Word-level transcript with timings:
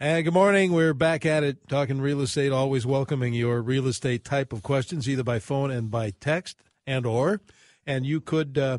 And 0.00 0.24
good 0.24 0.32
morning. 0.34 0.72
We're 0.72 0.94
back 0.94 1.26
at 1.26 1.42
it 1.42 1.68
talking 1.68 2.00
real 2.00 2.20
estate, 2.20 2.52
always 2.52 2.86
welcoming 2.86 3.34
your 3.34 3.60
real 3.60 3.88
estate 3.88 4.24
type 4.24 4.52
of 4.52 4.62
questions, 4.62 5.08
either 5.08 5.24
by 5.24 5.40
phone 5.40 5.72
and 5.72 5.90
by 5.90 6.10
text 6.20 6.62
and 6.86 7.04
or. 7.04 7.40
And 7.84 8.06
you 8.06 8.20
could 8.20 8.56
uh, 8.58 8.78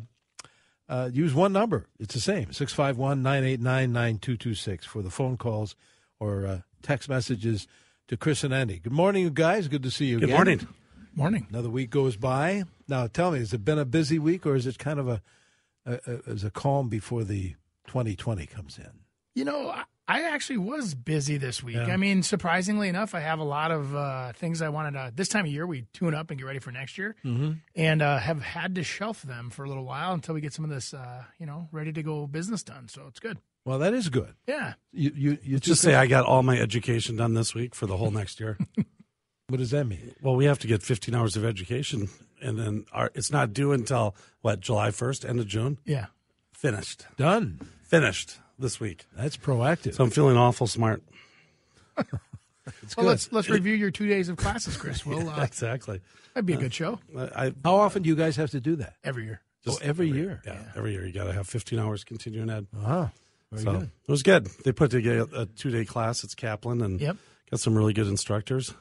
uh, 0.88 1.10
use 1.12 1.34
one 1.34 1.52
number. 1.52 1.88
It's 1.98 2.14
the 2.14 2.20
same, 2.20 2.46
651-989-9226 2.46 4.84
for 4.84 5.02
the 5.02 5.10
phone 5.10 5.36
calls 5.36 5.76
or 6.18 6.46
uh, 6.46 6.60
text 6.82 7.10
messages 7.10 7.66
to 8.08 8.16
Chris 8.16 8.42
and 8.42 8.54
Andy. 8.54 8.78
Good 8.78 8.92
morning, 8.92 9.24
you 9.24 9.30
guys. 9.30 9.68
Good 9.68 9.82
to 9.82 9.90
see 9.90 10.06
you 10.06 10.20
Good 10.20 10.30
again. 10.30 10.36
morning. 10.36 10.66
Morning. 11.14 11.46
Another 11.50 11.68
week 11.68 11.90
goes 11.90 12.16
by. 12.16 12.62
Now, 12.88 13.08
tell 13.08 13.32
me, 13.32 13.40
has 13.40 13.52
it 13.52 13.62
been 13.62 13.78
a 13.78 13.84
busy 13.84 14.18
week 14.18 14.46
or 14.46 14.56
is 14.56 14.66
it 14.66 14.78
kind 14.78 14.98
of 14.98 15.06
a, 15.08 15.20
a, 15.84 16.00
a, 16.06 16.12
is 16.30 16.44
a 16.44 16.50
calm 16.50 16.88
before 16.88 17.24
the 17.24 17.56
2020 17.88 18.46
comes 18.46 18.78
in? 18.78 18.88
You 19.34 19.44
know, 19.44 19.68
I- 19.68 19.84
I 20.10 20.22
actually 20.34 20.58
was 20.58 20.94
busy 20.94 21.36
this 21.36 21.62
week. 21.62 21.76
Yeah. 21.76 21.86
I 21.86 21.96
mean, 21.96 22.22
surprisingly 22.22 22.88
enough, 22.88 23.14
I 23.14 23.20
have 23.20 23.38
a 23.38 23.44
lot 23.44 23.70
of 23.70 23.94
uh, 23.94 24.32
things 24.32 24.60
I 24.60 24.68
wanted 24.70 24.92
to. 24.92 25.12
This 25.14 25.28
time 25.28 25.44
of 25.44 25.50
year, 25.52 25.66
we 25.66 25.86
tune 25.92 26.14
up 26.14 26.30
and 26.30 26.38
get 26.38 26.46
ready 26.46 26.58
for 26.58 26.72
next 26.72 26.98
year, 26.98 27.14
Mm-hmm. 27.24 27.52
and 27.76 28.02
uh, 28.02 28.18
have 28.18 28.42
had 28.42 28.74
to 28.74 28.82
shelf 28.82 29.22
them 29.22 29.50
for 29.50 29.64
a 29.64 29.68
little 29.68 29.84
while 29.84 30.12
until 30.12 30.34
we 30.34 30.40
get 30.40 30.52
some 30.52 30.64
of 30.64 30.70
this, 30.70 30.92
uh, 30.92 31.22
you 31.38 31.46
know, 31.46 31.68
ready 31.70 31.92
to 31.92 32.02
go 32.02 32.26
business 32.26 32.62
done. 32.62 32.88
So 32.88 33.04
it's 33.08 33.20
good. 33.20 33.38
Well, 33.64 33.78
that 33.80 33.94
is 33.94 34.08
good. 34.08 34.34
Yeah. 34.48 34.74
You, 34.92 35.12
you, 35.14 35.38
you 35.42 35.54
Let's 35.56 35.66
just 35.66 35.82
say 35.82 35.94
I 35.94 36.06
got 36.06 36.24
all 36.24 36.42
my 36.42 36.58
education 36.58 37.16
done 37.16 37.34
this 37.34 37.54
week 37.54 37.74
for 37.74 37.86
the 37.86 37.96
whole 37.96 38.10
next 38.10 38.40
year. 38.40 38.58
What 39.48 39.58
does 39.58 39.72
that 39.72 39.84
mean? 39.88 40.14
well, 40.22 40.36
we 40.36 40.44
have 40.44 40.60
to 40.60 40.68
get 40.68 40.80
15 40.80 41.12
hours 41.12 41.36
of 41.36 41.44
education, 41.44 42.08
and 42.40 42.56
then 42.56 42.84
our, 42.92 43.10
it's 43.16 43.32
not 43.32 43.52
due 43.52 43.72
until 43.72 44.14
what 44.42 44.60
July 44.60 44.90
1st, 44.90 45.28
end 45.28 45.40
of 45.40 45.48
June. 45.48 45.78
Yeah. 45.84 46.06
Finished, 46.52 47.04
Done. 47.16 47.58
finished 47.82 48.38
this 48.60 48.78
week. 48.80 49.06
That's 49.16 49.36
proactive. 49.36 49.94
So 49.94 50.04
I'm 50.04 50.10
feeling 50.10 50.36
awful 50.36 50.66
smart. 50.66 51.02
it's 52.82 52.96
Well, 52.96 53.06
let's 53.06 53.32
let's 53.32 53.48
review 53.50 53.74
your 53.74 53.90
two 53.90 54.06
days 54.08 54.28
of 54.28 54.36
classes, 54.36 54.76
Chris. 54.76 55.04
Well, 55.04 55.28
uh, 55.40 55.42
exactly. 55.42 56.00
that'd 56.34 56.46
be 56.46 56.54
a 56.54 56.56
good 56.58 56.72
show 56.74 56.98
I, 57.16 57.46
I 57.46 57.52
How 57.64 57.76
often 57.76 58.02
do 58.02 58.08
you 58.08 58.16
guys 58.16 58.36
have 58.36 58.50
to 58.50 58.60
do 58.60 58.76
that? 58.76 58.94
every 59.04 59.24
year. 59.24 59.40
just 59.64 59.82
oh, 59.82 59.86
every 59.86 60.08
year. 60.10 60.42
yeah, 60.46 60.62
every 60.76 60.92
year 60.92 61.06
you 61.06 61.12
got 61.12 61.24
to 61.24 61.32
have 61.32 61.46
15 61.46 61.78
hours 61.78 62.04
continuing 62.04 62.50
ed. 62.50 62.66
Ah, 62.84 63.10
very 63.50 63.64
so 63.64 63.72
good. 63.72 63.82
it 64.06 64.10
was 64.10 64.22
good. 64.22 64.46
They 64.64 64.72
put 64.72 64.90
together 64.90 65.26
a 65.34 65.46
two 65.46 65.70
day 65.70 65.84
class. 65.84 66.24
It's 66.24 66.34
Kaplan 66.34 66.80
and 66.82 67.00
Yep. 67.00 67.16
got 67.50 67.60
some 67.60 67.74
really 67.76 67.92
good 67.92 68.06
instructors. 68.06 68.72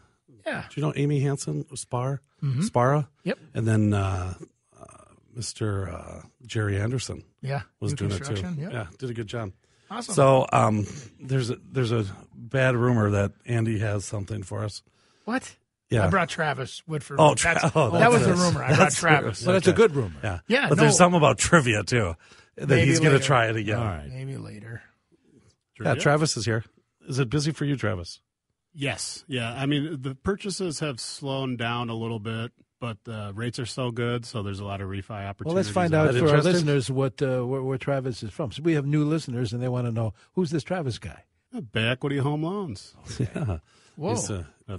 Yeah. 0.46 0.64
Do 0.70 0.80
you 0.82 0.86
know 0.88 0.94
Amy 0.96 1.20
Hansen, 1.20 1.66
Spar, 1.76 2.22
Spara? 2.42 3.08
Yep. 3.24 3.38
And 3.54 3.68
then 3.68 3.94
uh, 3.94 4.34
uh, 4.80 4.86
Mr. 5.38 5.94
Uh, 5.94 6.22
Jerry 6.46 6.80
Anderson 6.80 7.24
Yeah. 7.42 7.64
was 7.80 7.92
New 7.92 8.08
doing 8.08 8.22
it 8.22 8.26
too. 8.26 8.62
Yep. 8.62 8.72
Yeah, 8.72 8.88
did 8.98 9.10
a 9.10 9.14
good 9.14 9.28
job. 9.28 9.52
Awesome. 9.92 10.14
So 10.16 10.46
um, 10.52 10.86
there's 11.20 11.50
a 11.50 11.58
there's 11.72 11.92
a 11.92 12.06
bad 12.36 12.76
rumor 12.76 13.12
that 13.12 13.32
Andy 13.46 13.80
has 13.80 14.06
something 14.06 14.44
for 14.44 14.64
us. 14.64 14.82
what? 15.26 15.56
Yeah. 15.90 16.06
I 16.06 16.10
brought 16.10 16.30
Travis 16.30 16.84
Whitford. 16.86 17.18
Oh, 17.20 17.34
That's- 17.34 17.72
Tra- 17.72 17.72
oh, 17.76 17.90
that 17.98 18.12
was 18.12 18.22
that's- 18.22 18.40
the 18.40 18.46
rumor. 18.48 18.64
I 18.64 18.68
brought 18.68 18.78
that's- 18.78 19.00
Travis. 19.00 19.44
Well, 19.44 19.54
that's 19.54 19.68
a 19.68 19.74
good 19.74 19.96
rumor. 19.96 20.14
Yeah. 20.24 20.40
Yeah, 20.48 20.70
But 20.70 20.78
there's 20.78 20.92
no. 20.94 20.98
something 20.98 21.18
about 21.18 21.40
trivia 21.40 21.84
too 21.84 22.16
that 22.58 22.70
Maybe 22.70 22.86
he's 22.86 23.00
going 23.00 23.18
to 23.18 23.24
try 23.24 23.48
it 23.48 23.56
again. 23.56 23.78
All 23.80 23.86
right. 23.86 24.08
Maybe 24.08 24.38
later. 24.38 24.84
Yeah, 25.84 25.96
Travis 25.96 26.38
is 26.38 26.46
here. 26.46 26.64
Is 27.08 27.18
it 27.18 27.30
busy 27.32 27.52
for 27.52 27.66
you, 27.66 27.76
Travis? 27.76 28.20
Yes, 28.74 29.24
yeah. 29.28 29.52
I 29.52 29.66
mean, 29.66 29.98
the 30.02 30.14
purchases 30.14 30.80
have 30.82 31.00
slowed 31.00 31.58
down 31.58 31.90
a 31.90 31.96
little 31.96 32.20
bit, 32.20 32.52
but 32.80 32.98
the 33.04 33.32
rates 33.36 33.60
are 33.60 33.66
still 33.66 33.92
good, 33.92 34.26
so 34.26 34.42
there's 34.44 34.60
a 34.60 34.66
lot 34.66 34.82
of 34.82 34.88
refi 34.90 35.10
opportunities. 35.28 35.46
Well, 35.46 35.56
let's 35.56 35.70
find 35.70 35.94
out 35.94 36.10
out 36.10 36.16
for 36.16 36.30
our 36.30 36.42
listeners 36.42 36.90
what 36.90 37.22
uh, 37.22 37.42
where, 37.46 37.62
where 37.62 37.78
Travis 37.78 38.24
is 38.24 38.32
from. 38.32 38.52
So 38.52 38.62
we 38.64 38.74
have 38.74 38.86
new 38.86 39.04
listeners, 39.06 39.54
and 39.54 39.62
they 39.62 39.68
want 39.70 39.88
to 39.88 39.92
know 39.92 40.14
who's 40.34 40.50
this 40.52 40.64
Travis 40.64 40.98
guy. 41.00 41.24
there. 41.52 41.62
Bay 41.62 41.88
Equity 41.88 42.18
Home 42.18 42.44
Loans. 42.44 42.96
Yeah. 43.20 43.58
Whoa. 43.96 44.12
He's, 44.12 44.32
uh, 44.32 44.44
uh, 44.70 44.78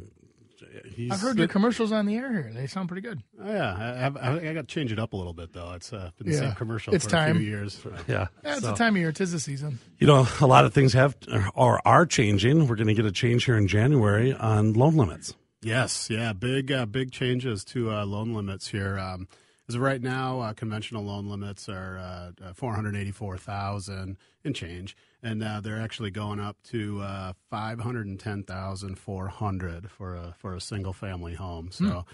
he's, 0.94 1.10
I've 1.10 1.21
heard 1.21 1.37
your 1.39 1.49
commercials 1.49 1.93
on 1.93 2.06
the 2.06 2.16
air 2.16 2.33
here. 2.33 2.50
They 2.55 2.66
sound 2.66 2.89
pretty 2.89 3.03
good. 3.06 3.22
Oh, 3.43 3.47
yeah, 3.53 4.10
I, 4.15 4.19
I, 4.31 4.34
I 4.50 4.55
got 4.55 4.66
to 4.69 4.75
change 4.75 4.93
it 4.93 4.99
up 4.99 5.12
a 5.12 5.16
little 5.16 5.34
bit 5.34 5.53
though. 5.53 5.72
It's 5.72 5.93
uh, 5.93 6.10
been 6.16 6.28
the 6.28 6.33
Yeah. 6.34 6.41
same 6.41 6.53
commercial 6.55 6.94
It's 6.94 7.05
for 7.05 7.10
time. 7.10 7.37
a 7.37 7.41
few 7.41 7.49
years. 7.49 7.78
Yeah. 8.09 8.28
Yeah, 8.44 8.53
it's 8.53 8.60
So- 8.62 8.69
the 8.71 8.77
time 8.77 8.94
of 8.94 9.00
year. 9.00 9.10
It 9.10 9.21
is 9.21 9.33
the 9.33 9.41
season. 9.41 9.78
You 9.99 10.06
know, 10.06 10.27
a 10.41 10.47
lot 10.47 10.65
of 10.65 10.72
things 10.72 10.94
have 10.94 11.16
or 11.55 11.87
are 11.87 12.06
changing. 12.06 12.66
We're 12.66 12.77
going 12.77 12.87
to 12.89 12.94
get 12.94 13.05
a 13.05 13.12
change 13.12 13.44
here 13.44 13.56
in 13.59 13.69
January 13.69 14.33
on 14.33 14.72
loan 14.72 14.97
limits. 14.97 15.34
Yes, 15.62 16.09
yeah, 16.10 16.32
big 16.32 16.72
uh, 16.72 16.87
big 16.87 17.12
changes 17.12 17.65
to 17.66 17.91
uh, 17.91 18.04
loan 18.04 18.34
limits 18.34 18.69
here. 18.69 18.98
Um, 18.98 19.28
as 19.69 19.75
of 19.75 19.82
right 19.82 20.00
now, 20.00 20.41
uh, 20.41 20.53
conventional 20.54 21.04
loan 21.04 21.28
limits 21.28 21.69
are 21.69 21.98
uh, 21.98 22.44
uh, 22.44 22.53
four 22.54 22.75
hundred 22.75 22.97
eighty 22.97 23.12
four 23.12 23.37
thousand 23.37 24.16
and 24.43 24.56
change, 24.56 24.97
and 25.22 25.44
uh, 25.44 25.60
they're 25.60 25.81
actually 25.81 26.10
going 26.10 26.41
up 26.41 26.56
to 26.71 27.00
uh, 27.03 27.32
five 27.50 27.78
hundred 27.78 28.06
and 28.06 28.19
ten 28.19 28.43
thousand 28.43 28.98
four 28.98 29.28
hundred 29.28 29.91
for 29.91 30.15
a 30.15 30.34
for 30.38 30.54
a 30.54 30.60
single 30.60 30.93
family 30.93 31.34
home. 31.34 31.71
So. 31.71 32.04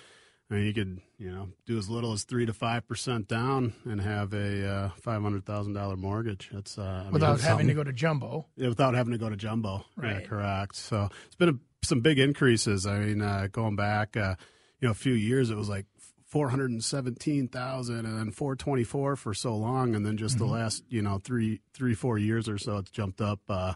I 0.48 0.54
mean, 0.54 0.66
you 0.66 0.74
could, 0.74 1.00
you 1.18 1.32
know, 1.32 1.48
do 1.66 1.76
as 1.76 1.90
little 1.90 2.12
as 2.12 2.22
three 2.22 2.46
to 2.46 2.52
five 2.52 2.86
percent 2.86 3.26
down 3.26 3.72
and 3.84 4.00
have 4.00 4.32
a 4.32 4.68
uh, 4.68 4.90
five 5.00 5.20
hundred 5.20 5.44
thousand 5.44 5.72
dollar 5.72 5.96
mortgage. 5.96 6.50
That's 6.52 6.78
uh, 6.78 6.82
I 6.82 7.02
mean, 7.02 7.14
Without 7.14 7.38
that's 7.38 7.48
having 7.48 7.66
to 7.66 7.74
go 7.74 7.82
to 7.82 7.92
jumbo. 7.92 8.46
Yeah, 8.54 8.68
without 8.68 8.94
having 8.94 9.10
to 9.10 9.18
go 9.18 9.28
to 9.28 9.34
jumbo. 9.34 9.84
Right. 9.96 10.20
Yeah, 10.20 10.28
correct. 10.28 10.76
So 10.76 11.08
it's 11.26 11.34
been 11.34 11.48
a, 11.48 11.58
some 11.82 12.00
big 12.00 12.18
increases. 12.18 12.86
I 12.86 12.98
mean, 12.98 13.22
uh, 13.22 13.48
going 13.50 13.76
back, 13.76 14.16
uh, 14.16 14.34
you 14.80 14.88
know, 14.88 14.92
a 14.92 14.94
few 14.94 15.12
years, 15.14 15.50
it 15.50 15.56
was 15.56 15.68
like 15.68 15.86
four 16.26 16.48
hundred 16.50 16.70
and 16.70 16.82
seventeen 16.84 17.48
thousand, 17.48 18.04
and 18.06 18.18
then 18.18 18.30
four 18.30 18.56
twenty 18.56 18.84
four 18.84 19.16
for 19.16 19.32
so 19.34 19.56
long, 19.56 19.94
and 19.94 20.04
then 20.04 20.16
just 20.16 20.36
Mm-hmm. 20.36 20.46
the 20.46 20.52
last, 20.52 20.82
you 20.88 21.02
know, 21.02 21.18
three 21.22 21.60
three 21.74 21.94
four 21.94 22.18
years 22.18 22.48
or 22.48 22.58
so, 22.58 22.78
it's 22.78 22.90
jumped 22.90 23.20
up. 23.20 23.40
Uh, 23.48 23.74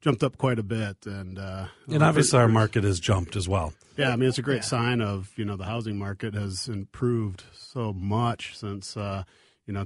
Jumped 0.00 0.24
up 0.24 0.36
quite 0.36 0.58
a 0.58 0.64
bit, 0.64 0.96
and 1.06 1.38
uh, 1.38 1.66
And 1.86 2.02
obviously, 2.02 2.36
our 2.40 2.48
market 2.48 2.82
has 2.82 2.98
jumped 2.98 3.36
as 3.36 3.48
well. 3.48 3.72
yeah, 3.96 4.08
I 4.10 4.16
mean 4.16 4.28
it's 4.28 4.38
a 4.38 4.42
great 4.42 4.64
sign 4.64 5.00
of 5.00 5.30
you 5.36 5.44
know 5.44 5.54
the 5.54 5.62
housing 5.66 5.96
market 5.96 6.34
has 6.34 6.66
improved 6.66 7.44
so 7.56 7.92
much 7.92 8.58
since 8.58 8.96
uh, 8.96 9.22
you 9.64 9.72
know 9.72 9.84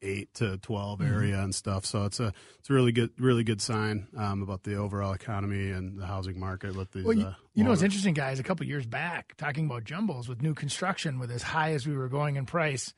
2008 0.00 0.34
to 0.34 0.58
12 0.58 0.98
Mm-hmm. 0.98 1.14
area 1.14 1.40
and 1.42 1.54
stuff. 1.54 1.84
So 1.84 2.04
it's 2.04 2.20
a 2.20 2.32
it's 2.58 2.70
a 2.70 2.72
really 2.72 2.92
good 2.92 3.10
really 3.18 3.44
good 3.44 3.60
sign 3.60 4.06
um, 4.16 4.42
about 4.42 4.62
the 4.62 4.76
overall 4.76 5.12
economy 5.12 5.70
and 5.70 5.98
the 6.00 6.06
housing 6.06 6.38
market 6.38 6.74
with 6.76 6.92
these. 6.92 7.04
Well, 7.04 7.16
you, 7.16 7.26
uh, 7.26 7.34
you 7.54 7.64
know 7.64 7.70
what's 7.70 7.82
interesting, 7.82 8.14
guys? 8.14 8.38
A 8.38 8.42
couple 8.42 8.66
years 8.66 8.86
back, 8.86 9.34
talking 9.36 9.66
about 9.66 9.84
jumbles 9.84 10.28
with 10.28 10.42
new 10.42 10.54
construction, 10.54 11.18
with 11.18 11.30
as 11.30 11.42
high 11.42 11.72
as 11.72 11.86
we 11.86 11.96
were 11.96 12.08
going 12.08 12.36
in 12.36 12.46
price, 12.46 12.94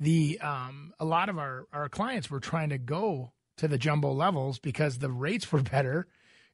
the 0.00 0.38
um, 0.40 0.92
a 0.98 1.04
lot 1.04 1.28
of 1.28 1.38
our 1.38 1.66
our 1.72 1.88
clients 1.88 2.30
were 2.30 2.40
trying 2.40 2.70
to 2.70 2.78
go 2.78 3.32
to 3.58 3.68
the 3.68 3.78
jumbo 3.78 4.12
levels 4.12 4.58
because 4.58 4.98
the 4.98 5.10
rates 5.10 5.50
were 5.50 5.62
better, 5.62 6.06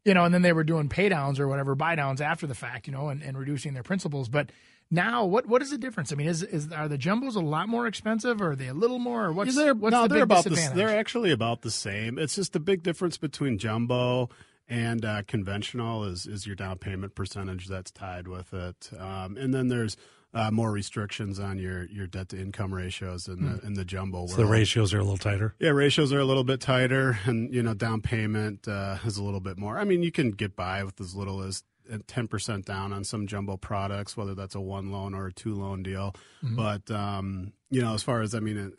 you 0.04 0.14
know, 0.14 0.24
and 0.24 0.32
then 0.32 0.42
they 0.42 0.52
were 0.52 0.64
doing 0.64 0.88
pay 0.88 1.08
downs 1.08 1.40
or 1.40 1.48
whatever 1.48 1.74
buy 1.74 1.94
downs 1.96 2.20
after 2.20 2.46
the 2.46 2.54
fact, 2.54 2.86
you 2.86 2.92
know, 2.92 3.08
and, 3.08 3.22
and 3.22 3.36
reducing 3.36 3.74
their 3.74 3.82
principals. 3.82 4.28
But 4.28 4.50
now, 4.94 5.24
what 5.24 5.46
what 5.46 5.60
is 5.62 5.70
the 5.70 5.78
difference? 5.78 6.12
I 6.12 6.16
mean, 6.16 6.28
is 6.28 6.42
is 6.42 6.70
are 6.72 6.88
the 6.88 6.98
jumbos 6.98 7.34
a 7.36 7.40
lot 7.40 7.68
more 7.68 7.86
expensive, 7.86 8.40
or 8.40 8.52
are 8.52 8.56
they 8.56 8.68
a 8.68 8.74
little 8.74 8.98
more? 8.98 9.26
Or 9.26 9.32
what's 9.32 9.54
they're, 9.54 9.74
what's 9.74 9.92
no, 9.92 10.02
the 10.02 10.08
they're 10.08 10.18
big 10.26 10.32
about 10.32 10.44
the, 10.44 10.50
disadvantage? 10.50 10.76
they're 10.76 10.98
actually 10.98 11.30
about 11.32 11.62
the 11.62 11.70
same. 11.70 12.18
It's 12.18 12.34
just 12.36 12.52
the 12.52 12.60
big 12.60 12.82
difference 12.82 13.16
between 13.18 13.58
jumbo 13.58 14.28
and 14.68 15.04
uh, 15.04 15.22
conventional 15.26 16.04
is 16.04 16.26
is 16.26 16.46
your 16.46 16.56
down 16.56 16.78
payment 16.78 17.14
percentage 17.14 17.66
that's 17.68 17.90
tied 17.90 18.28
with 18.28 18.54
it, 18.54 18.90
um, 18.98 19.36
and 19.36 19.52
then 19.52 19.68
there's 19.68 19.96
uh, 20.32 20.50
more 20.50 20.72
restrictions 20.72 21.38
on 21.38 21.58
your, 21.58 21.84
your 21.86 22.08
debt 22.08 22.28
to 22.30 22.36
income 22.40 22.74
ratios 22.74 23.28
in 23.28 23.44
the 23.44 23.64
in 23.66 23.74
the 23.74 23.84
jumbo 23.84 24.26
So 24.26 24.36
world. 24.36 24.48
the 24.48 24.52
ratios 24.52 24.92
are 24.92 24.98
a 24.98 25.02
little 25.02 25.16
tighter. 25.16 25.54
Yeah, 25.60 25.70
ratios 25.70 26.12
are 26.12 26.18
a 26.18 26.24
little 26.24 26.42
bit 26.44 26.60
tighter, 26.60 27.18
and 27.24 27.52
you 27.54 27.62
know, 27.62 27.74
down 27.74 28.00
payment 28.00 28.66
uh, 28.66 28.98
is 29.04 29.16
a 29.16 29.22
little 29.22 29.40
bit 29.40 29.58
more. 29.58 29.78
I 29.78 29.84
mean, 29.84 30.02
you 30.02 30.10
can 30.10 30.30
get 30.32 30.56
by 30.56 30.82
with 30.82 31.00
as 31.00 31.14
little 31.14 31.40
as 31.42 31.62
ten 32.06 32.28
percent 32.28 32.64
down 32.66 32.92
on 32.92 33.04
some 33.04 33.26
jumbo 33.26 33.56
products, 33.56 34.16
whether 34.16 34.34
that's 34.34 34.54
a 34.54 34.60
one 34.60 34.90
loan 34.90 35.14
or 35.14 35.26
a 35.26 35.32
two 35.32 35.54
loan 35.54 35.82
deal. 35.82 36.14
But 36.42 36.90
um, 36.90 37.52
you 37.70 37.82
know, 37.82 37.94
as 37.94 38.02
far 38.02 38.20
as 38.22 38.34
I 38.34 38.40
mean, 38.40 38.56
it, 38.56 38.72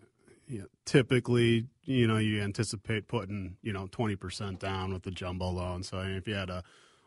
you 0.47 0.59
know, 0.59 0.65
typically, 0.85 1.67
you 1.83 2.07
know, 2.07 2.17
you 2.17 2.41
anticipate 2.41 3.07
putting 3.07 3.57
you 3.61 3.73
know 3.73 3.87
twenty 3.91 4.15
percent 4.15 4.59
down 4.59 4.93
with 4.93 5.03
the 5.03 5.11
jumbo 5.11 5.49
loan. 5.49 5.83
So 5.83 5.97
I 5.97 6.07
mean, 6.07 6.15
if 6.17 6.27
you 6.27 6.35
had 6.35 6.49
a 6.49 6.63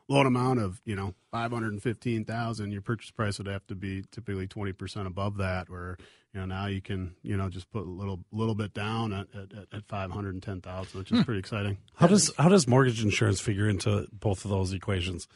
loan 0.09 0.27
amount 0.27 0.59
of 0.61 0.81
you 0.85 0.97
know 0.97 1.15
five 1.31 1.53
hundred 1.53 1.73
and 1.73 1.83
fifteen 1.83 2.25
thousand, 2.25 2.73
your 2.73 2.83
purchase 2.83 3.11
price 3.11 3.39
would 3.39 3.47
have 3.47 3.67
to 3.69 3.75
be 3.75 4.03
typically 4.11 4.47
twenty 4.47 4.73
percent 4.73 5.07
above 5.07 5.37
that. 5.37 5.69
Where 5.71 5.97
you 6.35 6.41
know 6.41 6.47
now 6.47 6.67
you 6.67 6.81
can 6.81 7.15
you 7.23 7.37
know 7.37 7.49
just 7.49 7.71
put 7.71 7.87
a 7.87 7.91
little 7.91 8.21
little 8.33 8.55
bit 8.55 8.75
down 8.75 9.13
at 9.13 9.27
at, 9.35 9.53
at 9.73 9.89
five 9.89 10.11
hundred 10.11 10.35
and 10.35 10.43
ten 10.43 10.61
thousand, 10.61 10.99
which 10.99 11.13
is 11.13 11.25
pretty 11.25 11.39
exciting. 11.39 11.79
How 11.95 12.07
does 12.07 12.33
how 12.39 12.49
does 12.49 12.67
mortgage 12.67 13.03
insurance 13.03 13.41
figure 13.41 13.69
into 13.69 14.07
both 14.13 14.45
of 14.45 14.51
those 14.51 14.73
equations? 14.73 15.29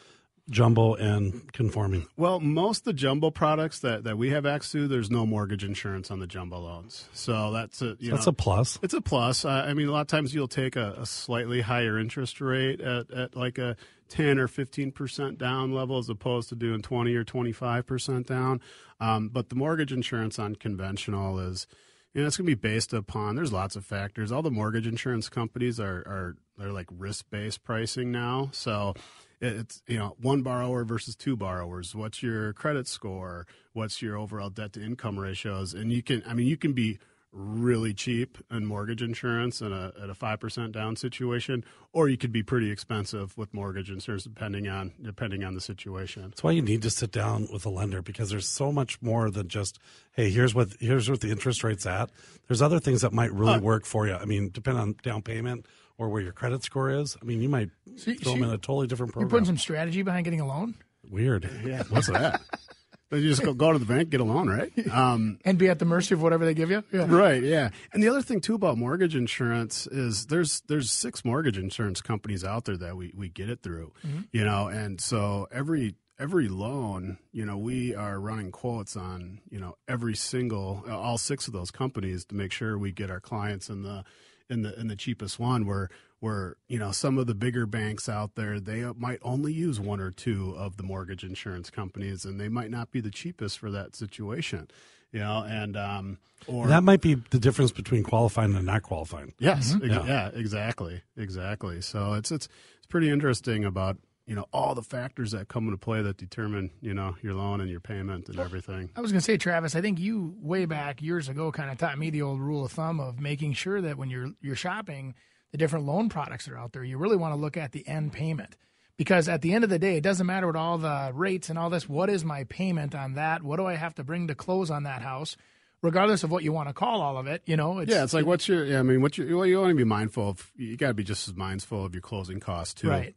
Jumbo 0.50 0.94
and 0.94 1.52
conforming. 1.52 2.06
Well, 2.16 2.40
most 2.40 2.80
of 2.80 2.84
the 2.84 2.92
jumbo 2.92 3.30
products 3.30 3.78
that, 3.80 4.04
that 4.04 4.18
we 4.18 4.30
have 4.30 4.44
access 4.44 4.72
to, 4.72 4.88
there's 4.88 5.10
no 5.10 5.24
mortgage 5.24 5.62
insurance 5.62 6.10
on 6.10 6.18
the 6.18 6.26
jumbo 6.26 6.58
loans. 6.58 7.08
So 7.12 7.52
that's 7.52 7.80
a 7.80 7.96
you 8.00 8.10
That's 8.10 8.26
know, 8.26 8.30
a 8.30 8.34
plus. 8.34 8.78
It's 8.82 8.94
a 8.94 9.00
plus. 9.00 9.44
Uh, 9.44 9.64
I 9.66 9.74
mean, 9.74 9.88
a 9.88 9.92
lot 9.92 10.00
of 10.00 10.06
times 10.08 10.34
you'll 10.34 10.48
take 10.48 10.74
a, 10.74 10.96
a 10.98 11.06
slightly 11.06 11.60
higher 11.60 11.98
interest 11.98 12.40
rate 12.40 12.80
at, 12.80 13.10
at 13.12 13.36
like 13.36 13.58
a 13.58 13.76
10 14.08 14.38
or 14.38 14.48
15% 14.48 15.38
down 15.38 15.72
level 15.72 15.96
as 15.98 16.08
opposed 16.08 16.48
to 16.50 16.56
doing 16.56 16.82
20 16.82 17.14
or 17.14 17.24
25% 17.24 18.26
down. 18.26 18.60
Um, 19.00 19.28
but 19.28 19.48
the 19.48 19.54
mortgage 19.54 19.92
insurance 19.92 20.38
on 20.38 20.56
conventional 20.56 21.38
is, 21.38 21.66
you 22.12 22.20
know, 22.20 22.26
it's 22.26 22.36
going 22.36 22.46
to 22.46 22.54
be 22.56 22.60
based 22.60 22.92
upon, 22.92 23.36
there's 23.36 23.52
lots 23.52 23.74
of 23.74 23.86
factors. 23.86 24.30
All 24.30 24.42
the 24.42 24.50
mortgage 24.50 24.86
insurance 24.86 25.28
companies 25.28 25.80
are, 25.80 26.00
are 26.00 26.36
they're 26.58 26.72
like 26.72 26.88
risk 26.90 27.26
based 27.30 27.64
pricing 27.64 28.12
now. 28.12 28.50
So, 28.52 28.94
it's 29.42 29.82
you 29.86 29.98
know 29.98 30.16
one 30.20 30.42
borrower 30.42 30.84
versus 30.84 31.16
two 31.16 31.36
borrowers. 31.36 31.94
What's 31.94 32.22
your 32.22 32.52
credit 32.52 32.86
score? 32.86 33.46
What's 33.72 34.00
your 34.00 34.16
overall 34.16 34.50
debt 34.50 34.72
to 34.74 34.82
income 34.82 35.18
ratios? 35.18 35.74
And 35.74 35.92
you 35.92 36.02
can 36.02 36.22
i 36.26 36.32
mean 36.32 36.46
you 36.46 36.56
can 36.56 36.72
be 36.72 36.98
really 37.32 37.94
cheap 37.94 38.36
in 38.50 38.66
mortgage 38.66 39.02
insurance 39.02 39.62
in 39.62 39.72
a, 39.72 39.90
at 40.02 40.10
a 40.10 40.14
5% 40.14 40.70
down 40.70 40.96
situation 40.96 41.64
or 41.94 42.06
you 42.06 42.18
could 42.18 42.30
be 42.30 42.42
pretty 42.42 42.70
expensive 42.70 43.36
with 43.38 43.54
mortgage 43.54 43.90
insurance 43.90 44.24
depending 44.24 44.68
on 44.68 44.92
depending 45.00 45.42
on 45.42 45.54
the 45.54 45.60
situation. 45.60 46.22
That's 46.24 46.42
why 46.42 46.50
you 46.50 46.60
need 46.60 46.82
to 46.82 46.90
sit 46.90 47.10
down 47.10 47.48
with 47.50 47.64
a 47.64 47.70
lender 47.70 48.02
because 48.02 48.28
there's 48.28 48.48
so 48.48 48.70
much 48.70 49.00
more 49.00 49.30
than 49.30 49.48
just 49.48 49.78
hey 50.12 50.30
here's 50.30 50.54
what 50.54 50.74
here's 50.78 51.08
what 51.08 51.20
the 51.20 51.30
interest 51.30 51.64
rate's 51.64 51.86
at. 51.86 52.10
There's 52.48 52.60
other 52.60 52.78
things 52.78 53.00
that 53.00 53.14
might 53.14 53.32
really 53.32 53.58
work 53.60 53.86
for 53.86 54.06
you. 54.06 54.14
I 54.14 54.26
mean, 54.26 54.50
depend 54.50 54.76
on 54.78 54.96
down 55.02 55.22
payment 55.22 55.66
or 55.98 56.08
where 56.08 56.22
your 56.22 56.32
credit 56.32 56.62
score 56.64 56.90
is. 56.90 57.16
I 57.20 57.24
mean, 57.24 57.40
you 57.42 57.48
might 57.48 57.70
So- 57.96 58.12
throw 58.14 58.14
so 58.22 58.30
them 58.32 58.42
in 58.44 58.50
a 58.50 58.58
totally 58.58 58.86
different 58.86 59.14
You're 59.16 59.28
putting 59.28 59.46
some 59.46 59.58
strategy 59.58 60.02
behind 60.02 60.24
getting 60.24 60.40
a 60.40 60.46
loan 60.46 60.74
Weird. 61.08 61.48
yeah 61.64 61.82
what's 61.90 62.06
that 62.08 62.40
you 63.10 63.28
just 63.28 63.42
go, 63.42 63.52
go 63.52 63.72
to 63.72 63.78
the 63.78 63.84
bank 63.84 64.08
get 64.08 64.20
a 64.22 64.24
loan 64.24 64.48
right 64.48 64.72
um, 64.90 65.38
and 65.44 65.58
be 65.58 65.68
at 65.68 65.78
the 65.78 65.84
mercy 65.84 66.14
of 66.14 66.22
whatever 66.22 66.46
they 66.46 66.54
give 66.54 66.70
you. 66.70 66.82
Yeah. 66.92 67.06
Right, 67.08 67.42
yeah. 67.42 67.68
And 67.92 68.02
the 68.02 68.08
other 68.08 68.22
thing 68.22 68.40
too 68.40 68.54
about 68.54 68.78
mortgage 68.78 69.14
insurance 69.14 69.86
is 69.86 70.26
there's 70.26 70.62
there's 70.68 70.90
six 70.90 71.22
mortgage 71.24 71.58
insurance 71.58 72.00
companies 72.00 72.42
out 72.42 72.64
there 72.64 72.76
that 72.78 72.96
we, 72.96 73.12
we 73.14 73.28
get 73.28 73.50
it 73.50 73.62
through. 73.62 73.92
You 74.30 74.44
know, 74.44 74.68
and 74.68 74.98
so 74.98 75.46
every 75.52 75.96
every 76.18 76.48
loan, 76.48 77.18
you 77.32 77.44
know, 77.44 77.58
we 77.58 77.94
are 77.94 78.18
running 78.18 78.50
quotes 78.50 78.96
on, 78.96 79.40
you 79.50 79.58
know, 79.60 79.76
every 79.86 80.14
single 80.14 80.82
all 80.88 81.18
six 81.18 81.46
of 81.48 81.52
those 81.52 81.70
companies 81.70 82.24
to 82.26 82.34
make 82.34 82.50
sure 82.52 82.78
we 82.78 82.92
get 82.92 83.10
our 83.10 83.20
clients 83.20 83.68
in 83.68 83.82
the 83.82 84.04
in 84.52 84.62
the 84.62 84.78
in 84.78 84.86
the 84.88 84.96
cheapest 84.96 85.38
one 85.38 85.66
where 85.66 85.88
where 86.20 86.56
you 86.68 86.78
know 86.78 86.92
some 86.92 87.18
of 87.18 87.26
the 87.26 87.34
bigger 87.34 87.66
banks 87.66 88.08
out 88.08 88.36
there 88.36 88.60
they 88.60 88.84
might 88.96 89.18
only 89.22 89.52
use 89.52 89.80
one 89.80 89.98
or 90.00 90.10
two 90.10 90.54
of 90.56 90.76
the 90.76 90.82
mortgage 90.84 91.24
insurance 91.24 91.70
companies 91.70 92.24
and 92.24 92.38
they 92.40 92.48
might 92.48 92.70
not 92.70 92.90
be 92.92 93.00
the 93.00 93.10
cheapest 93.10 93.58
for 93.58 93.70
that 93.70 93.96
situation 93.96 94.68
you 95.10 95.18
know 95.18 95.42
and 95.48 95.76
um 95.76 96.18
or 96.48 96.66
That 96.66 96.82
might 96.82 97.00
be 97.00 97.14
the 97.30 97.38
difference 97.38 97.70
between 97.70 98.02
qualifying 98.02 98.54
and 98.56 98.66
not 98.66 98.82
qualifying. 98.82 99.32
Yes, 99.38 99.76
ex- 99.76 99.84
Yeah. 99.86 100.04
yeah. 100.06 100.30
exactly, 100.34 101.02
exactly. 101.16 101.80
So 101.80 102.14
it's 102.14 102.32
it's 102.32 102.48
it's 102.78 102.86
pretty 102.88 103.08
interesting 103.08 103.64
about 103.64 103.96
you 104.26 104.34
know 104.34 104.46
all 104.52 104.74
the 104.74 104.82
factors 104.82 105.32
that 105.32 105.48
come 105.48 105.64
into 105.64 105.76
play 105.76 106.02
that 106.02 106.16
determine 106.16 106.70
you 106.80 106.94
know 106.94 107.16
your 107.22 107.34
loan 107.34 107.60
and 107.60 107.70
your 107.70 107.80
payment 107.80 108.28
and 108.28 108.38
everything. 108.38 108.90
I 108.94 109.00
was 109.00 109.10
going 109.12 109.20
to 109.20 109.24
say, 109.24 109.36
Travis, 109.36 109.74
I 109.74 109.80
think 109.80 109.98
you 109.98 110.34
way 110.40 110.64
back 110.64 111.02
years 111.02 111.28
ago 111.28 111.50
kind 111.52 111.70
of 111.70 111.78
taught 111.78 111.98
me 111.98 112.10
the 112.10 112.22
old 112.22 112.40
rule 112.40 112.64
of 112.64 112.72
thumb 112.72 113.00
of 113.00 113.20
making 113.20 113.54
sure 113.54 113.80
that 113.80 113.98
when 113.98 114.10
you're 114.10 114.28
you're 114.40 114.56
shopping 114.56 115.14
the 115.50 115.58
different 115.58 115.86
loan 115.86 116.08
products 116.08 116.46
that 116.46 116.54
are 116.54 116.58
out 116.58 116.72
there, 116.72 116.84
you 116.84 116.98
really 116.98 117.16
want 117.16 117.34
to 117.34 117.40
look 117.40 117.56
at 117.56 117.72
the 117.72 117.86
end 117.86 118.12
payment. 118.12 118.56
Because 118.98 119.28
at 119.28 119.40
the 119.42 119.54
end 119.54 119.64
of 119.64 119.70
the 119.70 119.78
day, 119.78 119.96
it 119.96 120.02
doesn't 120.02 120.26
matter 120.26 120.46
what 120.46 120.54
all 120.56 120.78
the 120.78 121.10
rates 121.14 121.48
and 121.50 121.58
all 121.58 121.70
this. 121.70 121.88
What 121.88 122.08
is 122.08 122.24
my 122.24 122.44
payment 122.44 122.94
on 122.94 123.14
that? 123.14 123.42
What 123.42 123.56
do 123.56 123.66
I 123.66 123.74
have 123.74 123.94
to 123.96 124.04
bring 124.04 124.28
to 124.28 124.34
close 124.34 124.70
on 124.70 124.84
that 124.84 125.02
house? 125.02 125.36
Regardless 125.82 126.22
of 126.22 126.30
what 126.30 126.44
you 126.44 126.52
want 126.52 126.68
to 126.68 126.72
call 126.72 127.00
all 127.00 127.18
of 127.18 127.26
it, 127.26 127.42
you 127.44 127.56
know. 127.56 127.80
It's, 127.80 127.90
Yeah, 127.90 128.04
it's 128.04 128.14
like 128.14 128.24
what's 128.24 128.46
your? 128.46 128.64
Yeah, 128.64 128.78
I 128.78 128.82
mean, 128.82 129.02
what 129.02 129.18
you 129.18 129.36
well, 129.36 129.46
you 129.46 129.58
want 129.58 129.70
to 129.70 129.74
be 129.74 129.82
mindful 129.82 130.28
of. 130.28 130.52
You 130.54 130.76
got 130.76 130.88
to 130.88 130.94
be 130.94 131.02
just 131.02 131.26
as 131.26 131.34
mindful 131.34 131.84
of 131.84 131.94
your 131.94 132.02
closing 132.02 132.38
costs 132.38 132.74
too. 132.74 132.88
right. 132.90 133.16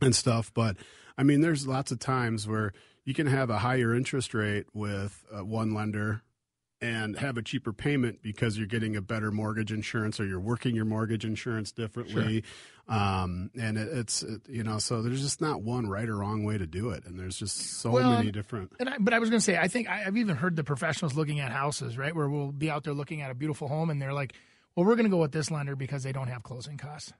And 0.00 0.14
stuff. 0.14 0.52
But 0.54 0.76
I 1.16 1.22
mean, 1.22 1.40
there's 1.40 1.66
lots 1.66 1.92
of 1.92 1.98
times 1.98 2.46
where 2.46 2.72
you 3.04 3.14
can 3.14 3.26
have 3.26 3.50
a 3.50 3.58
higher 3.58 3.94
interest 3.94 4.34
rate 4.34 4.66
with 4.72 5.24
uh, 5.32 5.44
one 5.44 5.74
lender 5.74 6.22
and 6.80 7.16
have 7.18 7.38
a 7.38 7.42
cheaper 7.42 7.72
payment 7.72 8.20
because 8.22 8.58
you're 8.58 8.66
getting 8.66 8.94
a 8.94 9.00
better 9.00 9.30
mortgage 9.30 9.72
insurance 9.72 10.20
or 10.20 10.26
you're 10.26 10.40
working 10.40 10.74
your 10.74 10.84
mortgage 10.84 11.24
insurance 11.24 11.72
differently. 11.72 12.44
Um, 12.88 13.50
and 13.58 13.78
it, 13.78 13.88
it's, 13.90 14.22
it, 14.22 14.42
you 14.48 14.62
know, 14.62 14.78
so 14.78 15.00
there's 15.00 15.22
just 15.22 15.40
not 15.40 15.62
one 15.62 15.88
right 15.88 16.06
or 16.06 16.18
wrong 16.18 16.44
way 16.44 16.58
to 16.58 16.66
do 16.66 16.90
it. 16.90 17.06
And 17.06 17.18
there's 17.18 17.38
just 17.38 17.56
so 17.80 17.90
Well, 17.90 18.10
many 18.10 18.30
different. 18.30 18.72
And 18.78 18.90
I, 18.90 18.96
but 18.98 19.14
I 19.14 19.18
was 19.18 19.30
going 19.30 19.38
to 19.38 19.44
say, 19.44 19.56
I 19.56 19.68
think 19.68 19.88
I, 19.88 20.04
I've 20.04 20.16
even 20.18 20.36
heard 20.36 20.56
the 20.56 20.64
professionals 20.64 21.14
looking 21.14 21.40
at 21.40 21.50
houses, 21.50 21.96
right, 21.96 22.14
where 22.14 22.28
we'll 22.28 22.52
be 22.52 22.68
out 22.68 22.84
there 22.84 22.92
looking 22.92 23.22
at 23.22 23.30
a 23.30 23.34
beautiful 23.34 23.68
home, 23.68 23.88
and 23.88 24.02
they're 24.02 24.12
like, 24.12 24.34
"Well, 24.76 24.84
we're 24.84 24.96
going 24.96 25.06
to 25.06 25.10
go 25.10 25.18
with 25.18 25.32
this 25.32 25.50
lender 25.50 25.76
because 25.76 26.02
they 26.02 26.12
don't 26.12 26.28
have 26.28 26.42
closing 26.42 26.76
costs." 26.76 27.14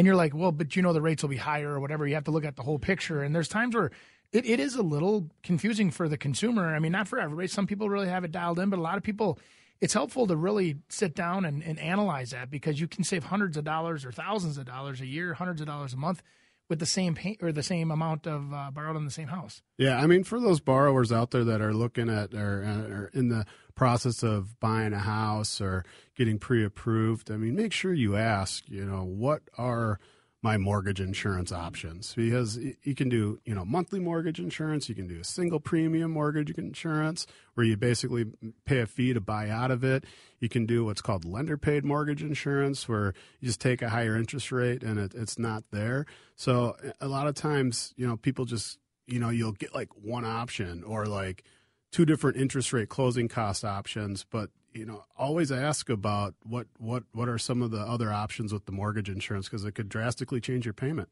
And 0.00 0.06
you're 0.06 0.16
like, 0.16 0.34
"Well, 0.34 0.50
but 0.50 0.76
you 0.76 0.80
know 0.80 0.94
the 0.94 1.02
rates 1.02 1.22
will 1.22 1.28
be 1.28 1.36
higher 1.36 1.72
or 1.72 1.78
whatever." 1.78 2.06
You 2.06 2.14
have 2.14 2.24
to 2.24 2.30
look 2.30 2.46
at 2.46 2.56
the 2.56 2.62
whole 2.62 2.78
picture, 2.78 3.22
and 3.22 3.34
there's 3.34 3.48
times 3.48 3.74
where 3.74 3.90
it, 4.32 4.46
it 4.46 4.58
is 4.58 4.74
a 4.74 4.82
little 4.82 5.28
confusing 5.42 5.90
for 5.90 6.08
the 6.08 6.16
consumer. 6.16 6.74
I 6.74 6.78
mean, 6.78 6.90
not 6.90 7.06
for 7.06 7.20
everybody. 7.20 7.48
Some 7.48 7.66
people 7.66 7.90
really 7.90 8.08
have 8.08 8.24
it 8.24 8.32
dialed 8.32 8.58
in, 8.60 8.70
but 8.70 8.78
a 8.78 8.82
lot 8.82 8.96
of 8.96 9.02
people. 9.02 9.38
It's 9.82 9.92
helpful 9.92 10.26
to 10.28 10.36
really 10.36 10.78
sit 10.88 11.14
down 11.14 11.44
and, 11.44 11.62
and 11.62 11.78
analyze 11.78 12.30
that 12.30 12.50
because 12.50 12.80
you 12.80 12.88
can 12.88 13.04
save 13.04 13.24
hundreds 13.24 13.58
of 13.58 13.64
dollars 13.64 14.06
or 14.06 14.12
thousands 14.12 14.56
of 14.56 14.64
dollars 14.64 15.02
a 15.02 15.06
year, 15.06 15.34
hundreds 15.34 15.60
of 15.60 15.66
dollars 15.66 15.92
a 15.92 15.98
month 15.98 16.22
with 16.70 16.78
the 16.78 16.86
same 16.86 17.14
pay, 17.14 17.36
or 17.42 17.52
the 17.52 17.62
same 17.62 17.90
amount 17.90 18.26
of 18.26 18.54
uh, 18.54 18.70
borrowed 18.70 18.96
on 18.96 19.04
the 19.04 19.10
same 19.10 19.28
house. 19.28 19.60
Yeah, 19.76 19.98
I 19.98 20.06
mean, 20.06 20.24
for 20.24 20.40
those 20.40 20.60
borrowers 20.60 21.12
out 21.12 21.32
there 21.32 21.44
that 21.44 21.60
are 21.60 21.74
looking 21.74 22.08
at 22.08 22.32
or, 22.32 22.62
or 22.62 23.10
in 23.12 23.28
the 23.28 23.44
process 23.74 24.22
of 24.22 24.58
buying 24.60 24.92
a 24.92 25.00
house 25.00 25.60
or 25.60 25.84
getting 26.16 26.38
pre-approved, 26.38 27.30
I 27.30 27.36
mean, 27.36 27.56
make 27.56 27.72
sure 27.72 27.92
you 27.92 28.16
ask, 28.16 28.64
you 28.68 28.84
know, 28.84 29.04
what 29.04 29.42
are 29.58 29.98
my 30.42 30.56
mortgage 30.56 31.00
insurance 31.00 31.52
options? 31.52 32.14
Because 32.14 32.56
you 32.56 32.94
can 32.94 33.08
do, 33.08 33.40
you 33.44 33.54
know, 33.54 33.64
monthly 33.64 34.00
mortgage 34.00 34.38
insurance, 34.38 34.88
you 34.88 34.94
can 34.94 35.06
do 35.06 35.20
a 35.20 35.24
single 35.24 35.60
premium 35.60 36.12
mortgage 36.12 36.50
insurance 36.52 37.26
where 37.54 37.66
you 37.66 37.76
basically 37.76 38.26
pay 38.64 38.80
a 38.80 38.86
fee 38.86 39.12
to 39.12 39.20
buy 39.20 39.50
out 39.50 39.70
of 39.70 39.84
it. 39.84 40.04
You 40.40 40.48
can 40.48 40.66
do 40.66 40.84
what's 40.84 41.02
called 41.02 41.24
lender 41.24 41.56
paid 41.56 41.84
mortgage 41.84 42.22
insurance 42.22 42.88
where 42.88 43.14
you 43.40 43.48
just 43.48 43.60
take 43.60 43.82
a 43.82 43.90
higher 43.90 44.16
interest 44.16 44.50
rate 44.50 44.82
and 44.82 44.98
it, 44.98 45.14
it's 45.14 45.38
not 45.38 45.64
there. 45.70 46.06
So 46.34 46.76
a 47.00 47.08
lot 47.08 47.26
of 47.26 47.34
times, 47.34 47.94
you 47.96 48.06
know, 48.06 48.16
people 48.16 48.44
just 48.44 48.78
you 49.06 49.18
know 49.18 49.28
you'll 49.28 49.52
get 49.52 49.74
like 49.74 49.88
one 49.94 50.24
option 50.24 50.82
or 50.84 51.06
like 51.06 51.44
two 51.90 52.04
different 52.04 52.36
interest 52.36 52.72
rate 52.72 52.88
closing 52.88 53.26
cost 53.26 53.64
options 53.64 54.24
but 54.30 54.50
you 54.72 54.86
know 54.86 55.02
always 55.18 55.50
ask 55.50 55.90
about 55.90 56.32
what 56.44 56.68
what 56.78 57.02
what 57.10 57.28
are 57.28 57.36
some 57.36 57.60
of 57.60 57.72
the 57.72 57.80
other 57.80 58.12
options 58.12 58.52
with 58.52 58.66
the 58.66 58.72
mortgage 58.72 59.08
insurance 59.08 59.48
because 59.48 59.64
it 59.64 59.72
could 59.72 59.88
drastically 59.88 60.40
change 60.40 60.64
your 60.64 60.72
payment 60.72 61.08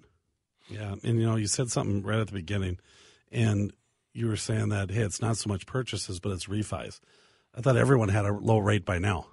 Yeah, 0.69 0.97
and 1.03 1.21
you 1.21 1.27
know, 1.27 1.37
you 1.37 1.47
said 1.47 1.71
something 1.71 2.03
right 2.03 2.19
at 2.19 2.27
the 2.27 2.33
beginning, 2.33 2.79
and 3.33 3.73
you 4.13 4.27
were 4.27 4.37
saying 4.37 4.69
that 4.71 4.91
hey, 4.91 5.03
it's 5.03 5.21
not 5.21 5.37
so 5.37 5.49
much 5.49 5.67
purchases, 5.67 6.21
but 6.21 6.33
it's 6.33 6.47
refis. 6.47 7.01
I 7.59 7.61
thought 7.61 7.77
everyone 7.77 8.09
had 8.09 8.25
a 8.25 8.33
low 8.33 8.59
rate 8.59 8.85
by 8.85 8.99
now. 9.01 9.27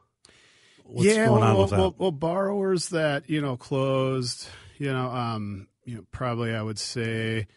What's 0.84 1.05
yeah 1.08 1.27
going 1.27 1.41
well, 1.41 1.51
on 1.51 1.62
with 1.62 1.70
that? 1.70 1.79
well, 1.79 1.96
well 1.98 2.12
borrowers 2.12 2.89
that 2.89 3.29
you 3.29 3.39
know 3.39 3.55
closed 3.55 4.48
you 4.77 4.91
know 4.91 5.10
um 5.10 5.67
you 5.84 5.96
know 5.96 6.05
probably 6.12 6.53
i 6.53 6.62
would 6.62 6.77
say 6.77 7.48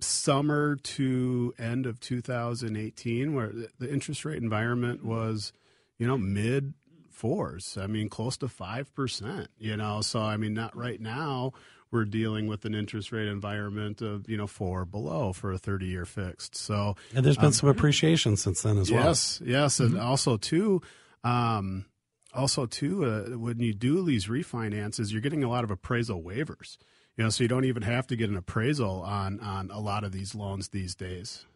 summer 0.00 0.76
to 0.76 1.52
end 1.58 1.84
of 1.86 2.00
2018 2.00 3.34
where 3.34 3.48
the- 3.48 3.68
the 3.78 3.92
interest 3.92 4.24
rate 4.24 4.42
environment 4.42 5.04
was 5.04 5.52
you 5.98 6.06
know 6.06 6.16
mid 6.16 6.72
fours 7.10 7.76
i 7.80 7.86
mean 7.86 8.08
close 8.08 8.36
to 8.38 8.46
5% 8.46 9.48
you 9.58 9.76
know 9.76 10.00
so 10.00 10.20
i 10.20 10.36
mean 10.38 10.54
not 10.54 10.74
right 10.76 11.00
now 11.00 11.52
we're 11.90 12.04
dealing 12.04 12.46
with 12.46 12.64
an 12.64 12.74
interest 12.74 13.12
rate 13.12 13.28
environment 13.28 14.00
of 14.00 14.28
you 14.28 14.36
know 14.36 14.46
four 14.46 14.84
below 14.84 15.32
for 15.32 15.52
a 15.52 15.58
30 15.58 15.86
year 15.86 16.04
fixed 16.04 16.54
so 16.54 16.96
and 17.14 17.24
there's 17.24 17.36
been 17.36 17.52
some 17.52 17.68
appreciation 17.68 18.36
since 18.36 18.62
then 18.62 18.78
as 18.78 18.90
well. 18.90 19.04
Yes, 19.04 19.40
yes, 19.44 19.80
and 19.80 19.98
also 19.98 20.36
too, 20.36 20.82
um, 21.24 21.86
also 22.34 22.66
too, 22.66 23.04
uh, 23.04 23.36
when 23.38 23.60
you 23.60 23.72
do 23.72 24.04
these 24.04 24.26
refinances, 24.26 25.12
you're 25.12 25.20
getting 25.20 25.44
a 25.44 25.48
lot 25.48 25.64
of 25.64 25.70
appraisal 25.70 26.22
waivers. 26.22 26.76
You 27.16 27.24
know, 27.24 27.30
so 27.30 27.42
you 27.42 27.48
don't 27.48 27.64
even 27.64 27.82
have 27.82 28.06
to 28.08 28.16
get 28.16 28.30
an 28.30 28.36
appraisal 28.36 29.02
on 29.02 29.40
on 29.40 29.70
a 29.70 29.80
lot 29.80 30.04
of 30.04 30.12
these 30.12 30.34
loans 30.34 30.68
these 30.68 30.94
days. 30.94 31.46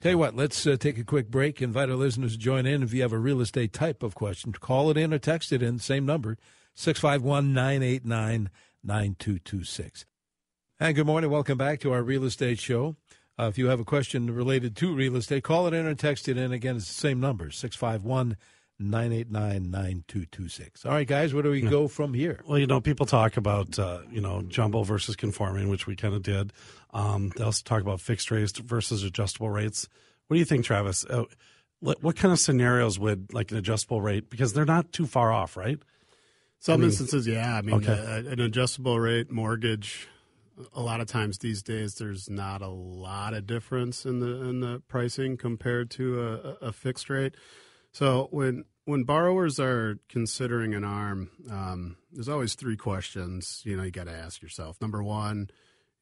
Tell 0.00 0.12
you 0.12 0.18
what, 0.18 0.36
let's 0.36 0.66
uh, 0.66 0.76
take 0.78 0.98
a 0.98 1.04
quick 1.04 1.30
break. 1.30 1.62
Invite 1.62 1.88
our 1.88 1.96
listeners 1.96 2.32
to 2.32 2.38
join 2.38 2.66
in. 2.66 2.82
If 2.82 2.92
you 2.92 3.02
have 3.02 3.12
a 3.12 3.18
real 3.18 3.40
estate 3.40 3.72
type 3.72 4.02
of 4.02 4.14
question, 4.14 4.52
call 4.52 4.90
it 4.90 4.96
in 4.96 5.14
or 5.14 5.18
text 5.18 5.52
it 5.52 5.62
in, 5.62 5.78
same 5.78 6.04
number, 6.04 6.36
651 6.74 7.54
989 7.54 8.50
9226. 8.84 10.04
And 10.80 10.94
good 10.94 11.06
morning. 11.06 11.30
Welcome 11.30 11.58
back 11.58 11.80
to 11.80 11.92
our 11.92 12.02
real 12.02 12.24
estate 12.24 12.58
show. 12.58 12.96
Uh, 13.38 13.44
if 13.44 13.58
you 13.58 13.66
have 13.68 13.80
a 13.80 13.84
question 13.84 14.32
related 14.34 14.76
to 14.76 14.94
real 14.94 15.16
estate, 15.16 15.42
call 15.42 15.66
it 15.66 15.74
in 15.74 15.86
or 15.86 15.94
text 15.94 16.28
it 16.28 16.36
in. 16.36 16.52
Again, 16.52 16.76
it's 16.76 16.86
the 16.86 16.94
same 16.94 17.20
number 17.20 17.50
651 17.50 18.36
989 18.78 19.70
9226. 19.70 20.84
All 20.84 20.92
right, 20.92 21.06
guys, 21.06 21.32
where 21.32 21.42
do 21.42 21.50
we 21.50 21.60
go 21.60 21.88
from 21.88 22.12
here? 22.14 22.40
Well, 22.46 22.58
you 22.58 22.66
know, 22.66 22.80
people 22.80 23.06
talk 23.06 23.36
about 23.36 23.78
uh, 23.78 24.00
you 24.10 24.20
know 24.20 24.42
jumbo 24.42 24.82
versus 24.82 25.16
conforming, 25.16 25.68
which 25.68 25.86
we 25.86 25.96
kind 25.96 26.14
of 26.14 26.22
did. 26.22 26.52
Um, 26.92 27.32
they 27.36 27.44
also 27.44 27.62
talk 27.64 27.82
about 27.82 28.00
fixed 28.00 28.30
rates 28.30 28.56
versus 28.58 29.02
adjustable 29.02 29.50
rates. 29.50 29.88
What 30.26 30.34
do 30.34 30.38
you 30.38 30.44
think, 30.44 30.64
Travis? 30.64 31.04
Uh, 31.04 31.24
what, 31.80 32.02
what 32.02 32.16
kind 32.16 32.32
of 32.32 32.38
scenarios 32.38 32.98
would 32.98 33.32
like 33.34 33.50
an 33.50 33.58
adjustable 33.58 34.00
rate? 34.00 34.30
Because 34.30 34.54
they're 34.54 34.64
not 34.64 34.92
too 34.92 35.06
far 35.06 35.32
off, 35.32 35.56
right? 35.56 35.78
Some 36.64 36.74
I 36.74 36.76
mean- 36.78 36.84
instances, 36.86 37.26
yeah. 37.26 37.58
I 37.58 37.60
mean, 37.60 37.74
Okay. 37.76 37.92
uh, 37.92 38.30
an 38.32 38.40
adjustable 38.40 38.98
rate 38.98 39.30
mortgage. 39.30 40.08
A 40.72 40.80
lot 40.80 41.02
of 41.02 41.06
times 41.08 41.36
these 41.38 41.62
days, 41.62 41.96
there's 41.96 42.30
not 42.30 42.62
a 42.62 42.68
lot 42.68 43.34
of 43.34 43.46
difference 43.46 44.06
in 44.06 44.20
the 44.20 44.42
in 44.48 44.60
the 44.60 44.80
pricing 44.88 45.36
compared 45.36 45.90
to 45.90 46.22
a, 46.22 46.32
a 46.32 46.68
a 46.68 46.72
fixed 46.72 47.10
rate. 47.10 47.34
So 47.92 48.28
when 48.30 48.64
when 48.86 49.04
borrowers 49.04 49.60
are 49.60 49.98
considering 50.08 50.72
an 50.72 50.84
arm, 50.84 51.30
um, 51.50 51.96
there's 52.10 52.30
always 52.30 52.54
three 52.54 52.76
questions. 52.78 53.60
You 53.66 53.76
know, 53.76 53.82
you 53.82 53.90
got 53.90 54.04
to 54.06 54.12
ask 54.16 54.40
yourself. 54.40 54.80
Number 54.80 55.02
one, 55.02 55.50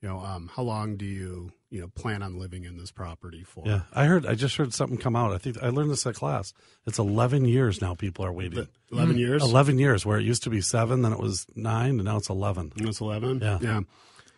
you 0.02 0.08
know, 0.08 0.18
um, 0.18 0.50
how 0.54 0.62
long 0.62 0.96
do 0.96 1.04
you 1.04 1.52
you 1.70 1.80
know 1.80 1.88
plan 1.88 2.22
on 2.22 2.38
living 2.38 2.64
in 2.64 2.76
this 2.76 2.90
property 2.90 3.44
for? 3.44 3.62
Yeah, 3.64 3.82
I 3.94 4.06
heard. 4.06 4.26
I 4.26 4.34
just 4.34 4.56
heard 4.56 4.74
something 4.74 4.98
come 4.98 5.14
out. 5.14 5.32
I 5.32 5.38
think 5.38 5.62
I 5.62 5.68
learned 5.68 5.90
this 5.90 6.06
at 6.06 6.16
class. 6.16 6.52
It's 6.86 6.98
eleven 6.98 7.44
years 7.44 7.80
now. 7.80 7.94
People 7.94 8.24
are 8.24 8.32
waiting. 8.32 8.66
Eleven 8.90 9.16
years. 9.16 9.42
Eleven 9.42 9.78
years, 9.78 10.04
where 10.04 10.18
it 10.18 10.24
used 10.24 10.42
to 10.42 10.50
be 10.50 10.60
seven, 10.60 11.02
then 11.02 11.12
it 11.12 11.20
was 11.20 11.46
nine, 11.54 11.90
and 11.90 12.04
now 12.04 12.16
it's 12.16 12.28
eleven. 12.28 12.72
And 12.76 12.88
it's 12.88 13.00
eleven. 13.00 13.38
Yeah. 13.40 13.58
Yeah. 13.62 13.80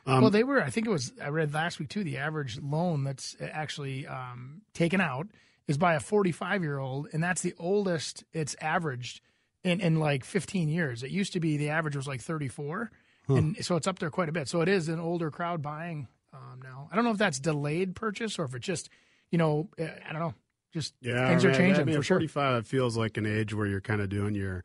well, 0.07 0.31
they 0.31 0.45
were. 0.45 0.63
I 0.63 0.69
think 0.69 0.87
it 0.87 0.91
was. 0.91 1.13
I 1.21 1.29
read 1.29 1.55
last 1.55 1.79
week 1.79 1.89
too. 1.89 2.05
The 2.05 2.19
average 2.19 2.61
loan 2.61 3.05
that's 3.05 3.35
actually 3.41 4.07
um, 4.07 4.61
taken 4.75 5.01
out 5.01 5.29
is 5.67 5.79
by 5.79 5.95
a 5.95 6.01
45 6.01 6.63
year 6.63 6.79
old, 6.79 7.09
and 7.13 7.23
that's 7.23 7.41
the 7.41 7.55
oldest 7.59 8.23
it's 8.35 8.55
averaged 8.61 9.23
in 9.63 9.81
in 9.81 9.99
like 9.99 10.25
15 10.25 10.69
years. 10.69 11.03
It 11.03 11.11
used 11.11 11.33
to 11.33 11.41
be 11.41 11.57
the 11.57 11.71
average 11.71 11.97
was 11.97 12.07
like 12.07 12.21
34, 12.21 12.91
and 13.29 13.57
so 13.65 13.77
it's 13.77 13.87
up 13.87 13.99
there 13.99 14.11
quite 14.11 14.29
a 14.29 14.33
bit. 14.33 14.49
So 14.49 14.61
it 14.61 14.69
is 14.69 14.89
an 14.89 15.01
older 15.01 15.31
crowd 15.31 15.63
buying 15.63 16.09
um, 16.33 16.61
now. 16.63 16.89
I 16.93 16.97
don't 16.97 17.05
know 17.05 17.11
if 17.13 17.19
that's 17.19 17.39
delayed 17.39 17.95
purchase 17.95 18.39
or 18.39 18.45
if 18.45 18.55
it 18.55 18.61
just, 18.63 18.89
you 19.31 19.39
know, 19.39 19.69
uh, 19.81 19.85
I 20.09 20.13
don't 20.13 20.21
know. 20.21 20.35
Just 20.73 20.95
Yeah, 21.01 21.29
things 21.29 21.45
are 21.45 21.55
changing 21.55 21.83
I 21.83 21.85
mean, 21.85 21.97
for 21.97 22.03
sure. 22.03 22.17
45 22.17 22.57
it 22.59 22.67
feels 22.67 22.97
like 22.97 23.17
an 23.17 23.27
age 23.27 23.55
where 23.55 23.67
you're 23.67 23.81
kind 23.81 24.01
of 24.01 24.09
doing 24.09 24.35
your 24.35 24.65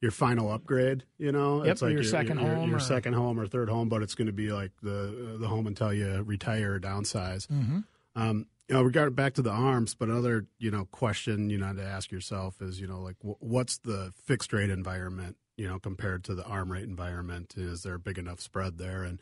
your 0.00 0.10
final 0.10 0.50
upgrade. 0.50 1.04
You 1.18 1.30
know, 1.30 1.62
Yep, 1.64 1.72
it's 1.72 1.82
like 1.82 1.92
your 1.92 2.02
second 2.04 2.38
your, 2.40 2.54
home 2.54 2.68
your 2.68 2.78
or- 2.78 2.80
second 2.80 3.12
home 3.12 3.38
or 3.38 3.46
third 3.46 3.68
home, 3.68 3.88
but 3.88 4.02
it's 4.02 4.14
going 4.14 4.26
to 4.26 4.32
be 4.32 4.50
like 4.50 4.72
the 4.82 5.36
the 5.38 5.46
home 5.48 5.66
until 5.66 5.92
you 5.92 6.22
retire 6.22 6.74
or 6.74 6.80
downsize. 6.80 7.46
Mm-hmm. 7.48 7.80
Um, 8.16 8.46
you 8.68 8.74
know, 8.76 8.82
regard 8.82 9.14
back 9.14 9.34
to 9.34 9.42
the 9.42 9.50
arms, 9.50 9.94
but 9.94 10.08
another 10.08 10.46
you 10.58 10.70
know 10.70 10.86
question 10.86 11.50
you 11.50 11.58
know 11.58 11.72
to 11.74 11.84
ask 11.84 12.10
yourself 12.10 12.62
is 12.62 12.80
you 12.80 12.86
know 12.86 13.00
like 13.02 13.16
wh- 13.20 13.40
what's 13.42 13.76
the 13.78 14.12
fixed 14.24 14.52
rate 14.54 14.70
environment 14.70 15.36
you 15.56 15.68
know 15.68 15.78
compared 15.78 16.24
to 16.24 16.34
the 16.34 16.44
arm 16.44 16.72
rate 16.72 16.84
environment? 16.84 17.54
Is 17.56 17.82
there 17.82 17.94
a 17.94 18.00
big 18.00 18.18
enough 18.18 18.40
spread 18.40 18.78
there? 18.78 19.02
And 19.02 19.18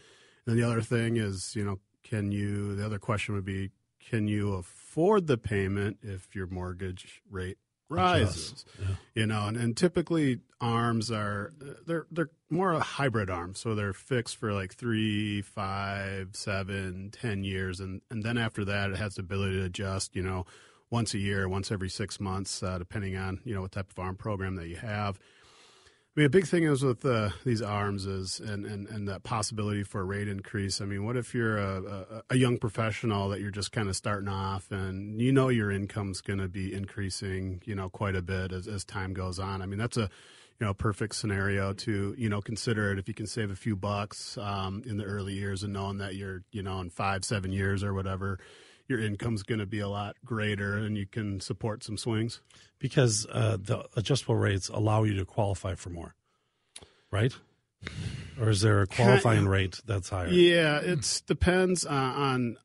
then 0.46 0.56
the 0.56 0.62
other 0.62 0.82
thing 0.82 1.16
is 1.16 1.54
you 1.54 1.64
know 1.64 1.78
can 2.02 2.32
you 2.32 2.74
the 2.74 2.84
other 2.84 2.98
question 2.98 3.34
would 3.34 3.44
be 3.44 3.70
can 4.08 4.26
you 4.28 4.54
afford 4.54 5.26
the 5.26 5.36
payment 5.38 5.98
if 6.02 6.34
your 6.34 6.46
mortgage 6.46 7.22
rate 7.30 7.58
rises? 7.90 8.64
You 9.14 9.26
know, 9.26 9.46
and, 9.46 9.56
and 9.56 9.76
typically 9.76 10.38
arms 10.60 11.10
are 11.10 11.52
they're 11.86 12.06
they're 12.10 12.30
more 12.48 12.72
a 12.72 12.80
hybrid 12.80 13.28
arm, 13.28 13.54
so 13.54 13.74
they're 13.74 13.92
fixed 13.92 14.36
for 14.36 14.52
like 14.52 14.74
three, 14.74 15.42
five, 15.42 16.30
seven, 16.32 17.10
ten 17.12 17.44
years, 17.44 17.80
and 17.80 18.00
and 18.10 18.22
then 18.22 18.38
after 18.38 18.64
that, 18.64 18.90
it 18.90 18.96
has 18.96 19.16
the 19.16 19.20
ability 19.20 19.56
to 19.56 19.64
adjust. 19.64 20.16
You 20.16 20.22
know, 20.22 20.46
once 20.90 21.12
a 21.14 21.18
year, 21.18 21.48
once 21.48 21.70
every 21.70 21.90
six 21.90 22.18
months, 22.18 22.62
uh, 22.62 22.78
depending 22.78 23.16
on 23.16 23.40
you 23.44 23.54
know 23.54 23.62
what 23.62 23.72
type 23.72 23.90
of 23.90 23.98
arm 23.98 24.16
program 24.16 24.56
that 24.56 24.68
you 24.68 24.76
have. 24.76 25.18
I 26.16 26.20
mean, 26.20 26.26
a 26.26 26.30
big 26.30 26.48
thing 26.48 26.64
is 26.64 26.82
with 26.82 27.04
uh, 27.04 27.30
these 27.44 27.62
arms 27.62 28.04
is 28.04 28.40
and, 28.40 28.66
and, 28.66 28.88
and 28.88 29.06
that 29.08 29.22
possibility 29.22 29.84
for 29.84 30.00
a 30.00 30.04
rate 30.04 30.26
increase. 30.26 30.80
I 30.80 30.84
mean, 30.84 31.04
what 31.04 31.16
if 31.16 31.34
you're 31.34 31.56
a, 31.56 31.82
a, 31.82 32.22
a 32.30 32.36
young 32.36 32.58
professional 32.58 33.28
that 33.28 33.40
you're 33.40 33.52
just 33.52 33.70
kind 33.70 33.88
of 33.88 33.94
starting 33.94 34.28
off 34.28 34.72
and 34.72 35.20
you 35.20 35.30
know 35.32 35.50
your 35.50 35.70
income's 35.70 36.20
going 36.20 36.40
to 36.40 36.48
be 36.48 36.74
increasing, 36.74 37.62
you 37.64 37.76
know, 37.76 37.88
quite 37.88 38.16
a 38.16 38.22
bit 38.22 38.50
as, 38.50 38.66
as 38.66 38.84
time 38.84 39.12
goes 39.12 39.38
on. 39.38 39.62
I 39.62 39.66
mean, 39.66 39.78
that's 39.78 39.96
a 39.96 40.10
you 40.58 40.66
know 40.66 40.74
perfect 40.74 41.14
scenario 41.14 41.72
to 41.72 42.14
you 42.18 42.28
know 42.28 42.40
consider 42.40 42.92
it 42.92 42.98
if 42.98 43.06
you 43.06 43.14
can 43.14 43.28
save 43.28 43.52
a 43.52 43.56
few 43.56 43.76
bucks 43.76 44.36
um, 44.38 44.82
in 44.86 44.96
the 44.96 45.04
early 45.04 45.34
years 45.34 45.62
and 45.62 45.72
knowing 45.72 45.98
that 45.98 46.16
you're 46.16 46.42
you 46.50 46.62
know 46.62 46.80
in 46.80 46.90
five 46.90 47.24
seven 47.24 47.52
years 47.52 47.82
or 47.82 47.94
whatever 47.94 48.38
your 48.90 49.00
income's 49.00 49.42
going 49.44 49.60
to 49.60 49.66
be 49.66 49.78
a 49.78 49.88
lot 49.88 50.16
greater 50.24 50.76
and 50.76 50.98
you 50.98 51.06
can 51.06 51.40
support 51.40 51.82
some 51.84 51.96
swings. 51.96 52.40
because 52.80 53.26
uh, 53.30 53.56
the 53.60 53.84
adjustable 53.96 54.36
rates 54.36 54.68
allow 54.68 55.04
you 55.04 55.14
to 55.14 55.24
qualify 55.24 55.74
for 55.76 55.90
more, 55.90 56.14
right? 57.10 57.34
Or 58.40 58.50
is 58.50 58.60
there 58.62 58.82
a 58.82 58.86
qualifying 58.86 59.46
rate 59.46 59.80
that's 59.86 60.08
higher? 60.08 60.28
Yeah, 60.28 60.80
it 60.80 61.22
depends 61.26 61.86
uh, 61.86 61.90
on. 61.90 62.56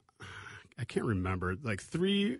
I 0.78 0.84
can't 0.84 1.06
remember. 1.06 1.56
Like 1.62 1.82
three, 1.82 2.40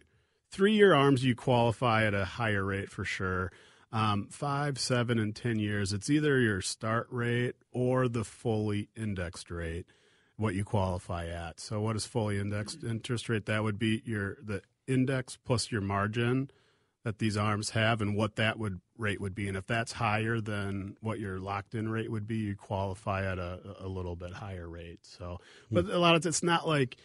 three 0.52 0.74
year 0.74 0.94
arms, 0.94 1.24
you 1.24 1.36
qualify 1.36 2.06
at 2.06 2.14
a 2.14 2.26
higher 2.26 2.64
rate 2.64 2.90
for 2.90 3.06
sure. 3.06 3.52
Um, 3.92 4.28
five, 4.30 4.78
seven, 4.78 5.20
and 5.20 5.34
ten 5.34 5.58
years, 5.58 5.94
it's 5.94 6.10
either 6.10 6.40
your 6.40 6.60
start 6.62 7.08
rate 7.12 7.56
or 7.72 8.10
the 8.10 8.26
fully 8.26 8.90
indexed 8.96 9.50
rate. 9.50 9.86
What 10.38 10.54
you 10.54 10.64
qualify 10.66 11.28
at. 11.28 11.60
So, 11.60 11.80
what 11.80 11.96
is 11.96 12.06
fully 12.06 12.40
indexed 12.40 12.84
interest 12.84 13.30
rate? 13.30 13.46
That 13.46 13.64
would 13.64 13.80
be 13.80 14.02
your 14.06 14.38
the 14.44 14.62
index 14.88 15.38
plus 15.38 15.72
your 15.72 15.82
margin 15.82 16.52
that 17.06 17.20
these 17.20 17.38
arms 17.38 17.70
have 17.70 18.02
and 18.02 18.16
what 18.18 18.36
that 18.36 18.58
would 18.58 18.82
rate 18.98 19.22
would 19.22 19.36
be. 19.36 19.48
And 19.48 19.56
if 19.56 19.68
that's 19.68 19.94
higher 19.94 20.42
than 20.42 20.98
what 21.02 21.20
your 21.20 21.40
locked 21.40 21.76
in 21.76 21.88
rate 21.88 22.12
would 22.12 22.28
be 22.28 22.38
you 22.38 22.56
qualify 22.56 23.32
at 23.32 23.38
a, 23.38 23.60
a 23.80 23.88
little 23.88 24.16
bit 24.16 24.34
higher 24.34 24.68
rate. 24.68 25.00
So 25.04 25.40
but 25.72 25.86
a 25.86 26.00
lot 26.00 26.16
of 26.16 26.26
it's 26.26 26.42
not 26.44 26.68
like 26.68 26.98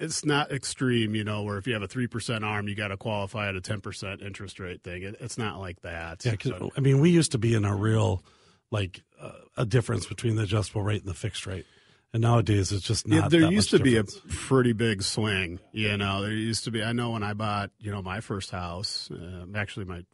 it's 0.00 0.24
not 0.24 0.50
extreme 0.50 1.14
you 1.14 1.22
know 1.22 1.42
where 1.42 1.58
if 1.58 1.66
you 1.66 1.74
have 1.74 1.82
a 1.82 1.88
3% 1.88 2.42
arm 2.44 2.66
you 2.66 2.74
got 2.74 2.88
to 2.88 2.96
qualify 2.96 3.48
at 3.48 3.56
a 3.56 3.60
10% 3.60 4.22
interest 4.22 4.58
rate 4.58 4.82
thing. 4.82 5.02
It, 5.02 5.16
it's 5.20 5.36
not 5.38 5.60
like 5.60 5.82
that. 5.82 6.24
Yeah, 6.24 6.34
So- 6.42 6.72
I 6.76 6.80
mean, 6.80 7.00
we 7.00 7.10
used 7.10 7.32
to 7.32 7.38
be 7.38 7.54
in 7.54 7.64
a 7.66 7.76
real 7.76 8.24
like 8.70 9.02
uh, 9.20 9.32
a 9.56 9.66
difference 9.66 10.06
between 10.06 10.36
the 10.36 10.42
adjustable 10.44 10.82
rate 10.82 11.02
and 11.02 11.10
the 11.10 11.14
fixed 11.14 11.46
rate, 11.46 11.66
and 12.12 12.22
nowadays 12.22 12.72
it's 12.72 12.86
just 12.86 13.06
not. 13.06 13.16
Yeah, 13.16 13.28
there 13.28 13.50
used 13.50 13.70
to 13.70 13.78
be 13.78 13.96
a 13.96 14.04
pretty 14.04 14.72
big 14.72 15.02
swing. 15.02 15.60
You 15.72 15.96
know, 15.96 16.22
there 16.22 16.32
used 16.32 16.64
to 16.64 16.70
be. 16.70 16.82
I 16.82 16.92
know 16.92 17.10
when 17.10 17.22
I 17.22 17.34
bought, 17.34 17.70
you 17.78 17.90
know, 17.90 18.02
my 18.02 18.20
first 18.20 18.50
house, 18.50 19.10
uh, 19.10 19.46
actually 19.54 19.86
my 19.86 20.04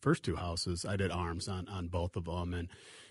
first 0.00 0.22
two 0.22 0.36
houses, 0.36 0.84
I 0.84 0.96
did 0.96 1.10
arms 1.10 1.48
on 1.48 1.68
on 1.68 1.88
both 1.88 2.16
of 2.16 2.24
them, 2.24 2.54
and 2.54 2.68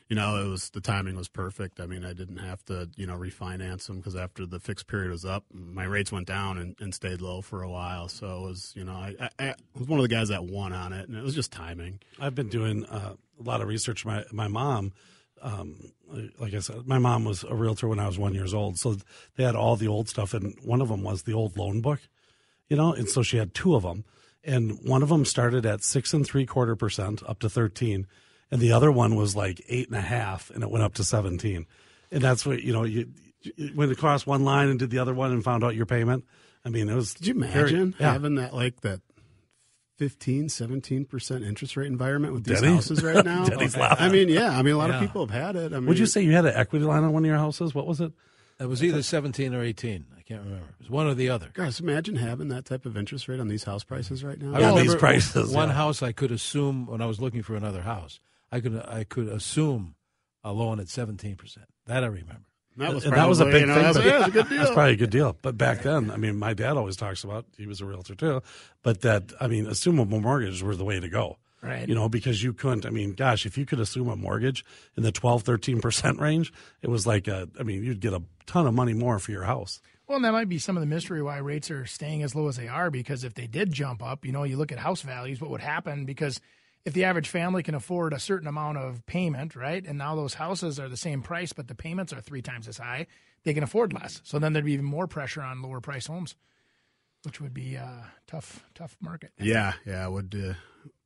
you 0.09 0.15
know, 0.15 0.45
it 0.45 0.47
was 0.47 0.69
the 0.69 0.81
timing 0.81 1.15
was 1.15 1.27
perfect. 1.27 1.79
I 1.79 1.87
mean, 1.87 2.05
I 2.05 2.13
didn't 2.13 2.37
have 2.37 2.63
to, 2.65 2.89
you 2.95 3.07
know, 3.07 3.15
refinance 3.15 3.87
them 3.87 3.97
because 3.97 4.15
after 4.15 4.45
the 4.45 4.59
fixed 4.59 4.85
period 4.85 5.09
was 5.09 5.25
up, 5.25 5.45
my 5.51 5.83
rates 5.83 6.11
went 6.11 6.27
down 6.27 6.59
and, 6.59 6.75
and 6.79 6.93
stayed 6.93 7.21
low 7.21 7.41
for 7.41 7.63
a 7.63 7.69
while. 7.69 8.07
So 8.07 8.27
it 8.27 8.41
was, 8.41 8.73
you 8.75 8.83
know, 8.83 8.93
I, 8.93 9.15
I, 9.19 9.29
I 9.39 9.55
was 9.73 9.87
one 9.87 9.99
of 9.99 10.03
the 10.03 10.13
guys 10.13 10.29
that 10.29 10.45
won 10.45 10.73
on 10.73 10.93
it, 10.93 11.07
and 11.09 11.17
it 11.17 11.23
was 11.23 11.33
just 11.33 11.51
timing. 11.51 11.99
I've 12.19 12.35
been 12.35 12.49
doing 12.49 12.85
uh, 12.85 13.15
a 13.39 13.43
lot 13.43 13.61
of 13.61 13.67
research. 13.67 14.05
My 14.05 14.23
my 14.31 14.47
mom, 14.47 14.93
um, 15.45 15.75
like 16.39 16.53
I 16.55 16.59
said, 16.59 16.87
my 16.87 16.97
mom 16.97 17.23
was 17.23 17.43
a 17.43 17.53
realtor 17.53 17.87
when 17.87 17.99
I 17.99 18.07
was 18.07 18.17
one 18.17 18.33
years 18.33 18.53
old, 18.53 18.79
so 18.79 18.97
they 19.35 19.43
had 19.43 19.55
all 19.55 19.75
the 19.75 19.87
old 19.87 20.09
stuff, 20.09 20.33
and 20.33 20.55
one 20.63 20.81
of 20.81 20.89
them 20.89 21.03
was 21.03 21.23
the 21.23 21.33
old 21.33 21.55
loan 21.55 21.81
book, 21.81 21.99
you 22.67 22.75
know, 22.75 22.93
and 22.93 23.07
so 23.07 23.21
she 23.21 23.37
had 23.37 23.53
two 23.53 23.75
of 23.75 23.83
them, 23.83 24.05
and 24.43 24.79
one 24.83 25.03
of 25.03 25.09
them 25.09 25.23
started 25.23 25.65
at 25.65 25.83
six 25.83 26.13
and 26.13 26.25
three 26.25 26.45
quarter 26.47 26.75
percent 26.75 27.21
up 27.27 27.39
to 27.39 27.49
thirteen, 27.49 28.07
and 28.49 28.59
the 28.59 28.71
other 28.71 28.91
one 28.91 29.15
was 29.15 29.35
like 29.35 29.61
eight 29.69 29.87
and 29.87 29.97
a 29.97 30.01
half, 30.01 30.49
and 30.49 30.63
it 30.63 30.71
went 30.71 30.83
up 30.83 30.95
to 30.95 31.03
seventeen, 31.03 31.67
and 32.11 32.23
that's 32.23 32.45
what 32.45 32.63
you 32.63 32.73
know 32.73 32.83
you. 32.83 33.07
you 33.41 33.71
went 33.75 33.91
across 33.91 34.25
one 34.25 34.43
line 34.43 34.69
and 34.69 34.79
did 34.79 34.89
the 34.89 34.97
other 34.97 35.13
one 35.13 35.31
and 35.31 35.43
found 35.43 35.63
out 35.63 35.75
your 35.75 35.85
payment. 35.85 36.25
I 36.65 36.69
mean, 36.69 36.89
it 36.89 36.95
was. 36.95 37.13
Did 37.13 37.27
you 37.27 37.39
very- 37.39 37.69
imagine 37.69 37.95
yeah. 37.99 38.13
having 38.13 38.35
that 38.35 38.55
like 38.55 38.81
that 38.81 39.01
15, 39.97 40.47
17% 40.47 41.45
interest 41.47 41.77
rate 41.77 41.87
environment 41.87 42.33
with 42.33 42.43
these 42.43 42.61
Denny? 42.61 42.73
houses 42.75 43.03
right 43.03 43.23
now? 43.25 43.45
Denny's 43.45 43.77
laughing. 43.77 44.05
I 44.05 44.09
mean, 44.09 44.29
yeah. 44.29 44.57
I 44.57 44.61
mean, 44.61 44.73
a 44.75 44.77
lot 44.77 44.89
Yeah. 44.89 44.95
of 44.95 45.01
people 45.01 45.25
have 45.25 45.33
had 45.35 45.55
it. 45.55 45.73
I 45.73 45.77
mean, 45.79 45.87
Would 45.87 45.99
you 45.99 46.05
say 46.05 46.21
you 46.21 46.31
had 46.33 46.45
an 46.45 46.53
equity 46.55 46.85
line 46.85 47.03
on 47.03 47.13
one 47.13 47.23
of 47.23 47.27
your 47.27 47.37
houses? 47.37 47.73
What 47.73 47.87
was 47.87 48.01
it? 48.01 48.11
It 48.59 48.67
was 48.67 48.83
either 48.83 49.01
17 49.03 49.53
or 49.53 49.61
18. 49.61 50.05
I 50.17 50.21
can't 50.21 50.41
remember. 50.43 50.65
It 50.67 50.79
was 50.79 50.89
one 50.89 51.07
or 51.07 51.13
the 51.13 51.29
other. 51.29 51.49
Guys, 51.53 51.79
imagine 51.79 52.15
having 52.15 52.47
that 52.49 52.65
type 52.65 52.85
of 52.85 52.95
interest 52.97 53.27
rate 53.27 53.39
on 53.39 53.47
these 53.49 53.63
house 53.65 53.83
prices 53.83 54.23
right 54.23 54.41
now. 54.41 54.57
Yeah, 54.57 54.81
these 54.81 54.95
prices, 54.95 55.51
One 55.53 55.69
yeah. 55.69 55.75
house 55.75 56.01
I 56.01 56.11
could 56.13 56.31
assume 56.31 56.87
when 56.87 57.01
I 57.01 57.05
was 57.05 57.19
looking 57.19 57.43
for 57.43 57.55
another 57.55 57.81
house, 57.81 58.19
I 58.51 58.59
could 58.61 58.75
I 58.87 59.03
could 59.03 59.27
assume 59.27 59.95
a 60.43 60.53
loan 60.53 60.79
at 60.79 60.87
17%. 60.87 61.37
That 61.87 62.03
I 62.03 62.07
remember. 62.07 62.45
That 62.77 62.93
was, 62.93 63.05
And 63.05 63.13
that 63.13 63.27
was 63.27 63.39
a 63.39 63.43
probably, 63.45 63.59
big 63.59 63.61
you 63.61 63.67
know, 63.67 63.73
thing. 63.75 63.83
That's, 63.83 63.97
but- 63.97 64.05
yeah, 64.05 64.17
that's 64.17 64.27
a 64.27 64.31
good 64.31 64.49
deal. 64.49 64.57
That's 64.57 64.71
probably 64.71 64.93
a 64.93 64.97
good 64.97 65.09
deal. 65.09 65.37
But 65.41 65.57
back 65.57 65.81
then, 65.81 66.11
I 66.11 66.17
mean, 66.17 66.37
my 66.37 66.53
dad 66.53 66.77
always 66.77 66.95
talks 66.95 67.23
about 67.23 67.45
he 67.57 67.65
was 67.67 67.81
a 67.81 67.85
realtor 67.85 68.15
too, 68.15 68.41
but 68.83 69.01
that 69.01 69.33
I 69.39 69.47
mean, 69.47 69.65
assumable 69.65 70.21
mortgages 70.21 70.61
were 70.63 70.75
the 70.75 70.85
way 70.85 70.99
to 70.99 71.07
go. 71.09 71.37
Right. 71.61 71.87
You 71.89 71.95
know, 71.95 72.07
because 72.09 72.43
you 72.43 72.53
couldn't, 72.53 72.85
I 72.85 72.91
mean, 72.91 73.13
gosh, 73.13 73.47
if 73.47 73.57
you 73.57 73.65
could 73.65 73.79
assume 73.79 74.07
a 74.09 74.15
mortgage 74.15 74.63
in 74.95 75.01
the 75.01 75.11
12, 75.11 75.43
13% 75.43 76.19
range, 76.19 76.53
it 76.83 76.89
was 76.89 77.07
like 77.07 77.27
a, 77.27 77.49
I 77.59 77.63
mean, 77.63 77.83
you'd 77.83 78.01
get 78.01 78.13
a 78.13 78.21
ton 78.45 78.67
of 78.67 78.75
money 78.75 78.93
more 78.93 79.17
for 79.17 79.31
your 79.31 79.45
house. 79.45 79.81
Well, 80.07 80.17
and 80.17 80.25
that 80.25 80.31
might 80.31 80.47
be 80.47 80.59
some 80.59 80.77
of 80.77 80.81
the 80.81 80.85
mystery 80.87 81.23
why 81.23 81.37
rates 81.37 81.71
are 81.71 81.87
staying 81.87 82.21
as 82.21 82.35
low 82.35 82.47
as 82.47 82.57
they 82.57 82.67
are. 82.67 82.91
Because 82.91 83.23
if 83.23 83.33
they 83.33 83.47
did 83.47 83.71
jump 83.71 84.03
up, 84.03 84.25
you 84.25 84.31
know, 84.31 84.43
you 84.43 84.57
look 84.57 84.71
at 84.71 84.77
house 84.77 85.01
values, 85.01 85.41
what 85.41 85.49
would 85.49 85.61
happen? 85.61 86.05
Because 86.05 86.39
if 86.85 86.93
the 86.93 87.03
average 87.03 87.27
family 87.27 87.63
can 87.63 87.75
afford 87.75 88.13
a 88.13 88.19
certain 88.19 88.47
amount 88.47 88.77
of 88.77 89.05
payment, 89.07 89.55
right, 89.55 89.83
and 89.85 89.97
now 89.97 90.15
those 90.15 90.35
houses 90.35 90.79
are 90.79 90.87
the 90.87 90.97
same 90.97 91.21
price, 91.21 91.51
but 91.51 91.67
the 91.67 91.75
payments 91.75 92.13
are 92.13 92.21
three 92.21 92.43
times 92.43 92.67
as 92.67 92.77
high, 92.77 93.07
they 93.43 93.53
can 93.53 93.63
afford 93.63 93.91
less. 93.91 94.21
So 94.23 94.39
then 94.39 94.53
there'd 94.53 94.65
be 94.65 94.73
even 94.73 94.85
more 94.85 95.07
pressure 95.07 95.41
on 95.41 95.61
lower 95.61 95.81
price 95.81 96.05
homes, 96.05 96.35
which 97.23 97.41
would 97.41 97.53
be 97.53 97.75
a 97.75 98.11
tough, 98.27 98.63
tough 98.75 98.95
market. 99.01 99.31
Yeah, 99.39 99.73
yeah, 99.85 100.05
it 100.05 100.11
would 100.11 100.35
uh, 100.35 100.53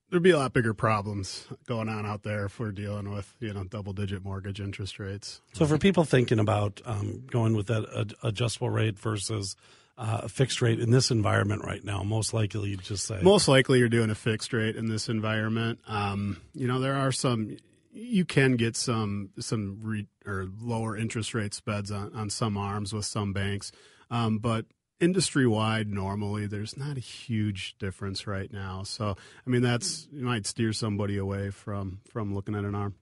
there'd 0.09 0.23
be 0.23 0.31
a 0.31 0.37
lot 0.37 0.53
bigger 0.53 0.73
problems 0.73 1.47
going 1.65 1.87
on 1.87 2.05
out 2.05 2.23
there 2.23 2.45
if 2.45 2.59
we're 2.59 2.71
dealing 2.71 3.13
with 3.13 3.33
you 3.39 3.53
know 3.53 3.63
double 3.63 3.93
digit 3.93 4.23
mortgage 4.23 4.59
interest 4.59 4.99
rates. 4.99 5.41
So 5.53 5.65
for 5.65 5.77
people 5.77 6.03
thinking 6.03 6.39
about 6.39 6.81
um, 6.85 7.23
going 7.31 7.55
with 7.55 7.67
that 7.67 7.85
ad- 7.97 8.13
adjustable 8.23 8.69
rate 8.69 8.99
versus 8.99 9.55
uh, 9.99 10.21
a 10.23 10.29
fixed 10.29 10.61
rate 10.61 10.79
in 10.79 10.91
this 10.91 11.11
environment 11.11 11.61
right 11.65 11.83
now, 11.83 12.03
most 12.03 12.33
likely 12.33 12.69
you'd 12.69 12.81
just 12.81 13.05
say 13.05 13.19
Most 13.21 13.49
likely, 13.49 13.79
you're 13.79 13.89
doing 13.89 14.09
a 14.09 14.15
fixed 14.15 14.53
rate 14.53 14.77
in 14.77 14.87
this 14.87 15.09
environment. 15.09 15.79
Um, 15.87 16.41
you 16.53 16.67
know, 16.67 16.79
there 16.79 16.95
are 16.95 17.11
some. 17.11 17.57
You 17.91 18.23
can 18.23 18.55
get 18.55 18.77
some 18.77 19.31
some 19.39 19.79
re, 19.83 20.07
or 20.25 20.47
lower 20.61 20.95
interest 20.95 21.33
rate 21.33 21.53
spreads 21.53 21.91
on, 21.91 22.13
on 22.15 22.29
some 22.29 22.55
arms 22.55 22.93
with 22.93 23.05
some 23.05 23.33
banks, 23.33 23.73
um, 24.09 24.37
but 24.37 24.65
industry 25.01 25.45
wide, 25.45 25.89
normally 25.89 26.47
there's 26.47 26.77
not 26.77 26.95
a 26.95 27.01
huge 27.01 27.77
difference 27.77 28.25
right 28.25 28.51
now. 28.53 28.83
So, 28.83 29.17
I 29.45 29.49
mean, 29.49 29.61
that's 29.61 30.07
you 30.13 30.23
might 30.23 30.45
steer 30.45 30.71
somebody 30.71 31.17
away 31.17 31.49
from 31.49 31.99
from 32.09 32.33
looking 32.33 32.55
at 32.55 32.63
an 32.63 32.73
arm. 32.73 32.95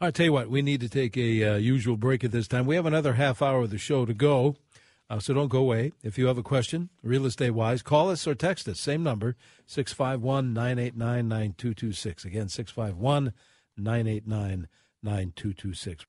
I 0.00 0.12
tell 0.12 0.26
you 0.26 0.32
what, 0.32 0.48
we 0.48 0.62
need 0.62 0.80
to 0.80 0.88
take 0.88 1.16
a 1.16 1.44
uh, 1.44 1.56
usual 1.56 1.96
break 1.96 2.22
at 2.22 2.30
this 2.30 2.46
time. 2.46 2.66
We 2.66 2.76
have 2.76 2.86
another 2.86 3.14
half 3.14 3.42
hour 3.42 3.62
of 3.62 3.70
the 3.70 3.78
show 3.78 4.06
to 4.06 4.14
go, 4.14 4.56
uh, 5.10 5.18
so 5.18 5.32
don't 5.32 5.48
go 5.48 5.60
away. 5.60 5.92
If 6.02 6.18
you 6.18 6.26
have 6.26 6.38
a 6.38 6.42
question, 6.42 6.90
real 7.02 7.26
estate 7.26 7.50
wise, 7.50 7.82
call 7.82 8.10
us 8.10 8.26
or 8.26 8.34
text 8.34 8.68
us. 8.68 8.78
Same 8.78 9.02
number, 9.02 9.36
651 9.66 10.52
989 10.52 11.28
9226. 11.28 12.24
Again, 12.24 12.48
651 12.48 13.32
989 13.76 14.68
9226. 15.02 16.06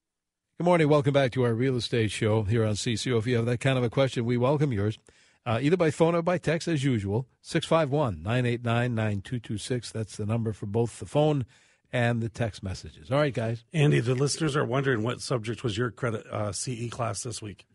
Good 0.58 0.64
morning. 0.66 0.90
Welcome 0.90 1.14
back 1.14 1.32
to 1.32 1.44
our 1.44 1.54
real 1.54 1.78
estate 1.78 2.12
show 2.12 2.44
here 2.44 2.66
on 2.66 2.74
CCO. 2.74 3.18
If 3.18 3.28
you 3.28 3.38
have 3.38 3.46
that 3.46 3.62
kind 3.62 3.78
of 3.78 3.84
a 3.86 3.90
question, 3.90 4.26
we 4.26 4.36
welcome 4.36 4.74
yours, 4.74 5.00
uh, 5.46 5.60
either 5.62 5.78
by 5.78 5.92
phone 5.92 6.16
or 6.16 6.22
by 6.22 6.38
text, 6.38 6.68
as 6.68 6.84
usual. 6.84 7.26
651 7.42 8.22
989 8.22 8.94
9226. 8.94 9.92
That's 9.92 10.18
the 10.18 10.26
number 10.26 10.52
for 10.52 10.66
both 10.66 11.00
the 11.00 11.06
phone 11.06 11.46
and 11.94 12.22
the 12.22 12.28
text 12.28 12.62
messages. 12.62 13.10
All 13.10 13.20
right, 13.20 13.34
guys. 13.34 13.64
Andy, 13.74 14.02
the 14.02 14.16
listeners 14.16 14.58
are 14.58 14.66
wondering 14.66 15.02
what 15.04 15.22
subject 15.22 15.64
was 15.64 15.78
your 15.78 15.92
credit 15.92 16.28
uh, 16.28 16.52
CE 16.52 16.90
class 16.90 17.24
this 17.24 17.42
week. 17.42 17.66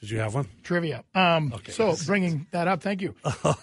Did 0.00 0.10
you 0.10 0.18
have 0.18 0.34
one? 0.34 0.48
Trivia. 0.62 1.04
Um, 1.14 1.52
okay. 1.54 1.72
So 1.72 1.94
bringing 2.06 2.46
that 2.50 2.68
up, 2.68 2.82
thank 2.82 3.00
you. 3.02 3.14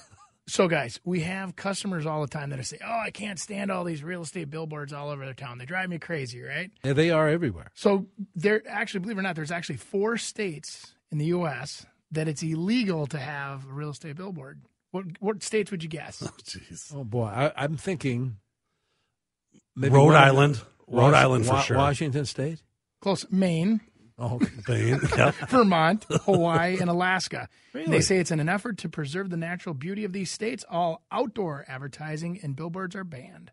so, 0.47 0.67
guys, 0.67 0.99
we 1.03 1.21
have 1.21 1.55
customers 1.55 2.05
all 2.05 2.21
the 2.21 2.27
time 2.27 2.49
that 2.49 2.65
say, 2.65 2.79
"Oh, 2.85 3.01
I 3.05 3.11
can't 3.11 3.39
stand 3.39 3.71
all 3.71 3.83
these 3.83 4.03
real 4.03 4.23
estate 4.23 4.49
billboards 4.49 4.93
all 4.93 5.09
over 5.09 5.25
the 5.25 5.33
town. 5.33 5.57
They 5.59 5.65
drive 5.65 5.89
me 5.89 5.99
crazy." 5.99 6.41
Right? 6.41 6.71
Yeah, 6.83 6.93
they 6.93 7.11
are 7.11 7.29
everywhere. 7.29 7.71
So, 7.75 8.07
there 8.35 8.61
actually, 8.67 9.01
believe 9.01 9.17
it 9.17 9.19
or 9.19 9.23
not, 9.23 9.35
there's 9.35 9.51
actually 9.51 9.77
four 9.77 10.17
states 10.17 10.93
in 11.11 11.17
the 11.19 11.25
U.S. 11.25 11.85
that 12.11 12.27
it's 12.27 12.41
illegal 12.43 13.05
to 13.07 13.19
have 13.19 13.65
a 13.69 13.73
real 13.73 13.91
estate 13.91 14.15
billboard. 14.15 14.61
What 14.91 15.05
what 15.19 15.43
states 15.43 15.69
would 15.71 15.83
you 15.83 15.89
guess? 15.89 16.21
Oh, 16.27 16.31
jeez. 16.43 16.93
Oh 16.95 17.03
boy, 17.03 17.25
I, 17.25 17.51
I'm 17.55 17.77
thinking 17.77 18.37
Rhode 19.75 20.13
Island. 20.15 20.61
Rhode 20.87 21.05
Was- 21.05 21.13
Island 21.13 21.45
for 21.45 21.53
Wa- 21.53 21.61
sure. 21.61 21.77
Washington 21.77 22.25
State. 22.25 22.61
Close. 23.01 23.25
Maine, 23.31 23.81
Oh, 24.19 24.39
Spain. 24.61 24.99
Yep. 25.17 25.35
Vermont, 25.49 26.05
Hawaii, 26.25 26.77
and 26.79 26.89
Alaska. 26.89 27.49
Really? 27.73 27.89
They 27.89 28.01
say 28.01 28.17
it's 28.17 28.31
in 28.31 28.39
an 28.39 28.49
effort 28.49 28.77
to 28.79 28.89
preserve 28.89 29.29
the 29.29 29.37
natural 29.37 29.73
beauty 29.73 30.03
of 30.03 30.13
these 30.13 30.29
states. 30.31 30.63
All 30.69 31.03
outdoor 31.11 31.65
advertising 31.67 32.39
and 32.43 32.55
billboards 32.55 32.95
are 32.95 33.03
banned. 33.03 33.51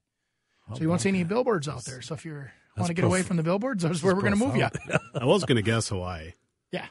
So 0.75 0.83
you 0.83 0.89
won't 0.89 1.01
see 1.01 1.09
any 1.09 1.25
billboards 1.25 1.67
out 1.67 1.85
there. 1.85 2.01
So 2.01 2.15
if 2.15 2.25
you 2.25 2.45
want 2.77 2.87
to 2.89 2.95
get 2.95 3.05
away 3.05 3.23
from 3.23 3.37
the 3.37 3.43
billboards, 3.43 3.83
that's 3.83 4.03
where 4.03 4.15
we're 4.15 4.21
going 4.21 4.35
to 4.35 4.39
move 4.39 4.57
you. 4.57 4.69
I 5.15 5.25
was 5.25 5.45
going 5.45 5.57
to 5.57 5.63
guess 5.63 5.89
Hawaii. 5.89 6.33
Yeah, 6.71 6.87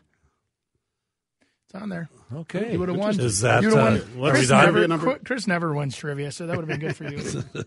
it's 1.65 1.81
on 1.81 1.87
there. 1.89 2.09
okay. 2.33 2.73
You 2.73 2.79
would 2.79 2.89
have 2.89 2.97
won. 2.97 3.17
Is 3.19 3.41
that, 3.41 3.63
You'd 3.63 3.73
uh, 3.73 3.77
won. 3.77 3.93
what's 4.17 4.37
Chris, 4.37 4.47
the 4.49 4.57
never, 4.57 4.71
trivia 4.71 4.87
number? 4.89 5.19
Chris 5.19 5.47
never 5.47 5.73
wins 5.73 5.95
trivia, 5.95 6.31
so 6.31 6.47
that 6.47 6.57
would 6.57 6.67
have 6.69 6.79
been 6.79 6.87
good 6.89 6.95
for 6.97 7.05
you. 7.05 7.63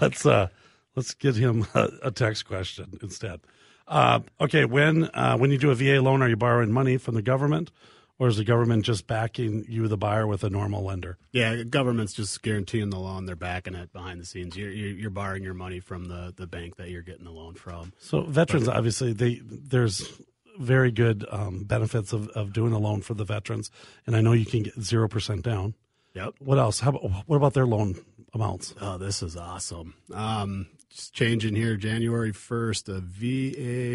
let's 0.00 0.26
uh 0.26 0.48
let's 0.96 1.14
get 1.14 1.36
him 1.36 1.66
a, 1.74 1.88
a 2.02 2.10
text 2.10 2.46
question 2.46 2.98
instead. 3.02 3.40
Uh, 3.86 4.20
okay, 4.40 4.64
when 4.64 5.04
uh, 5.14 5.36
when 5.36 5.50
you 5.50 5.58
do 5.58 5.70
a 5.70 5.74
VA 5.74 6.00
loan, 6.00 6.22
are 6.22 6.28
you 6.28 6.36
borrowing 6.36 6.72
money 6.72 6.96
from 6.96 7.14
the 7.14 7.22
government, 7.22 7.70
or 8.18 8.28
is 8.28 8.36
the 8.36 8.44
government 8.44 8.84
just 8.84 9.06
backing 9.06 9.64
you, 9.68 9.86
the 9.88 9.96
buyer, 9.96 10.26
with 10.26 10.42
a 10.42 10.50
normal 10.50 10.82
lender? 10.82 11.18
Yeah, 11.32 11.62
government's 11.64 12.14
just 12.14 12.42
guaranteeing 12.42 12.90
the 12.90 12.98
loan; 12.98 13.26
they're 13.26 13.36
backing 13.36 13.74
it 13.74 13.92
behind 13.92 14.20
the 14.20 14.24
scenes. 14.24 14.56
You're 14.56 14.70
you're, 14.70 14.96
you're 14.96 15.10
borrowing 15.10 15.42
your 15.42 15.54
money 15.54 15.80
from 15.80 16.06
the, 16.06 16.32
the 16.34 16.46
bank 16.46 16.76
that 16.76 16.88
you're 16.88 17.02
getting 17.02 17.24
the 17.24 17.30
loan 17.30 17.54
from. 17.54 17.92
So 17.98 18.22
veterans, 18.22 18.68
obviously, 18.68 19.12
they 19.12 19.40
there's 19.44 20.20
very 20.58 20.90
good 20.90 21.26
um, 21.30 21.64
benefits 21.64 22.12
of, 22.12 22.28
of 22.28 22.52
doing 22.52 22.72
a 22.72 22.78
loan 22.78 23.02
for 23.02 23.14
the 23.14 23.24
veterans, 23.24 23.70
and 24.06 24.16
I 24.16 24.20
know 24.20 24.32
you 24.32 24.46
can 24.46 24.62
get 24.62 24.80
zero 24.80 25.08
percent 25.08 25.42
down. 25.42 25.74
Yep. 26.14 26.34
What 26.38 26.58
else? 26.58 26.80
How 26.80 26.90
about, 26.90 27.24
what 27.26 27.36
about 27.36 27.54
their 27.54 27.66
loan 27.66 27.96
amounts? 28.32 28.72
Oh, 28.80 28.98
this 28.98 29.22
is 29.22 29.36
awesome. 29.36 29.94
Um, 30.12 30.68
just 30.94 31.12
changing 31.12 31.54
here, 31.56 31.76
January 31.76 32.32
1st, 32.32 32.88
a 32.88 33.00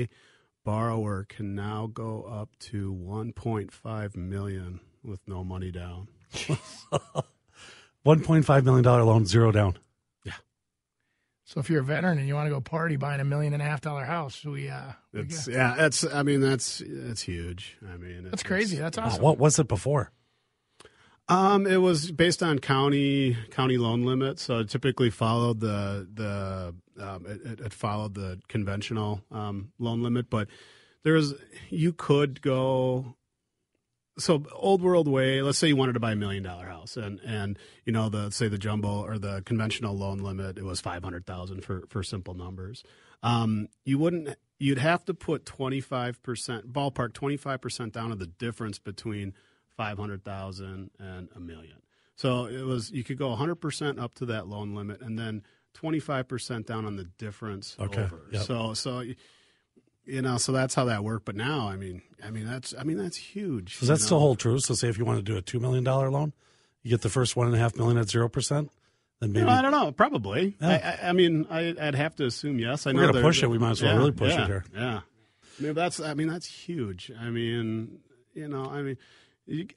VA 0.05 0.09
borrower 0.65 1.25
can 1.29 1.55
now 1.55 1.87
go 1.91 2.23
up 2.23 2.49
to 2.59 2.93
1.5 2.93 4.15
million 4.17 4.79
with 5.03 5.21
no 5.27 5.43
money 5.43 5.71
down. 5.71 6.07
One 8.03 8.21
point 8.21 8.45
five 8.45 8.63
million 8.63 8.83
dollar 8.83 9.03
loan, 9.03 9.25
zero 9.25 9.51
down. 9.51 9.77
Yeah. 10.23 10.33
So 11.43 11.59
if 11.59 11.69
you're 11.69 11.81
a 11.81 11.83
veteran 11.83 12.17
and 12.17 12.27
you 12.27 12.33
want 12.35 12.47
to 12.47 12.49
go 12.51 12.61
party 12.61 12.95
buying 12.95 13.19
a 13.19 13.25
million 13.25 13.53
and 13.53 13.61
a 13.61 13.65
half 13.65 13.81
dollar 13.81 14.05
house, 14.05 14.43
we 14.45 14.69
uh, 14.69 14.93
we 15.13 15.21
It's 15.21 15.47
yeah, 15.47 15.75
that's 15.77 16.05
I 16.05 16.23
mean 16.23 16.39
that's 16.39 16.81
that's 16.85 17.21
huge. 17.21 17.77
I 17.83 17.97
mean 17.97 18.23
that's 18.23 18.41
it's- 18.41 18.43
crazy. 18.43 18.77
That's 18.77 18.97
Wow, 18.97 19.05
awesome. 19.05 19.21
what 19.23 19.37
was 19.37 19.59
it 19.59 19.67
before? 19.67 20.11
Um, 21.29 21.67
it 21.67 21.77
was 21.77 22.11
based 22.11 22.41
on 22.41 22.57
county 22.57 23.37
county 23.51 23.77
loan 23.77 24.03
limits, 24.03 24.41
so 24.41 24.59
it 24.59 24.69
typically 24.69 25.11
followed 25.11 25.59
the 25.59 26.07
the 26.11 26.73
um, 26.99 27.25
it, 27.27 27.61
it, 27.61 27.71
followed 27.71 28.15
the 28.15 28.41
conventional 28.47 29.21
um, 29.31 29.71
loan 29.77 30.01
limit, 30.01 30.31
but 30.31 30.47
there 31.03 31.13
was 31.13 31.35
you 31.69 31.93
could 31.93 32.41
go. 32.41 33.15
So 34.17 34.43
old 34.53 34.81
world 34.81 35.07
way, 35.07 35.41
let's 35.41 35.57
say 35.57 35.69
you 35.69 35.77
wanted 35.77 35.93
to 35.93 35.99
buy 36.01 36.11
a 36.11 36.15
million 36.15 36.43
dollar 36.43 36.65
house, 36.65 36.97
and 36.97 37.19
and 37.23 37.59
you 37.85 37.93
know 37.93 38.09
the 38.09 38.31
say 38.31 38.47
the 38.47 38.57
jumbo 38.57 39.03
or 39.03 39.19
the 39.19 39.43
conventional 39.45 39.95
loan 39.95 40.17
limit, 40.17 40.57
it 40.57 40.63
was 40.63 40.81
five 40.81 41.03
hundred 41.03 41.27
thousand 41.27 41.63
for 41.63 41.83
for 41.89 42.01
simple 42.01 42.33
numbers. 42.33 42.83
Um, 43.21 43.67
you 43.85 43.99
wouldn't. 43.99 44.35
You'd 44.57 44.79
have 44.79 45.05
to 45.05 45.13
put 45.13 45.45
twenty 45.45 45.79
five 45.79 46.21
percent 46.23 46.73
ballpark 46.73 47.13
twenty 47.13 47.37
five 47.37 47.61
percent 47.61 47.93
down 47.93 48.11
of 48.11 48.17
the 48.17 48.27
difference 48.27 48.79
between 48.79 49.35
five 49.79 49.97
hundred 49.97 50.25
thousand 50.25 50.91
and 50.99 51.29
a 51.37 51.39
million. 51.39 51.77
So 52.15 52.47
it 52.47 52.65
was 52.65 52.91
you 52.91 53.05
could 53.05 53.17
go 53.17 53.33
hundred 53.33 53.55
percent 53.55 53.97
up 53.97 54.13
to 54.15 54.25
that 54.25 54.45
loan 54.45 54.75
limit, 54.75 54.99
and 54.99 55.17
then 55.17 55.41
twenty 55.73 55.99
five 56.01 56.27
percent 56.27 56.67
down 56.67 56.85
on 56.85 56.97
the 56.97 57.05
difference 57.17 57.77
Okay, 57.79 58.01
over. 58.01 58.19
yep. 58.29 58.41
So 58.41 58.73
so 58.73 59.03
you 60.05 60.21
know 60.21 60.37
so 60.37 60.51
that's 60.51 60.75
how 60.75 60.83
that 60.85 61.01
worked. 61.01 61.23
But 61.23 61.37
now 61.37 61.69
I 61.69 61.77
mean 61.77 62.01
I 62.21 62.29
mean 62.29 62.45
that's 62.45 62.75
I 62.77 62.83
mean 62.83 62.97
that's 62.97 63.15
huge. 63.15 63.79
Does 63.79 63.87
you 63.87 63.95
that 63.95 64.01
still 64.01 64.19
hold 64.19 64.37
true? 64.39 64.59
So, 64.59 64.73
say 64.73 64.89
if 64.89 64.97
you 64.97 65.05
want 65.05 65.19
to 65.19 65.23
do 65.23 65.37
a 65.37 65.41
two 65.41 65.61
million 65.61 65.85
dollar 65.85 66.09
loan, 66.11 66.33
you 66.83 66.89
get 66.89 67.01
the 67.01 67.09
first 67.09 67.37
one 67.37 67.47
and 67.47 67.55
a 67.55 67.59
half 67.59 67.77
million 67.77 67.97
at 67.97 68.09
zero 68.09 68.27
percent. 68.27 68.69
Then 69.21 69.31
maybe 69.31 69.45
Well, 69.45 69.55
I 69.55 69.61
don't 69.61 69.71
know. 69.71 69.93
Probably. 69.93 70.57
Yeah. 70.61 70.97
I, 71.01 71.09
I, 71.09 71.13
mean, 71.13 71.45
I, 71.49 71.75
I'd 71.79 71.95
have 71.95 72.15
to 72.17 72.25
assume 72.25 72.59
yes. 72.59 72.85
I 72.85 72.91
We're 72.91 73.01
know 73.01 73.11
gonna 73.13 73.21
push 73.21 73.43
it. 73.43 73.49
We 73.49 73.57
might 73.57 73.71
as 73.71 73.81
well 73.81 73.93
yeah, 73.93 73.97
really 73.97 74.11
push 74.11 74.33
it 74.33 74.45
here. 74.45 74.65
Yeah. 74.73 75.01
I 75.59 75.63
mean, 75.63 75.73
that's. 75.73 75.99
I 76.01 76.13
mean, 76.15 76.27
that's 76.27 76.47
huge. 76.47 77.11
I 77.19 77.29
mean, 77.29 77.99
you 78.33 78.47
know, 78.47 78.65
I 78.65 78.81
mean, 78.81 78.95
you, 78.95 78.97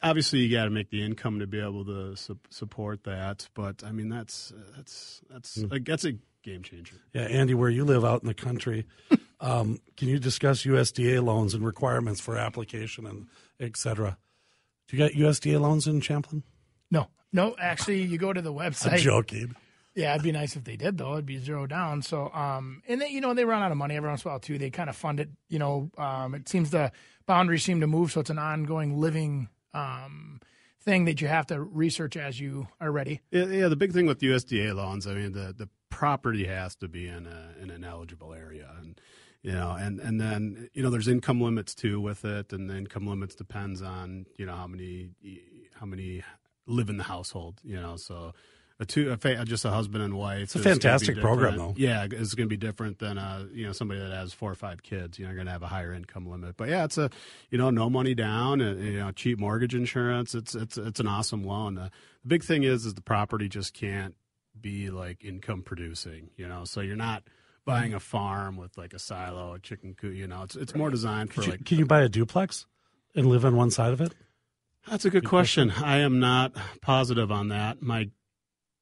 obviously 0.03 0.41
you 0.41 0.55
got 0.57 0.65
to 0.65 0.71
make 0.71 0.91
the 0.91 1.05
income 1.05 1.39
to 1.41 1.47
be 1.47 1.61
able 1.61 1.85
to 1.87 2.17
su- 2.17 2.39
support 2.51 3.05
that. 3.05 3.49
But 3.55 3.83
I 3.85 3.93
mean, 3.93 4.09
that's 4.09 4.53
that's 4.77 5.21
that's 5.31 5.61
Hmm. 5.61 5.69
like, 5.71 5.85
that's 5.85 6.05
a 6.05 6.13
game 6.43 6.63
changer. 6.63 6.97
Yeah, 7.13 7.23
Andy, 7.23 7.55
where 7.55 7.71
you 7.71 7.85
live 7.85 8.05
out 8.05 8.23
in 8.23 8.29
the 8.29 8.35
country, 8.35 8.87
um, 9.41 9.79
can 9.97 10.09
you 10.09 10.19
discuss 10.19 10.63
USDA 10.65 11.23
loans 11.23 11.55
and 11.55 11.65
requirements 11.65 12.21
for 12.21 12.37
application 12.37 13.07
and 13.07 13.27
et 13.61 13.77
cetera? 13.77 14.19
Do 14.89 14.97
you 14.97 15.03
got 15.03 15.13
USDA 15.13 15.61
loans 15.61 15.87
in 15.87 16.01
Champlain? 16.01 16.43
No, 16.91 17.09
no. 17.33 17.55
Actually, 17.59 18.03
you 18.03 18.19
go 18.19 18.33
to 18.33 18.43
the 18.43 18.53
I'm 18.53 18.73
website. 18.73 18.99
joking. 18.99 19.55
Yeah, 19.95 20.13
it'd 20.13 20.23
be 20.25 20.33
nice 20.33 20.57
if 20.57 20.65
they 20.65 20.77
did 20.77 20.97
though. 20.99 21.13
It'd 21.13 21.27
be 21.27 21.39
zero 21.39 21.67
down. 21.67 22.01
So, 22.03 22.31
um, 22.33 22.83
and 22.89 23.01
they, 23.01 23.09
you 23.09 23.21
know, 23.21 23.35
they 23.35 23.45
run 23.45 23.63
out 23.63 23.71
of 23.71 23.77
money 23.77 23.95
every 23.97 24.09
once 24.09 24.25
in 24.25 24.29
a 24.29 24.33
while 24.33 24.41
too. 24.41 24.57
They 24.59 24.71
kind 24.71 24.89
of 24.91 24.97
fund 24.97 25.21
it. 25.21 25.29
You 25.49 25.59
know, 25.59 25.91
um, 25.99 26.35
it 26.35 26.49
seems 26.49 26.71
the 26.71 26.93
boundaries 27.27 27.63
seem 27.63 27.81
to 27.83 27.87
move, 27.87 28.11
so 28.11 28.21
it's 28.21 28.31
an 28.31 28.39
ongoing 28.39 28.99
living 28.99 29.49
um, 29.75 30.41
thing 30.81 31.05
that 31.05 31.21
you 31.21 31.29
have 31.29 31.47
to 31.47 31.61
research 31.61 32.17
as 32.17 32.41
you 32.41 32.69
are 32.81 32.91
ready. 32.91 33.21
Yeah, 33.31 33.47
yeah, 33.47 33.69
the 33.69 33.77
big 33.77 33.93
thing 33.93 34.07
with 34.07 34.21
USDA 34.21 34.75
loans, 34.75 35.07
I 35.07 35.15
mean, 35.15 35.33
the 35.33 35.55
the 35.57 35.69
property 35.91 36.47
has 36.47 36.75
to 36.77 36.89
be 36.89 37.07
in 37.07 37.27
a 37.27 37.63
in 37.63 37.71
an 37.71 37.85
eligible 37.85 38.33
area, 38.33 38.71
and 38.81 39.01
you 39.43 39.53
know, 39.53 39.73
and 39.73 40.01
and 40.01 40.21
then 40.21 40.69
you 40.75 40.83
know, 40.83 40.91
there's 40.91 41.09
income 41.09 41.41
limits 41.41 41.75
too 41.75 42.01
with 42.01 42.25
it, 42.25 42.53
and 42.53 42.69
the 42.69 42.77
income 42.77 43.07
limits 43.07 43.35
depends 43.35 43.83
on 43.83 44.27
you 44.37 44.47
know 44.47 44.55
how 44.55 44.67
many 44.67 45.11
how 45.79 45.87
many 45.87 46.23
live 46.67 46.89
in 46.89 46.97
the 46.97 47.05
household, 47.05 47.61
you 47.65 47.81
know, 47.81 47.97
so 47.97 48.33
a 48.83 48.87
two 48.87 49.11
a 49.11 49.17
fa- 49.17 49.45
just 49.45 49.65
a 49.65 49.71
husband 49.71 50.05
and 50.05 50.15
wife. 50.15 50.43
It's 50.43 50.57
a 50.57 50.59
is 50.59 50.65
gonna 50.65 50.77
be 50.77 50.81
fantastic 50.81 51.21
program, 51.21 51.57
though. 51.57 51.75
Yeah, 51.77 52.05
it's 52.05 52.35
going 52.35 52.49
to 52.49 52.53
be 52.53 52.57
different 52.57 52.99
than 52.99 53.17
uh 53.17 53.47
you 53.53 53.67
know 53.67 53.73
somebody 53.73 54.01
that 54.01 54.13
has 54.13 54.33
four 54.33 54.51
or 54.51 54.55
five 54.55 54.83
kids. 54.83 55.19
You 55.19 55.27
know, 55.27 55.35
going 55.35 55.47
to 55.47 55.53
have 55.53 55.63
a 55.63 55.69
higher 55.69 55.93
income 55.93 56.27
limit. 56.27 56.57
But 56.57 56.69
yeah, 56.69 56.85
it's 56.85 56.99
a 56.99 57.11
you 57.51 57.59
know 57.59 57.71
no 57.71 57.89
money 57.89 58.15
down, 58.15 58.61
and, 58.61 58.85
you 58.85 58.99
know 58.99 59.11
cheap 59.13 59.39
mortgage 59.39 59.75
insurance. 59.75 60.35
It's 60.35 60.55
it's 60.55 60.77
it's 60.77 61.01
an 61.01 61.07
awesome 61.07 61.45
loan. 61.45 61.79
Uh, 61.79 61.89
the 62.23 62.29
big 62.29 62.45
thing 62.45 62.65
is 62.65 62.85
is 62.85 62.95
the 62.95 63.03
property 63.03 63.49
just 63.49 63.73
can't 63.73 64.15
be 64.61 64.91
like 64.91 65.25
income 65.25 65.63
producing. 65.63 66.31
You 66.37 66.49
know, 66.49 66.65
so 66.65 66.81
you're 66.81 66.97
not 66.97 67.23
buying 67.65 67.95
a 67.95 68.01
farm 68.01 68.57
with 68.57 68.77
like 68.77 68.93
a 68.93 68.99
silo, 68.99 69.55
a 69.55 69.59
chicken 69.59 69.95
coop. 69.95 70.15
You 70.15 70.27
know, 70.27 70.43
it's 70.43 70.57
it's 70.57 70.75
more 70.75 70.91
designed 70.91 71.33
for 71.33 71.43
Can 71.43 71.45
you, 71.45 71.51
like 71.51 71.65
can 71.65 71.79
you 71.79 71.87
buy 71.87 72.03
a 72.03 72.09
duplex 72.09 72.67
and 73.15 73.27
live 73.27 73.45
on 73.45 73.57
one 73.57 73.71
side 73.71 73.93
of 73.93 74.01
it? 74.01 74.13
that's 74.89 75.05
a 75.05 75.11
good 75.11 75.25
question. 75.25 75.71
I 75.71 75.99
am 75.99 76.19
not 76.19 76.53
positive 76.81 77.31
on 77.31 77.49
that. 77.49 77.83
My 77.83 78.11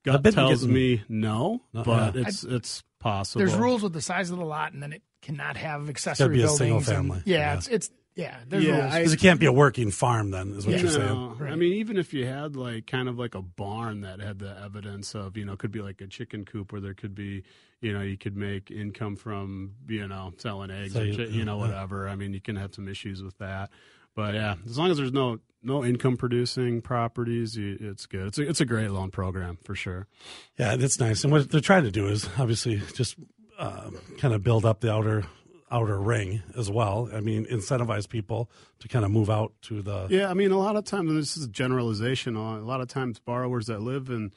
gut 0.05 0.25
tells 0.25 0.67
me 0.67 1.03
no, 1.09 1.63
oh, 1.63 1.67
No, 1.79 1.83
but 1.85 2.15
yeah. 2.15 2.23
it's 2.27 2.45
it's 2.45 2.83
possible. 2.99 3.45
There's 3.45 3.57
rules 3.59 3.83
with 3.83 3.93
the 3.93 4.01
size 4.03 4.31
of 4.31 4.39
the 4.39 4.45
lot, 4.45 4.73
and 4.73 4.83
then 4.83 4.93
it 4.93 5.03
cannot 5.23 5.57
have 5.57 5.89
accessory 5.89 6.37
be 6.37 6.43
a 6.43 6.47
buildings. 6.47 6.59
single 6.59 6.77
and- 6.79 6.87
family. 6.87 7.23
yeah, 7.25 7.37
Yeah. 7.39 7.55
it's 7.55 7.69
it's 7.69 7.91
yeah. 8.17 8.39
There's 8.49 8.65
Yeah, 8.65 8.99
Because 8.99 9.13
it 9.15 9.21
can't 9.21 9.39
be 9.41 9.47
a 9.47 9.53
working 9.53 9.91
farm, 9.91 10.31
then, 10.33 10.53
is 10.55 10.67
what 10.67 10.75
Yeah. 10.75 10.83
you're 10.83 10.91
saying. 10.91 11.07
No, 11.09 11.37
I 11.47 11.55
mean, 11.55 11.75
even 11.75 11.97
if 11.97 12.13
you 12.13 12.27
had 12.27 12.57
like 12.57 12.87
kind 12.87 13.09
of 13.09 13.19
like 13.19 13.35
a 13.35 13.41
barn 13.41 14.01
that 14.03 14.21
had 14.21 14.39
the 14.41 14.61
evidence 14.63 15.15
of, 15.15 15.37
you 15.37 15.45
know, 15.45 15.57
could 15.57 15.71
be 15.71 15.81
like 15.81 16.01
a 16.01 16.07
chicken 16.09 16.45
coop 16.45 16.73
where 16.73 16.81
there 16.81 16.93
could 16.93 17.15
be, 17.15 17.45
you 17.81 17.93
know, 17.93 18.01
you 18.03 18.19
could 18.19 18.37
make 18.37 18.71
income 18.71 19.15
from, 19.17 19.75
you 19.89 20.07
know, 20.09 20.33
selling 20.39 20.71
eggs 20.71 20.95
So 20.95 21.01
or, 21.01 21.05
you- 21.05 21.25
you 21.29 21.45
know, 21.45 21.57
whatever. 21.57 22.09
I 22.09 22.17
mean, 22.17 22.35
you 22.35 22.41
can 22.41 22.57
have 22.57 22.75
some 22.75 22.89
issues 22.89 23.23
with 23.23 23.39
that. 23.39 23.71
But 24.17 24.35
yeah, 24.35 24.57
as 24.67 24.77
long 24.77 24.91
as 24.91 24.97
there's 24.99 25.13
no 25.13 25.39
no 25.62 25.85
income 25.85 26.16
producing 26.16 26.81
properties, 26.83 27.57
it's 27.57 28.07
good. 28.07 28.29
It's 28.29 28.38
a, 28.38 28.49
it's 28.49 28.61
a 28.61 28.64
great 28.64 28.90
loan 28.90 29.11
program 29.11 29.59
for 29.64 29.75
sure. 29.75 30.07
Yeah, 30.59 30.77
that's 30.77 30.99
nice. 31.01 31.25
And 31.25 31.33
what 31.33 31.51
they're 31.51 31.61
trying 31.61 31.85
to 31.85 31.90
do 31.90 32.07
is 32.07 32.29
obviously 32.38 32.83
just 32.94 33.16
uh, 33.59 33.90
kind 34.18 34.35
of 34.35 34.42
build 34.42 34.64
up 34.64 34.81
the 34.81 34.92
outer 34.92 35.25
outer 35.70 36.01
ring 36.01 36.42
as 36.57 36.70
well. 36.70 37.09
I 37.12 37.20
mean, 37.20 37.46
incentivize 37.46 38.09
people 38.09 38.51
to 38.81 38.88
kind 38.88 39.05
of 39.05 39.11
move 39.11 39.31
out 39.31 39.53
to 39.62 39.83
the. 39.83 40.09
Yeah, 40.11 40.29
I 40.29 40.35
mean, 40.35 40.51
a 40.51 40.59
lot 40.59 40.77
of 40.77 40.85
times, 40.85 41.11
and 41.11 41.18
this 41.18 41.37
is 41.37 41.44
a 41.44 41.49
generalization. 41.49 42.37
A 42.37 42.61
lot 42.61 42.81
of 42.81 42.88
times, 42.88 43.18
borrowers 43.18 43.66
that 43.66 43.81
live 43.81 44.11
in, 44.11 44.33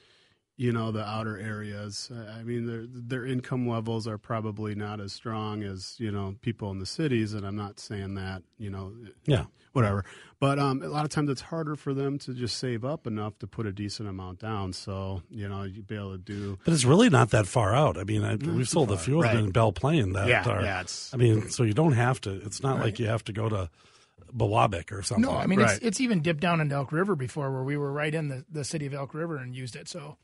you 0.55 0.71
know, 0.71 0.91
the 0.91 1.03
outer 1.03 1.37
areas, 1.37 2.11
I 2.13 2.39
I 2.39 2.43
mean, 2.43 2.65
their 2.67 2.85
their 2.87 3.25
income 3.25 3.67
levels 3.67 4.07
are 4.07 4.17
probably 4.19 4.75
not 4.75 5.01
as 5.01 5.11
strong 5.13 5.63
as 5.63 5.95
you 5.99 6.11
know 6.11 6.35
people 6.41 6.69
in 6.71 6.79
the 6.79 6.85
cities. 6.85 7.33
And 7.33 7.45
I'm 7.45 7.55
not 7.55 7.79
saying 7.79 8.13
that, 8.15 8.43
you 8.57 8.69
know, 8.69 8.93
Yeah. 9.25 9.45
whatever. 9.71 10.05
But 10.39 10.59
um, 10.59 10.81
a 10.83 10.87
lot 10.89 11.05
of 11.05 11.09
times, 11.09 11.29
it's 11.31 11.41
harder 11.41 11.75
for 11.75 11.93
them 11.93 12.19
to 12.19 12.33
just 12.33 12.57
save 12.57 12.83
up 12.85 13.07
enough 13.07 13.39
to 13.39 13.47
put 13.47 13.65
a 13.65 13.71
decent 13.71 14.07
amount 14.09 14.39
down. 14.39 14.73
So 14.73 15.23
you 15.31 15.47
know, 15.49 15.63
you'd 15.63 15.87
be 15.87 15.95
able 15.95 16.11
to 16.11 16.17
do. 16.19 16.59
But 16.65 16.73
it's 16.73 16.85
really 16.85 17.09
not 17.09 17.31
that 17.31 17.47
far 17.47 17.73
out. 17.73 17.97
I 17.97 18.03
mean, 18.03 18.23
I, 18.23 18.35
we've 18.35 18.69
sold 18.69 18.91
a 18.91 18.97
few 18.97 19.17
of 19.23 19.23
them 19.23 19.35
Right. 19.37 19.43
in 19.45 19.51
Belle 19.51 19.71
Plaine 19.73 20.13
that 20.13 20.27
Yeah, 20.27 20.47
are. 20.47 20.61
yeah, 20.61 20.81
it's- 20.81 21.09
I 21.13 21.17
mean, 21.17 21.49
so 21.49 21.63
you 21.63 21.73
don't 21.73 21.93
have 21.93 22.21
to. 22.21 22.31
It's 22.45 22.61
not 22.61 22.79
like 22.79 22.99
you 22.99 23.07
have 23.07 23.23
to 23.25 23.33
go 23.33 23.49
to 23.49 23.69
Biwabik 24.35 24.91
or 24.91 25.01
something. 25.01 25.23
no, 25.23 25.37
I 25.37 25.45
mean 25.47 25.59
Right. 25.59 25.75
it's 25.77 25.85
it's 25.85 26.01
even 26.01 26.21
dipped 26.21 26.41
down 26.41 26.59
into 26.61 26.75
Elk 26.75 26.91
River 26.91 27.15
before, 27.15 27.51
where 27.51 27.63
we 27.63 27.77
were 27.77 27.91
right 27.91 28.13
in 28.13 28.27
the, 28.29 28.45
the 28.51 28.63
city 28.63 28.85
of 28.85 28.93
Elk 28.93 29.13
River 29.13 29.37
and 29.37 29.55
used 29.55 29.75
it. 29.75 29.87
So 29.87 30.17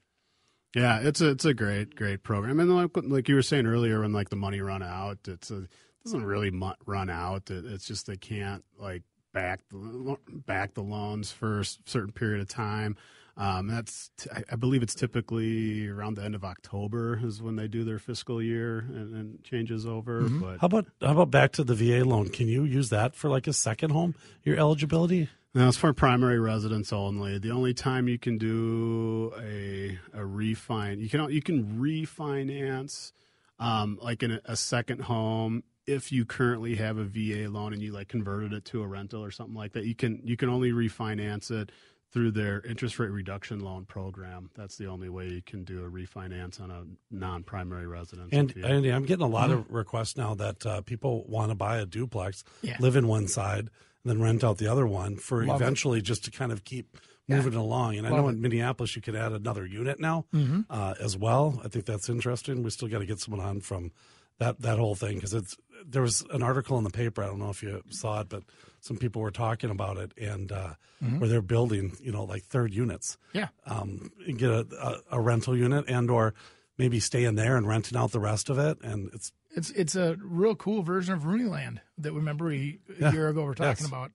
Yeah, 0.75 0.99
it's 0.99 1.19
a 1.21 1.29
it's 1.29 1.45
a 1.45 1.53
great 1.53 1.95
great 1.95 2.23
program, 2.23 2.59
and 2.59 2.75
like 2.75 2.91
like 2.95 3.27
you 3.29 3.35
were 3.35 3.41
saying 3.41 3.65
earlier, 3.65 4.01
when 4.01 4.13
like 4.13 4.29
the 4.29 4.35
money 4.35 4.61
run 4.61 4.83
out, 4.83 5.17
it's 5.27 5.49
a, 5.49 5.63
it 5.63 5.69
doesn't 6.03 6.23
really 6.23 6.51
mu- 6.51 6.73
run 6.85 7.09
out. 7.09 7.49
It, 7.49 7.65
it's 7.65 7.85
just 7.85 8.05
they 8.05 8.17
can't 8.17 8.63
like 8.77 9.01
back 9.33 9.61
the 9.71 10.17
back 10.45 10.75
the 10.75 10.83
loans 10.83 11.31
for 11.31 11.61
a 11.61 11.65
certain 11.85 12.11
period 12.11 12.41
of 12.41 12.47
time. 12.49 12.97
Um, 13.35 13.67
that's 13.67 14.11
t- 14.17 14.29
I, 14.35 14.43
I 14.51 14.55
believe 14.57 14.83
it's 14.83 14.93
typically 14.93 15.87
around 15.87 16.15
the 16.17 16.23
end 16.23 16.35
of 16.35 16.43
October 16.43 17.19
is 17.23 17.41
when 17.41 17.55
they 17.55 17.69
do 17.69 17.85
their 17.85 17.97
fiscal 17.97 18.41
year 18.41 18.79
and, 18.79 19.15
and 19.15 19.43
changes 19.43 19.87
over. 19.87 20.27
But 20.29 20.59
How 20.59 20.65
about 20.67 20.87
how 21.01 21.11
about 21.13 21.31
back 21.31 21.53
to 21.53 21.63
the 21.63 21.73
VA 21.73 22.03
loan? 22.05 22.29
Can 22.29 22.47
you 22.47 22.63
use 22.65 22.89
that 22.89 23.15
for 23.15 23.29
like 23.29 23.47
a 23.47 23.53
second 23.53 23.91
home? 23.91 24.13
Your 24.43 24.57
eligibility? 24.57 25.29
No, 25.55 25.67
it's 25.67 25.77
for 25.77 25.93
primary 25.93 26.39
residence 26.39 26.93
only. 26.93 27.39
The 27.39 27.49
only 27.51 27.73
time 27.73 28.07
you 28.07 28.19
can 28.19 28.37
do 28.37 29.33
a 29.41 29.97
a 30.13 30.23
refine, 30.25 30.99
you 30.99 31.09
can 31.09 31.29
you 31.31 31.41
can 31.41 31.79
refinance 31.79 33.11
um, 33.57 33.97
like 34.01 34.21
in 34.23 34.31
a, 34.31 34.41
a 34.45 34.55
second 34.55 35.01
home 35.03 35.63
if 35.87 36.11
you 36.11 36.23
currently 36.23 36.75
have 36.75 36.97
a 36.97 37.03
VA 37.03 37.49
loan 37.49 37.73
and 37.73 37.81
you 37.81 37.91
like 37.91 38.07
converted 38.07 38.53
it 38.53 38.63
to 38.65 38.83
a 38.83 38.87
rental 38.87 39.23
or 39.23 39.31
something 39.31 39.55
like 39.55 39.73
that. 39.73 39.85
You 39.85 39.95
can 39.95 40.21
you 40.23 40.37
can 40.37 40.49
only 40.49 40.71
refinance 40.71 41.49
it 41.49 41.71
through 42.11 42.31
their 42.31 42.61
interest 42.61 42.97
rate 42.99 43.09
reduction 43.11 43.59
loan 43.59 43.85
program. 43.85 44.49
That's 44.55 44.77
the 44.77 44.85
only 44.87 45.09
way 45.09 45.27
you 45.29 45.41
can 45.43 45.63
do 45.63 45.83
a 45.85 45.89
refinance 45.89 46.59
on 46.59 46.71
a 46.71 46.83
non-primary 47.11 47.85
residence. 47.87 48.29
And 48.33 48.53
Andy, 48.63 48.89
I'm 48.91 49.05
getting 49.05 49.25
a 49.25 49.29
lot 49.29 49.51
of 49.51 49.69
requests 49.69 50.17
now 50.17 50.33
that 50.35 50.65
uh, 50.65 50.81
people 50.81 51.23
want 51.27 51.49
to 51.51 51.55
buy 51.55 51.77
a 51.77 51.85
duplex, 51.85 52.43
Yeah. 52.63 52.77
live 52.79 52.95
in 52.95 53.07
one 53.07 53.27
side, 53.27 53.69
and 54.03 54.09
then 54.11 54.21
rent 54.21 54.43
out 54.43 54.57
the 54.57 54.67
other 54.67 54.87
one 54.87 55.15
for 55.17 55.45
Love 55.45 55.61
it. 55.61 55.63
eventually 55.63 56.01
just 56.01 56.23
to 56.25 56.31
kind 56.31 56.51
of 56.51 56.63
keep 56.63 56.97
moving 57.27 57.53
along. 57.53 57.97
And 57.97 58.07
I 58.07 58.09
know 58.09 58.27
it. 58.27 58.31
in 58.31 58.41
Minneapolis 58.41 58.95
you 58.95 59.01
could 59.01 59.15
add 59.15 59.31
another 59.33 59.65
unit 59.65 59.99
now 59.99 60.25
Mm-hmm. 60.33 60.61
uh, 60.69 60.95
as 60.99 61.15
well. 61.17 61.61
I 61.63 61.67
think 61.67 61.85
that's 61.85 62.09
interesting. 62.09 62.63
We 62.63 62.69
still 62.71 62.87
got 62.87 62.99
to 62.99 63.05
get 63.05 63.19
someone 63.19 63.45
on 63.45 63.61
from 63.61 63.91
that 64.39 64.61
that 64.61 64.77
whole 64.79 64.95
thing 64.95 65.15
because 65.15 65.33
it's 65.33 65.55
there 65.85 66.01
was 66.01 66.23
an 66.31 66.41
article 66.43 66.77
in 66.77 66.83
the 66.83 66.89
paper. 66.89 67.23
I 67.23 67.27
don't 67.27 67.39
know 67.39 67.49
if 67.49 67.61
you 67.63 67.83
saw 67.89 68.21
it, 68.21 68.29
but 68.29 68.43
some 68.81 68.97
people 68.97 69.21
were 69.21 69.31
talking 69.31 69.69
about 69.69 69.97
it 69.97 70.11
and 70.17 70.51
uh, 70.51 70.73
Mm-hmm. 71.03 71.19
where 71.19 71.29
they're 71.29 71.41
building, 71.41 71.95
you 72.01 72.11
know, 72.11 72.25
like 72.25 72.43
third 72.43 72.73
units 72.73 73.17
yeah, 73.31 73.47
um, 73.65 74.11
and 74.27 74.37
get 74.37 74.49
a, 74.49 74.67
a, 74.81 75.17
a 75.17 75.21
rental 75.21 75.55
unit 75.55 75.85
and 75.87 76.11
or 76.11 76.33
maybe 76.77 76.99
stay 76.99 77.23
in 77.23 77.35
there 77.35 77.55
and 77.55 77.65
renting 77.65 77.97
out 77.97 78.11
the 78.11 78.19
rest 78.19 78.49
of 78.49 78.59
it. 78.59 78.77
And 78.81 79.09
it's 79.13 79.31
it's 79.51 79.69
it's 79.71 79.95
a 79.95 80.17
real 80.21 80.55
cool 80.55 80.81
version 80.83 81.13
of 81.13 81.25
Rooney 81.25 81.45
Land 81.45 81.81
that 81.97 82.13
we 82.13 82.19
remember 82.19 82.45
we 82.45 82.79
a 83.01 83.11
year 83.11 83.27
ago 83.29 83.43
we 83.43 83.49
are 83.49 83.53
talking 83.55 83.69
Yes. 83.83 83.87
about. 83.87 84.11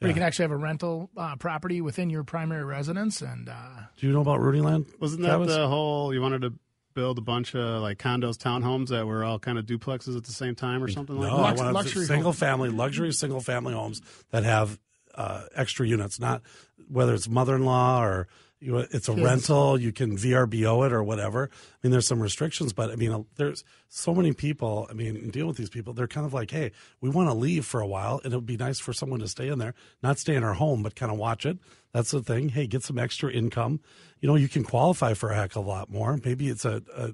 Where 0.00 0.08
you 0.10 0.14
can 0.14 0.22
actually 0.24 0.42
have 0.44 0.50
a 0.50 0.56
rental 0.56 1.08
uh, 1.16 1.36
property 1.36 1.80
within 1.80 2.10
your 2.10 2.24
primary 2.24 2.64
residence, 2.64 3.22
and 3.22 3.48
uh, 3.48 3.54
do 3.96 4.06
you 4.06 4.12
know 4.12 4.20
about 4.20 4.40
Rooney 4.40 4.60
Land? 4.60 4.86
Wasn't 5.00 5.22
that 5.22 5.28
Travis? 5.28 5.54
the 5.54 5.66
whole? 5.68 6.12
You 6.12 6.20
wanted 6.20 6.42
to 6.42 6.52
build 6.94 7.16
a 7.16 7.22
bunch 7.22 7.54
of 7.54 7.80
like 7.80 7.98
condos, 7.98 8.36
townhomes 8.36 8.88
that 8.88 9.06
were 9.06 9.24
all 9.24 9.38
kind 9.38 9.56
of 9.56 9.64
duplexes 9.64 10.14
at 10.16 10.24
the 10.24 10.32
same 10.32 10.54
time, 10.56 10.82
or 10.82 10.88
something 10.88 11.16
like 11.16 11.30
No, 11.30 11.36
that. 11.38 11.42
Lux- 11.42 11.60
I 11.60 11.64
want 11.64 11.74
luxury 11.74 12.04
single 12.06 12.32
home. 12.32 12.36
family, 12.36 12.68
luxury 12.70 13.12
single 13.12 13.40
family 13.40 13.72
homes 13.72 14.02
that 14.30 14.44
have 14.44 14.78
uh, 15.14 15.44
extra 15.54 15.86
units, 15.86 16.20
not 16.20 16.42
whether 16.88 17.14
it's 17.14 17.28
mother 17.28 17.54
in 17.54 17.64
law 17.64 18.02
or 18.04 18.28
you, 18.64 18.78
it's 18.78 19.08
a 19.08 19.12
rental, 19.12 19.78
you 19.78 19.92
can 19.92 20.16
VRBO 20.16 20.86
it 20.86 20.92
or 20.92 21.02
whatever. 21.02 21.50
I 21.52 21.76
mean, 21.82 21.90
there's 21.92 22.06
some 22.06 22.20
restrictions, 22.20 22.72
but 22.72 22.90
I 22.90 22.96
mean, 22.96 23.12
uh, 23.12 23.22
there's 23.36 23.62
so 23.88 24.14
many 24.14 24.32
people. 24.32 24.86
I 24.90 24.94
mean, 24.94 25.30
deal 25.30 25.46
with 25.46 25.56
these 25.56 25.68
people. 25.68 25.92
They're 25.92 26.08
kind 26.08 26.26
of 26.26 26.32
like, 26.32 26.50
hey, 26.50 26.72
we 27.00 27.10
want 27.10 27.28
to 27.28 27.34
leave 27.34 27.66
for 27.66 27.80
a 27.80 27.86
while, 27.86 28.20
and 28.24 28.32
it 28.32 28.36
would 28.36 28.46
be 28.46 28.56
nice 28.56 28.80
for 28.80 28.92
someone 28.92 29.20
to 29.20 29.28
stay 29.28 29.48
in 29.48 29.58
there, 29.58 29.74
not 30.02 30.18
stay 30.18 30.34
in 30.34 30.42
our 30.42 30.54
home, 30.54 30.82
but 30.82 30.96
kind 30.96 31.12
of 31.12 31.18
watch 31.18 31.44
it. 31.44 31.58
That's 31.92 32.10
the 32.10 32.22
thing. 32.22 32.48
Hey, 32.48 32.66
get 32.66 32.82
some 32.82 32.98
extra 32.98 33.30
income. 33.30 33.80
You 34.20 34.28
know, 34.28 34.36
you 34.36 34.48
can 34.48 34.64
qualify 34.64 35.14
for 35.14 35.30
a 35.30 35.34
heck 35.34 35.56
of 35.56 35.64
a 35.64 35.68
lot 35.68 35.90
more. 35.90 36.18
Maybe 36.24 36.48
it's 36.48 36.64
a, 36.64 36.82
a 36.96 37.12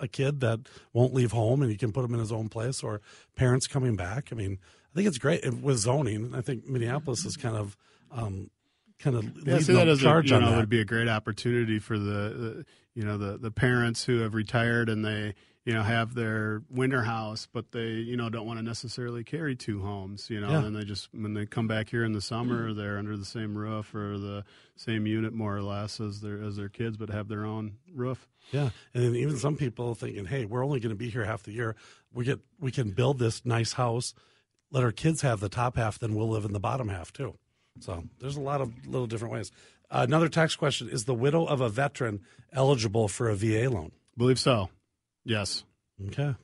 a 0.00 0.06
kid 0.06 0.40
that 0.40 0.60
won't 0.92 1.14
leave 1.14 1.32
home 1.32 1.60
and 1.60 1.70
you 1.72 1.76
can 1.78 1.90
put 1.90 2.04
him 2.04 2.14
in 2.14 2.20
his 2.20 2.30
own 2.30 2.48
place 2.48 2.84
or 2.84 3.00
parents 3.34 3.66
coming 3.66 3.96
back. 3.96 4.28
I 4.30 4.36
mean, 4.36 4.58
I 4.92 4.94
think 4.94 5.08
it's 5.08 5.18
great 5.18 5.52
with 5.52 5.78
zoning. 5.78 6.34
I 6.34 6.40
think 6.40 6.66
Minneapolis 6.68 7.24
is 7.24 7.36
kind 7.36 7.56
of, 7.56 7.76
um, 8.12 8.50
kind 8.98 9.16
of 9.16 9.24
Yeah, 9.46 9.56
that 9.58 9.66
the 9.66 9.80
as 9.80 10.00
a, 10.00 10.02
charge 10.02 10.30
you 10.30 10.36
on 10.36 10.42
know, 10.42 10.50
that. 10.52 10.56
would 10.58 10.68
be 10.68 10.80
a 10.80 10.84
great 10.84 11.08
opportunity 11.08 11.78
for 11.78 11.98
the, 11.98 12.04
the 12.10 12.66
you 12.94 13.02
know 13.04 13.16
the 13.18 13.38
the 13.38 13.50
parents 13.50 14.04
who 14.04 14.20
have 14.20 14.34
retired 14.34 14.88
and 14.88 15.04
they 15.04 15.34
you 15.64 15.72
know 15.74 15.82
have 15.82 16.14
their 16.14 16.62
winter 16.70 17.02
house, 17.02 17.46
but 17.52 17.72
they 17.72 17.88
you 17.90 18.16
know 18.16 18.28
don't 18.30 18.46
want 18.46 18.58
to 18.58 18.64
necessarily 18.64 19.22
carry 19.22 19.54
two 19.54 19.82
homes. 19.82 20.28
You 20.30 20.40
know, 20.40 20.50
Yeah. 20.50 20.64
and 20.64 20.74
they 20.74 20.84
just 20.84 21.08
when 21.12 21.34
they 21.34 21.46
come 21.46 21.68
back 21.68 21.90
here 21.90 22.04
in 22.04 22.12
the 22.12 22.20
summer, 22.20 22.68
mm-hmm. 22.70 22.78
they're 22.78 22.98
under 22.98 23.16
the 23.16 23.24
same 23.24 23.56
roof 23.56 23.94
or 23.94 24.18
the 24.18 24.44
same 24.76 25.06
unit 25.06 25.32
more 25.32 25.54
or 25.56 25.62
less 25.62 26.00
as 26.00 26.20
their 26.20 26.42
as 26.42 26.56
their 26.56 26.68
kids, 26.68 26.96
but 26.96 27.10
have 27.10 27.28
their 27.28 27.44
own 27.44 27.74
roof. 27.94 28.28
Yeah, 28.50 28.70
and 28.94 29.04
then 29.04 29.14
even 29.14 29.36
some 29.36 29.56
people 29.56 29.94
thinking, 29.94 30.24
"Hey, 30.24 30.44
we're 30.46 30.64
only 30.64 30.80
going 30.80 30.90
to 30.90 30.96
be 30.96 31.10
here 31.10 31.24
half 31.24 31.42
the 31.42 31.52
year. 31.52 31.76
We 32.12 32.24
get 32.24 32.40
we 32.58 32.70
can 32.72 32.90
build 32.90 33.18
this 33.18 33.44
nice 33.44 33.74
house, 33.74 34.14
let 34.72 34.82
our 34.82 34.92
kids 34.92 35.20
have 35.22 35.38
the 35.40 35.50
top 35.50 35.76
half, 35.76 35.98
then 35.98 36.14
we'll 36.14 36.30
live 36.30 36.44
in 36.46 36.52
the 36.52 36.60
bottom 36.60 36.88
half 36.88 37.12
too." 37.12 37.36
So 37.80 38.04
there's 38.20 38.36
a 38.36 38.40
lot 38.40 38.60
of 38.60 38.72
little 38.86 39.06
different 39.06 39.32
ways. 39.34 39.50
Uh, 39.90 40.04
another 40.06 40.28
tax 40.28 40.56
question: 40.56 40.88
Is 40.88 41.04
the 41.04 41.14
widow 41.14 41.44
of 41.46 41.60
a 41.60 41.68
veteran 41.68 42.20
eligible 42.52 43.08
for 43.08 43.28
a 43.28 43.34
VA 43.36 43.68
loan? 43.70 43.92
believe 44.16 44.38
so. 44.38 44.68
Yes. 45.24 45.64
Okay, 46.08 46.34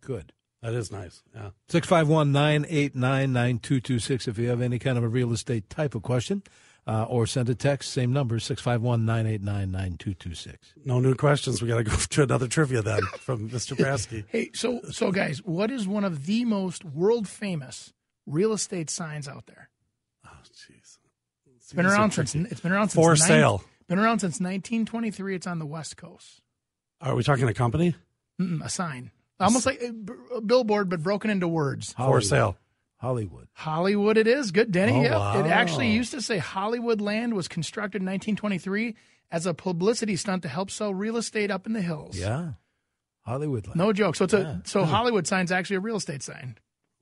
Good. 0.00 0.32
that 0.62 0.72
is 0.74 0.90
nice. 0.92 1.22
Yeah, 1.34 1.50
651 1.68 2.32
989 2.32 3.32
9226 3.32 4.28
if 4.28 4.38
you 4.38 4.48
have 4.48 4.60
any 4.60 4.78
kind 4.78 4.98
of 4.98 5.04
a 5.04 5.08
real 5.08 5.32
estate 5.32 5.68
type 5.70 5.94
of 5.94 6.02
question. 6.02 6.42
uh, 6.86 7.04
or 7.08 7.26
send 7.26 7.48
a 7.48 7.54
text, 7.54 7.90
same 7.92 8.12
number, 8.12 8.38
651 8.38 9.04
989 9.06 9.70
9226. 9.70 10.74
No 10.84 11.00
new 11.00 11.14
questions. 11.14 11.62
We 11.62 11.68
got 11.68 11.78
to 11.78 11.84
go 11.84 11.96
to 12.10 12.22
another 12.22 12.46
trivia 12.48 12.82
then 12.82 13.00
from 13.20 13.48
Mr. 13.50 13.74
Brasky. 13.78 14.24
Hey, 14.28 14.50
so 14.54 14.80
so 14.90 15.10
guys, 15.10 15.38
what 15.42 15.70
is 15.70 15.86
one 15.88 16.04
of 16.04 16.26
the 16.26 16.44
most 16.44 16.84
world 16.84 17.26
famous 17.28 17.92
real 18.26 18.52
estate 18.52 18.90
signs 18.90 19.26
out 19.28 19.46
there? 19.46 19.70
Jeez. 21.74 21.78
It's 21.78 21.82
been 21.82 21.86
around 21.86 22.10
since 22.12 22.34
it's 22.34 22.60
been 22.60 22.72
around 22.72 22.88
since 22.90 22.94
For 23.04 23.10
nine- 23.10 23.16
sale. 23.16 23.64
Been 23.88 23.98
around 23.98 24.20
since 24.20 24.40
1923. 24.40 25.34
It's 25.34 25.46
on 25.46 25.58
the 25.58 25.66
West 25.66 25.96
Coast. 25.96 26.40
Are 27.00 27.14
we 27.14 27.22
talking 27.22 27.46
a 27.48 27.54
company? 27.54 27.94
Mm-mm, 28.40 28.64
a 28.64 28.68
sign, 28.68 29.10
almost 29.38 29.66
like 29.66 29.80
a, 29.82 29.92
b- 29.92 30.12
a 30.34 30.40
billboard, 30.40 30.88
but 30.88 31.02
broken 31.02 31.30
into 31.30 31.46
words. 31.46 31.92
For 31.92 32.20
sale. 32.20 32.56
Hollywood. 32.96 33.48
Hollywood, 33.52 34.16
it 34.16 34.26
is 34.26 34.50
good, 34.50 34.72
Denny. 34.72 34.92
Oh, 34.92 35.02
yeah, 35.02 35.40
it 35.40 35.46
actually 35.46 35.90
used 35.90 36.12
to 36.12 36.22
say 36.22 36.38
Hollywood 36.38 37.00
land 37.02 37.34
was 37.34 37.46
constructed 37.48 38.00
in 38.00 38.06
1923 38.06 38.96
as 39.30 39.44
a 39.44 39.52
publicity 39.52 40.16
stunt 40.16 40.42
to 40.42 40.48
help 40.48 40.70
sell 40.70 40.94
real 40.94 41.16
estate 41.18 41.50
up 41.50 41.66
in 41.66 41.74
the 41.74 41.82
hills. 41.82 42.18
Yeah. 42.18 42.52
Hollywood. 43.20 43.66
land. 43.66 43.76
No 43.76 43.92
joke. 43.92 44.16
So 44.16 44.24
it's 44.24 44.32
a 44.34 44.40
Yeah. 44.40 44.56
so 44.64 44.84
hmm. 44.84 44.90
Hollywood 44.90 45.26
sign's 45.26 45.52
actually 45.52 45.76
a 45.76 45.80
real 45.80 45.96
estate 45.96 46.22
sign. 46.22 46.56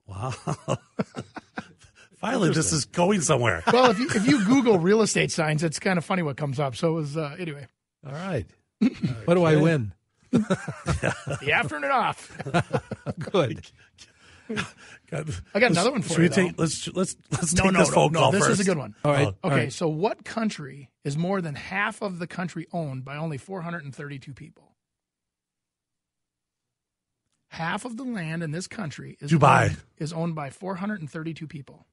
Wow. 0.07 0.35
Finally, 2.23 2.51
this 2.51 2.73
is 2.73 2.85
going 2.87 3.21
somewhere. 3.21 3.63
Well, 3.73 3.91
if 3.91 3.99
you 3.99 4.07
if 4.15 4.27
you 4.27 4.45
Google 4.45 4.79
real 4.79 5.03
estate 5.03 5.31
signs, 5.33 5.63
it's 5.65 5.79
kind 5.79 5.99
of 5.99 6.05
funny 6.05 6.23
what 6.23 6.37
comes 6.37 6.59
up. 6.61 6.77
So 6.77 6.93
it 6.93 6.95
was 6.95 7.17
uh, 7.17 7.37
anyway. 7.39 7.67
All 8.07 8.13
right. 8.13 8.47
what 9.25 9.35
do 9.35 9.43
I 9.45 9.57
win? 9.57 9.93
The 10.33 11.53
afternoon 11.53 11.91
off. 11.91 12.31
Good. 13.19 13.67
God. 15.11 15.35
I 15.55 15.61
got 15.61 15.71
another 15.73 15.91
one 15.91 16.03
for 16.03 16.15
Should 16.15 16.19
you. 16.19 16.23
we 16.23 16.29
take 16.51 16.59
let's 16.59 16.89
let's 16.95 17.17
let's 17.31 17.55
no, 17.55 17.65
take 17.65 17.73
no, 17.73 17.79
this 17.81 17.89
no, 17.91 17.95
phone 17.95 18.13
no. 18.13 18.21
call 18.21 18.33
This 18.33 18.41
first. 18.47 18.53
is 18.53 18.61
a 18.61 18.65
good 18.65 18.79
one. 18.79 18.95
All 19.05 19.13
right. 19.13 19.29
Oh, 19.43 19.49
Okay, 19.49 19.57
right. 19.57 19.73
so 19.73 19.89
what 19.89 20.25
country 20.25 20.91
is 21.05 21.19
more 21.19 21.41
than 21.43 21.55
half 21.55 22.03
of 22.03 22.19
the 22.19 22.27
country 22.27 22.67
owned 22.73 23.05
by 23.05 23.17
only 23.17 23.37
432 23.37 24.33
people? 24.33 24.73
Half 27.49 27.85
of 27.85 27.97
the 27.99 28.05
land 28.05 28.43
in 28.43 28.51
this 28.53 28.67
country 28.67 29.19
is 29.21 29.31
Dubai. 29.31 29.65
owned, 29.71 29.77
is 29.99 30.13
owned 30.13 30.35
by 30.35 30.49
432 30.51 31.47
people. 31.47 31.87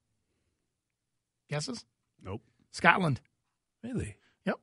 Guesses? 1.49 1.85
Nope. 2.23 2.41
Scotland. 2.71 3.21
Really? 3.83 4.15
Yep. 4.45 4.57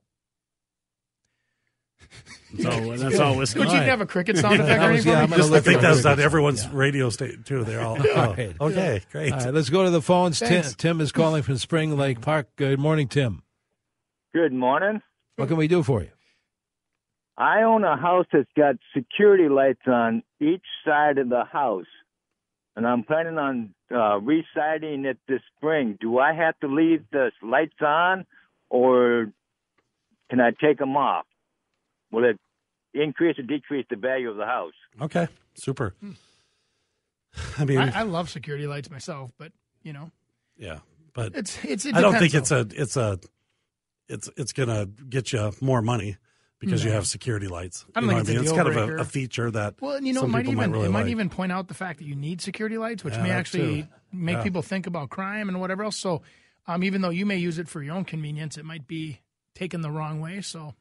So 2.60 2.96
that's 2.96 3.18
all 3.18 3.36
whiskey. 3.36 3.58
Would 3.60 3.70
you 3.72 3.78
have 3.78 4.00
a 4.00 4.06
cricket 4.06 4.38
sound 4.38 4.54
effect 4.60 4.68
That 4.68 4.88
or 4.88 4.92
was- 4.92 5.06
anything? 5.06 5.12
yeah, 5.12 5.22
I'm 5.22 5.30
gonna 5.30 5.36
Just, 5.42 5.50
I 5.50 5.54
look 5.54 5.64
think 5.64 5.78
it 5.78 5.82
that 5.82 5.90
up. 5.90 5.96
was 5.96 6.06
on 6.06 6.20
everyone's 6.20 6.68
radio 6.68 7.10
station 7.10 7.42
too. 7.42 7.64
They're 7.64 7.80
all 7.84 7.96
oh, 8.00 8.34
right. 8.34 8.56
okay, 8.60 9.02
great. 9.10 9.32
All 9.32 9.38
right, 9.40 9.54
let's 9.54 9.70
go 9.70 9.84
to 9.84 9.90
the 9.90 10.02
phones. 10.02 10.38
Tim, 10.38 10.48
Thanks. 10.48 10.74
Tim 10.74 11.00
is 11.00 11.12
calling 11.12 11.42
from 11.42 11.56
Spring 11.58 11.96
Lake 11.96 12.20
Park. 12.20 12.48
Good 12.56 12.78
morning, 12.78 13.08
Tim. 13.08 13.42
Good 14.34 14.52
morning. 14.52 15.02
What 15.36 15.48
can 15.48 15.56
we 15.56 15.68
do 15.68 15.82
for 15.82 16.02
you? 16.02 16.10
I 17.38 17.62
own 17.62 17.84
a 17.84 17.96
house 17.96 18.26
that's 18.32 18.48
got 18.56 18.76
security 18.96 19.48
lights 19.48 19.82
on 19.86 20.22
each 20.40 20.64
side 20.86 21.18
of 21.18 21.28
the 21.28 21.44
house, 21.44 21.84
and 22.76 22.86
I'm 22.86 23.02
planning 23.02 23.36
on 23.36 23.74
uh, 23.94 24.18
residing 24.20 25.04
it 25.04 25.18
this 25.28 25.40
spring. 25.56 25.96
Do 26.00 26.18
I 26.18 26.34
have 26.34 26.58
to 26.60 26.66
leave 26.68 27.04
the 27.12 27.30
lights 27.42 27.80
on, 27.80 28.26
or 28.68 29.32
can 30.30 30.40
I 30.40 30.50
take 30.50 30.78
them 30.78 30.96
off? 30.96 31.26
Will 32.10 32.24
it 32.24 32.38
increase 32.94 33.38
or 33.38 33.42
decrease 33.42 33.86
the 33.90 33.96
value 33.96 34.30
of 34.30 34.36
the 34.36 34.46
house? 34.46 34.72
Okay, 35.00 35.28
super. 35.54 35.94
I 37.58 37.64
mean, 37.64 37.78
I, 37.78 38.00
I 38.00 38.02
love 38.02 38.30
security 38.30 38.66
lights 38.66 38.90
myself, 38.90 39.30
but 39.38 39.52
you 39.82 39.92
know, 39.92 40.10
yeah, 40.56 40.78
but 41.12 41.36
it's 41.36 41.64
it's. 41.64 41.84
It 41.84 41.94
I 41.94 42.00
don't 42.00 42.18
think 42.18 42.32
depends, 42.32 42.50
it's 42.50 42.74
a 42.74 42.82
it's 42.82 42.96
a 42.96 43.20
it's 44.08 44.30
it's 44.36 44.52
gonna 44.52 44.86
get 44.86 45.32
you 45.32 45.52
more 45.60 45.82
money 45.82 46.16
because 46.60 46.84
you 46.84 46.90
have 46.90 47.06
security 47.06 47.48
lights. 47.48 47.84
I 47.94 48.00
don't 48.00 48.08
You 48.10 48.16
know 48.16 48.24
think 48.24 48.38
what 48.38 48.42
it's 48.44 48.50
a 48.52 48.54
It's 48.54 48.62
kind 48.74 48.78
of 48.90 48.98
a, 48.98 49.02
a 49.02 49.04
feature 49.04 49.50
that 49.50 49.74
Well, 49.80 49.96
and 49.96 50.06
you 50.06 50.12
know, 50.12 50.20
some 50.22 50.30
it 50.30 50.32
might 50.32 50.44
even 50.46 50.56
might 50.56 50.70
really 50.70 50.86
it 50.86 50.90
might 50.90 51.02
like. 51.02 51.10
even 51.10 51.28
point 51.30 51.52
out 51.52 51.68
the 51.68 51.74
fact 51.74 51.98
that 51.98 52.06
you 52.06 52.14
need 52.16 52.40
security 52.40 52.78
lights, 52.78 53.04
which 53.04 53.14
Yeah, 53.14 53.22
may 53.22 53.30
actually 53.30 53.82
too. 53.82 53.88
make 54.12 54.36
Yeah. 54.38 54.42
people 54.42 54.62
think 54.62 54.86
about 54.86 55.10
crime 55.10 55.48
and 55.48 55.60
whatever 55.60 55.84
else. 55.84 55.96
So, 55.96 56.22
um, 56.66 56.82
even 56.82 57.00
though 57.02 57.10
you 57.10 57.26
may 57.26 57.36
use 57.36 57.58
it 57.58 57.68
for 57.68 57.82
your 57.82 57.94
own 57.94 58.04
convenience, 58.04 58.56
it 58.56 58.64
might 58.64 58.86
be 58.86 59.20
taken 59.54 59.80
the 59.82 59.90
wrong 59.90 60.20
way. 60.20 60.40
So 60.40 60.74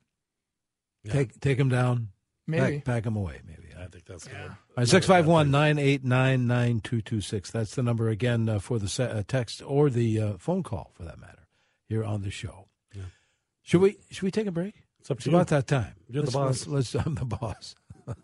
Take 1.09 1.39
take 1.39 1.57
them 1.57 1.69
down. 1.69 2.09
maybe. 2.47 2.77
Pack, 2.77 2.85
pack 2.85 3.03
them 3.03 3.15
away, 3.15 3.41
maybe. 3.45 3.69
I 3.77 3.87
think 3.87 4.05
that's 4.05 4.25
Yeah. 4.27 4.31
good. 4.33 4.49
All 4.51 4.57
right, 4.77 4.87
651 4.87 5.51
989 5.51 6.47
9226. 6.47 7.51
That's 7.51 7.75
the 7.75 7.83
number 7.83 8.09
again 8.09 8.49
uh, 8.49 8.59
for 8.59 8.79
the 8.79 8.87
se- 8.87 9.11
uh, 9.11 9.23
text 9.27 9.61
or 9.65 9.89
the 9.89 10.19
uh, 10.19 10.37
phone 10.39 10.63
call, 10.63 10.91
for 10.95 11.03
that 11.03 11.19
matter, 11.19 11.47
here 11.87 12.03
on 12.03 12.21
the 12.23 12.31
show. 12.31 12.69
Yeah. 12.95 13.03
Should 13.61 13.81
we 13.81 13.97
should 14.09 14.23
we 14.23 14.31
take 14.31 14.47
a 14.47 14.51
break? 14.51 14.84
It's 15.05 15.11
up 15.11 15.17
It's 15.17 15.27
you. 15.27 15.33
about 15.33 15.47
that 15.49 15.67
time. 15.67 15.93
You're 16.09 16.23
Let's- 16.23 16.33
boss. 16.33 16.65
Let's, 16.65 16.95
let's, 16.95 17.05
I'm 17.05 17.13
the 17.13 17.25
boss. 17.25 17.75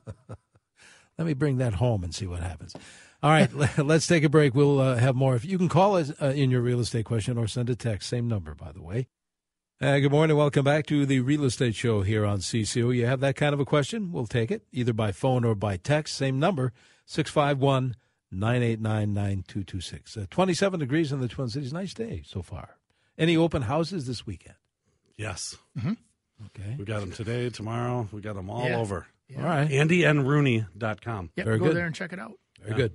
Let 1.19 1.27
me 1.27 1.35
bring 1.35 1.57
that 1.57 1.75
home 1.75 2.03
and 2.03 2.11
see 2.15 2.25
what 2.25 2.39
happens. 2.39 2.75
All 3.21 3.29
right, 3.29 3.53
let- 3.55 3.85
let's 3.85 4.07
take 4.07 4.23
a 4.23 4.29
break. 4.29 4.55
We'll 4.55 4.79
uh, 4.79 4.95
have 4.95 5.15
more. 5.15 5.35
If 5.35 5.45
you 5.45 5.59
can 5.59 5.69
call 5.69 5.95
us 5.97 6.11
uh, 6.19 6.29
in 6.35 6.49
your 6.49 6.61
real 6.61 6.79
estate 6.79 7.05
question 7.05 7.37
or 7.37 7.45
send 7.47 7.69
a 7.69 7.75
text, 7.75 8.09
same 8.09 8.27
number, 8.27 8.55
by 8.55 8.71
the 8.71 8.81
way. 8.81 9.09
Uh, 9.79 9.99
good 9.99 10.09
morning. 10.11 10.35
Welcome 10.35 10.65
back 10.65 10.87
to 10.87 11.05
the 11.05 11.19
Real 11.19 11.43
Estate 11.43 11.75
Show 11.75 12.01
here 12.01 12.25
on 12.25 12.39
CCO. 12.39 12.95
You 12.95 13.05
have 13.05 13.19
that 13.19 13.35
kind 13.35 13.53
of 13.53 13.59
a 13.59 13.65
question? 13.65 14.11
We'll 14.11 14.25
take 14.25 14.49
it 14.49 14.63
either 14.71 14.93
by 14.93 15.11
phone 15.11 15.45
or 15.45 15.53
by 15.53 15.77
text. 15.77 16.15
Same 16.15 16.39
number, 16.39 16.73
651 17.05 17.95
989 18.31 19.13
9226. 19.13 20.17
Uh, 20.17 20.25
27 20.31 20.79
degrees 20.79 21.11
in 21.11 21.19
the 21.19 21.27
Twin 21.27 21.47
Cities. 21.49 21.73
Nice 21.73 21.93
day 21.93 22.23
so 22.25 22.41
far. 22.41 22.77
Any 23.19 23.37
open 23.37 23.61
houses 23.63 24.07
this 24.07 24.25
weekend? 24.25 24.55
Yes, 25.15 25.55
Okay. 26.47 26.75
we 26.77 26.85
got 26.85 26.99
them 27.01 27.11
today, 27.11 27.49
tomorrow. 27.49 28.07
We 28.11 28.21
got 28.21 28.35
them 28.35 28.49
all 28.49 28.67
Yeah. 28.67 28.77
over. 28.77 29.07
All 29.37 29.43
right. 29.43 29.69
AndyandRooney.com. 29.69 31.31
Yep, 31.35 31.45
Very 31.45 31.59
go 31.59 31.65
good. 31.65 31.75
there 31.77 31.85
and 31.85 31.95
check 31.95 32.11
it 32.13 32.19
out. 32.19 32.33
Very 32.61 32.75
good. 32.75 32.93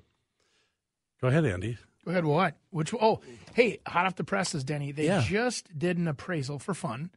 Go 1.21 1.29
ahead, 1.29 1.45
Andy. 1.47 1.79
Go 2.05 2.11
ahead. 2.11 2.25
What? 2.25 2.57
Which? 2.71 2.93
Oh, 2.95 3.21
hey, 3.55 3.79
hot 3.87 4.07
off 4.07 4.17
the 4.17 4.25
presses, 4.25 4.63
Denny. 4.65 4.93
They 4.93 5.07
Yeah. 5.07 5.23
just 5.27 5.77
did 5.79 5.97
an 5.99 6.07
appraisal 6.09 6.59
for 6.59 6.75
fun 6.75 7.11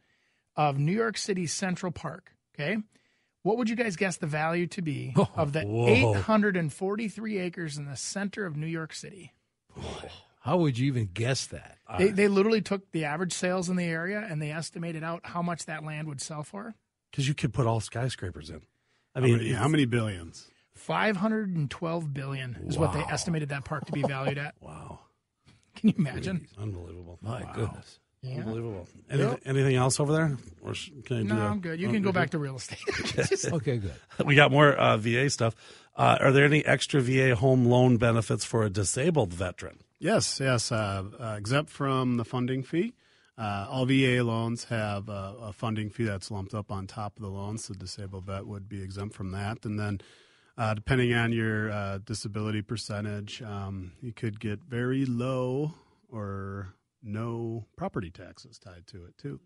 of 0.56 0.78
New 0.78 0.92
York 0.92 1.16
City's 1.18 1.52
Central 1.52 1.92
Park. 1.92 2.32
Okay, 2.54 2.78
what 3.42 3.56
would 3.58 3.68
you 3.70 3.76
guys 3.76 3.96
guess 3.96 4.16
the 4.16 4.26
value 4.26 4.66
to 4.68 4.82
be 4.82 5.14
of 5.36 5.52
the 5.52 5.62
Whoa. 5.62 5.86
843 5.88 7.38
acres 7.38 7.76
in 7.78 7.84
the 7.84 7.96
center 7.96 8.46
of 8.46 8.56
New 8.56 8.66
York 8.66 8.92
City? 8.94 9.32
How 10.40 10.56
would 10.58 10.78
you 10.78 10.86
even 10.88 11.08
guess 11.12 11.46
that? 11.46 11.78
They, 11.98 12.08
they 12.10 12.28
literally 12.28 12.62
took 12.62 12.90
the 12.92 13.04
average 13.04 13.32
sales 13.32 13.68
in 13.68 13.76
the 13.76 13.84
area 13.84 14.26
and 14.28 14.40
they 14.40 14.50
estimated 14.50 15.02
out 15.04 15.20
how 15.24 15.42
much 15.42 15.66
that 15.66 15.84
land 15.84 16.08
would 16.08 16.20
sell 16.20 16.42
for. 16.42 16.74
Because 17.10 17.28
you 17.28 17.34
could 17.34 17.52
put 17.52 17.66
all 17.66 17.80
skyscrapers 17.80 18.48
in. 18.50 18.62
I 19.14 19.18
I 19.18 19.22
mean, 19.22 19.38
mean, 19.38 19.54
how 19.54 19.68
many 19.68 19.84
billions? 19.84 20.48
512 20.76 22.14
billion 22.14 22.56
is 22.66 22.78
what 22.78 22.92
they 22.92 23.00
estimated 23.00 23.50
that 23.50 23.64
park 23.64 23.84
to 23.86 23.92
be 23.92 24.02
valued 24.02 24.38
at. 24.38 24.54
wow, 24.60 25.00
Can 25.76 25.90
you 25.90 25.94
imagine? 25.98 26.46
unbelievable. 26.58 27.18
My 27.20 27.44
goodness. 27.54 27.98
Unbelievable. 28.24 28.86
Any, 29.10 29.36
Anything 29.46 29.76
else 29.76 29.98
over 29.98 30.12
there? 30.12 30.36
Or 30.62 30.74
can 31.04 31.16
I 31.16 31.20
do 31.20 31.24
No, 31.24 31.36
that? 31.36 31.42
I'm 31.50 31.60
good. 31.60 31.80
You 31.80 31.88
Oh, 31.88 31.92
can 31.92 32.02
go 32.02 32.06
you're 32.08 32.12
back 32.12 32.30
to 32.30 32.38
real 32.38 32.56
estate. 32.56 32.78
Okay, 33.52 33.78
good. 33.78 33.92
good? 34.18 34.26
We 34.26 34.34
got 34.34 34.50
more 34.50 34.72
uh, 34.74 34.96
VA 34.98 35.28
stuff. 35.30 35.54
Uh, 35.96 36.18
are 36.20 36.30
there 36.32 36.44
any 36.44 36.64
extra 36.64 37.00
VA 37.00 37.34
home 37.34 37.64
loan 37.64 37.96
benefits 37.96 38.44
for 38.44 38.62
a 38.62 38.70
disabled 38.70 39.32
veteran? 39.32 39.78
Yes, 40.00 40.40
yes. 40.40 40.72
Uh, 40.72 41.04
uh, 41.20 41.34
exempt 41.38 41.70
from 41.70 42.16
the 42.16 42.24
funding 42.24 42.62
fee. 42.62 42.94
Uh, 43.36 43.66
all 43.70 43.84
VA 43.84 44.22
loans 44.24 44.64
have 44.64 45.08
a, 45.08 45.36
a 45.42 45.52
funding 45.52 45.90
fee 45.90 46.04
that's 46.04 46.30
lumped 46.30 46.54
up 46.54 46.72
on 46.72 46.86
top 46.86 47.16
of 47.16 47.22
the 47.22 47.28
loans. 47.28 47.68
The 47.68 47.74
disabled 47.74 48.24
vet 48.24 48.46
would 48.46 48.68
be 48.68 48.82
exempt 48.82 49.14
from 49.14 49.30
that. 49.32 49.64
And 49.64 49.78
then, 49.78 50.00
uh, 50.56 50.74
depending 50.74 51.12
on 51.12 51.32
your 51.32 51.70
uh, 51.70 51.98
disability 51.98 52.62
percentage, 52.62 53.42
um, 53.42 53.92
you 54.00 54.12
could 54.12 54.40
get 54.40 54.60
very 54.64 55.04
low 55.04 55.74
or 56.10 56.74
no 57.02 57.66
property 57.76 58.10
taxes 58.10 58.58
tied 58.58 58.86
to 58.88 59.04
it 59.04 59.16
too. 59.18 59.38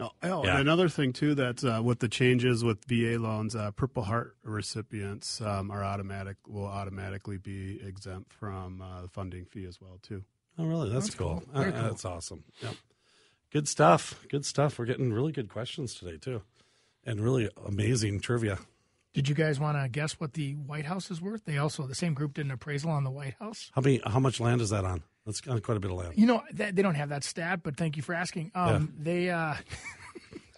Oh, 0.00 0.10
oh 0.24 0.44
Yeah. 0.44 0.52
and 0.52 0.60
another 0.60 0.88
thing 0.88 1.12
too 1.12 1.34
that 1.36 1.62
uh, 1.64 1.80
with 1.82 2.00
the 2.00 2.08
changes 2.08 2.64
with 2.64 2.84
VA 2.86 3.16
loans, 3.18 3.54
uh, 3.54 3.70
Purple 3.70 4.02
Heart 4.02 4.36
recipients 4.42 5.40
um, 5.40 5.70
are 5.70 5.84
automatic 5.84 6.36
will 6.48 6.66
automatically 6.66 7.38
be 7.38 7.80
exempt 7.84 8.32
from 8.32 8.82
uh, 8.82 9.02
the 9.02 9.08
funding 9.08 9.44
fee 9.44 9.66
as 9.66 9.80
well 9.80 9.98
too. 10.02 10.24
Oh, 10.58 10.64
really? 10.66 10.90
That's, 10.90 11.06
That's 11.06 11.16
cool. 11.16 11.42
cool. 11.52 11.60
Very 11.62 11.72
Uh, 11.72 11.80
cool. 11.80 11.88
That's 11.90 12.04
awesome. 12.04 12.44
Yep. 12.62 12.74
Good 13.52 13.68
stuff. 13.68 14.24
Good 14.28 14.44
stuff. 14.44 14.78
We're 14.78 14.84
getting 14.86 15.12
really 15.12 15.30
good 15.32 15.48
questions 15.48 15.94
today 15.94 16.16
too, 16.16 16.42
and 17.04 17.20
really 17.20 17.48
amazing 17.64 18.20
trivia. 18.20 18.58
Did 19.12 19.28
you 19.28 19.34
guys 19.36 19.60
want 19.60 19.80
to 19.80 19.88
guess 19.88 20.18
what 20.18 20.32
the 20.32 20.54
White 20.54 20.86
House 20.86 21.08
is 21.08 21.20
worth? 21.22 21.44
They 21.44 21.56
also 21.58 21.86
the 21.86 21.94
same 21.94 22.14
group 22.14 22.34
did 22.34 22.46
an 22.46 22.50
appraisal 22.50 22.90
on 22.90 23.04
the 23.04 23.12
White 23.12 23.34
House. 23.38 23.70
How 23.72 23.80
many? 23.80 24.00
How 24.04 24.18
much 24.18 24.40
land 24.40 24.60
is 24.60 24.70
that 24.70 24.84
on? 24.84 25.04
That's 25.26 25.40
on 25.48 25.60
quite 25.60 25.76
a 25.76 25.80
bit 25.80 25.90
of 25.90 25.96
land. 25.96 26.14
You 26.16 26.26
know 26.26 26.42
that 26.52 26.76
they 26.76 26.82
don't 26.82 26.94
have 26.96 27.08
that 27.08 27.24
stat, 27.24 27.60
but 27.62 27.76
thank 27.76 27.96
you 27.96 28.02
for 28.02 28.14
asking. 28.14 28.52
Um, 28.54 28.92
They, 28.98 29.30
uh, 29.30 29.36
I 29.54 29.58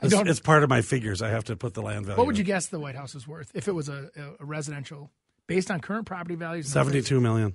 It's, 0.03 0.11
don't. 0.13 0.29
it's 0.29 0.41
part 0.41 0.63
of 0.65 0.69
my 0.71 0.83
figures. 0.83 1.23
I 1.23 1.29
have 1.31 1.45
to 1.45 1.57
put 1.57 1.75
the 1.75 1.83
land 1.83 2.07
value. 2.07 2.19
what 2.19 2.27
would 2.27 2.37
you 2.37 2.43
in. 2.43 2.47
guess 2.47 2.67
the 2.67 2.81
White 2.81 2.97
House 2.97 3.15
is 3.15 3.27
worth 3.29 3.51
if 3.55 3.69
it 3.69 3.73
was 3.73 3.89
a, 3.89 4.11
a, 4.17 4.43
a 4.43 4.45
residential, 4.45 5.11
based 5.47 5.71
on 5.71 5.81
current 5.81 6.07
property 6.07 6.35
values? 6.35 6.69
Seventy-two 6.69 7.21
million. 7.21 7.55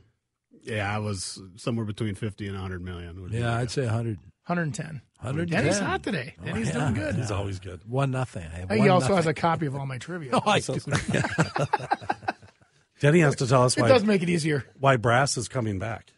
Yeah, 0.64 0.94
I 0.94 1.00
was 1.00 1.42
somewhere 1.58 1.86
between 1.86 2.16
fifty 2.16 2.48
and 2.48 2.56
hundred 2.58 2.82
million. 2.84 3.22
Would 3.22 3.32
Yeah, 3.34 3.56
I'd 3.58 3.72
say 3.72 3.84
100. 3.86 4.18
110. 4.48 5.02
110. 5.20 5.48
Denny's 5.62 5.80
hot 5.80 6.02
today. 6.04 6.34
Denny's 6.44 6.72
doing 6.72 6.94
good. 6.96 7.16
He's 7.16 7.30
always 7.32 7.60
good. 7.60 7.82
One 7.88 8.10
nothing. 8.12 8.44
I 8.44 8.58
have 8.60 8.72
he 8.72 8.80
one 8.80 8.90
also 8.90 9.16
has 9.16 9.28
a 9.28 9.34
copy 9.36 9.66
of 9.68 9.76
all 9.76 9.86
my 9.86 9.98
trivia. 10.00 10.32
Oh, 10.34 10.42
I 10.46 10.60
do. 10.60 10.80
Denny 13.00 13.20
has 13.22 13.36
to 13.38 13.48
tell 13.48 13.64
us 13.64 13.78
it 13.78 13.82
why 13.82 13.88
does 13.88 14.04
make 14.04 14.24
it 14.24 14.30
easier. 14.30 14.66
why 14.80 14.98
brass 14.98 15.38
is 15.38 15.48
coming 15.48 15.78
back. 15.80 16.12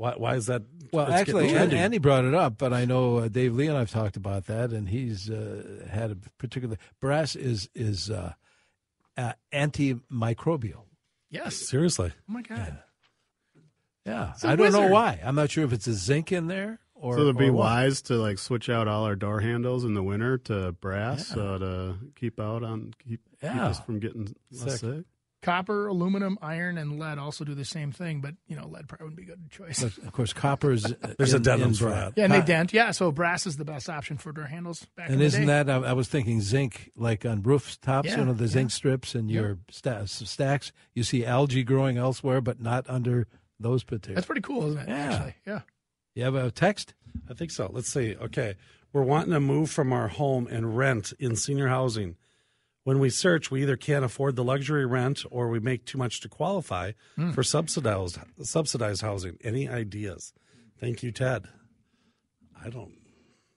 Why, 0.00 0.14
why 0.16 0.36
is 0.36 0.46
that? 0.46 0.62
Well, 0.94 1.12
actually, 1.12 1.48
getting 1.48 1.58
An- 1.58 1.68
trendy. 1.68 1.74
Andy 1.74 1.98
brought 1.98 2.24
it 2.24 2.32
up, 2.32 2.56
but 2.56 2.72
I 2.72 2.86
know 2.86 3.18
uh, 3.18 3.28
Dave 3.28 3.54
Lee 3.54 3.66
and 3.66 3.76
I've 3.76 3.90
talked 3.90 4.16
about 4.16 4.46
that, 4.46 4.70
and 4.70 4.88
he's 4.88 5.28
uh, 5.28 5.84
had 5.90 6.10
a 6.10 6.16
particular 6.38 6.78
brass 7.00 7.36
is 7.36 7.68
is 7.74 8.10
uh, 8.10 8.32
uh, 9.18 9.34
antimicrobial. 9.52 10.84
Yes. 11.28 11.54
seriously. 11.54 12.12
Oh 12.16 12.32
my 12.32 12.40
god. 12.40 12.78
Yeah, 14.06 14.32
a 14.42 14.48
I 14.48 14.56
don't 14.56 14.72
know 14.72 14.86
why. 14.86 15.20
I'm 15.22 15.34
not 15.34 15.50
sure 15.50 15.64
if 15.64 15.72
it's 15.74 15.86
a 15.86 15.92
zinc 15.92 16.32
in 16.32 16.46
there 16.46 16.78
or. 16.94 17.16
So 17.16 17.20
it'd 17.20 17.36
be 17.36 17.48
or 17.48 17.52
what. 17.52 17.64
wise 17.64 18.00
to 18.02 18.14
like 18.14 18.38
switch 18.38 18.70
out 18.70 18.88
all 18.88 19.04
our 19.04 19.16
door 19.16 19.40
handles 19.40 19.84
in 19.84 19.92
the 19.92 20.02
winter 20.02 20.38
to 20.38 20.72
brass, 20.72 21.26
so 21.28 21.58
to 21.58 21.96
keep 22.16 22.40
out 22.40 22.62
on 22.62 22.94
keep, 23.06 23.20
keep 23.38 23.50
us 23.54 23.80
from 23.80 24.00
getting 24.00 24.34
less 24.50 24.80
Sick. 24.80 24.80
sick. 24.80 25.04
Copper, 25.42 25.86
aluminum, 25.86 26.38
iron, 26.42 26.76
and 26.76 26.98
lead 26.98 27.16
also 27.18 27.44
do 27.44 27.54
the 27.54 27.64
same 27.64 27.92
thing, 27.92 28.20
but 28.20 28.34
you 28.46 28.54
know, 28.56 28.66
lead 28.68 28.86
probably 28.88 29.04
wouldn't 29.06 29.16
be 29.16 29.22
a 29.22 29.34
good 29.36 29.50
choice. 29.50 29.82
But, 29.82 29.96
of 30.06 30.12
course, 30.12 30.34
copper 30.34 30.70
is 30.72 30.84
uh, 30.84 31.14
There's 31.18 31.32
in, 31.32 31.42
addendums 31.42 31.62
in 31.64 31.74
for 31.74 31.84
brass. 31.86 32.04
that. 32.08 32.12
Yeah, 32.18 32.24
and 32.24 32.32
they 32.34 32.42
dent. 32.42 32.72
Yeah, 32.74 32.90
so 32.90 33.10
brass 33.10 33.46
is 33.46 33.56
the 33.56 33.64
best 33.64 33.88
option 33.88 34.18
for 34.18 34.32
door 34.32 34.44
handles 34.44 34.84
back 34.96 35.08
And 35.08 35.18
the 35.20 35.24
isn't 35.24 35.40
day. 35.40 35.46
that? 35.46 35.70
I, 35.70 35.76
I 35.76 35.92
was 35.94 36.08
thinking 36.08 36.42
zinc, 36.42 36.90
like 36.94 37.24
on 37.24 37.42
rooftops, 37.42 38.08
Yeah, 38.10 38.18
you 38.18 38.24
know, 38.26 38.34
the 38.34 38.44
yeah. 38.44 38.50
zinc 38.50 38.70
strips 38.70 39.14
and 39.14 39.30
your 39.30 39.58
sta- 39.70 40.04
stacks. 40.04 40.72
You 40.94 41.02
see 41.04 41.24
algae 41.24 41.64
growing 41.64 41.96
elsewhere, 41.96 42.42
but 42.42 42.60
not 42.60 42.84
under 42.88 43.26
those 43.58 43.82
particular. 43.82 44.16
That's 44.16 44.26
pretty 44.26 44.42
cool, 44.42 44.66
isn't 44.68 44.80
it? 44.82 44.88
Yeah. 44.88 44.96
Actually, 45.12 45.34
yeah. 45.46 45.60
You 46.14 46.24
have 46.24 46.34
a 46.34 46.50
text? 46.50 46.92
I 47.30 47.34
think 47.34 47.50
so. 47.50 47.70
Let's 47.72 47.90
see. 47.90 48.14
Okay. 48.14 48.56
We're 48.92 49.04
wanting 49.04 49.32
to 49.32 49.40
move 49.40 49.70
from 49.70 49.92
our 49.92 50.08
home 50.08 50.46
and 50.48 50.76
rent 50.76 51.12
in 51.18 51.34
senior 51.36 51.68
housing. 51.68 52.16
When 52.84 52.98
we 52.98 53.10
search, 53.10 53.50
we 53.50 53.62
either 53.62 53.76
can't 53.76 54.04
afford 54.04 54.36
the 54.36 54.44
luxury 54.44 54.86
rent 54.86 55.24
or 55.30 55.48
we 55.50 55.60
make 55.60 55.84
too 55.84 55.98
much 55.98 56.20
to 56.20 56.28
qualify 56.28 56.92
Hmm. 57.16 57.30
for 57.32 57.42
subsidized 57.42 58.18
subsidized 58.42 59.02
housing. 59.02 59.36
Any 59.42 59.68
ideas? 59.68 60.32
Thank 60.78 61.02
you, 61.02 61.12
Ted. 61.12 61.46
I 62.64 62.70
don't 62.70 62.92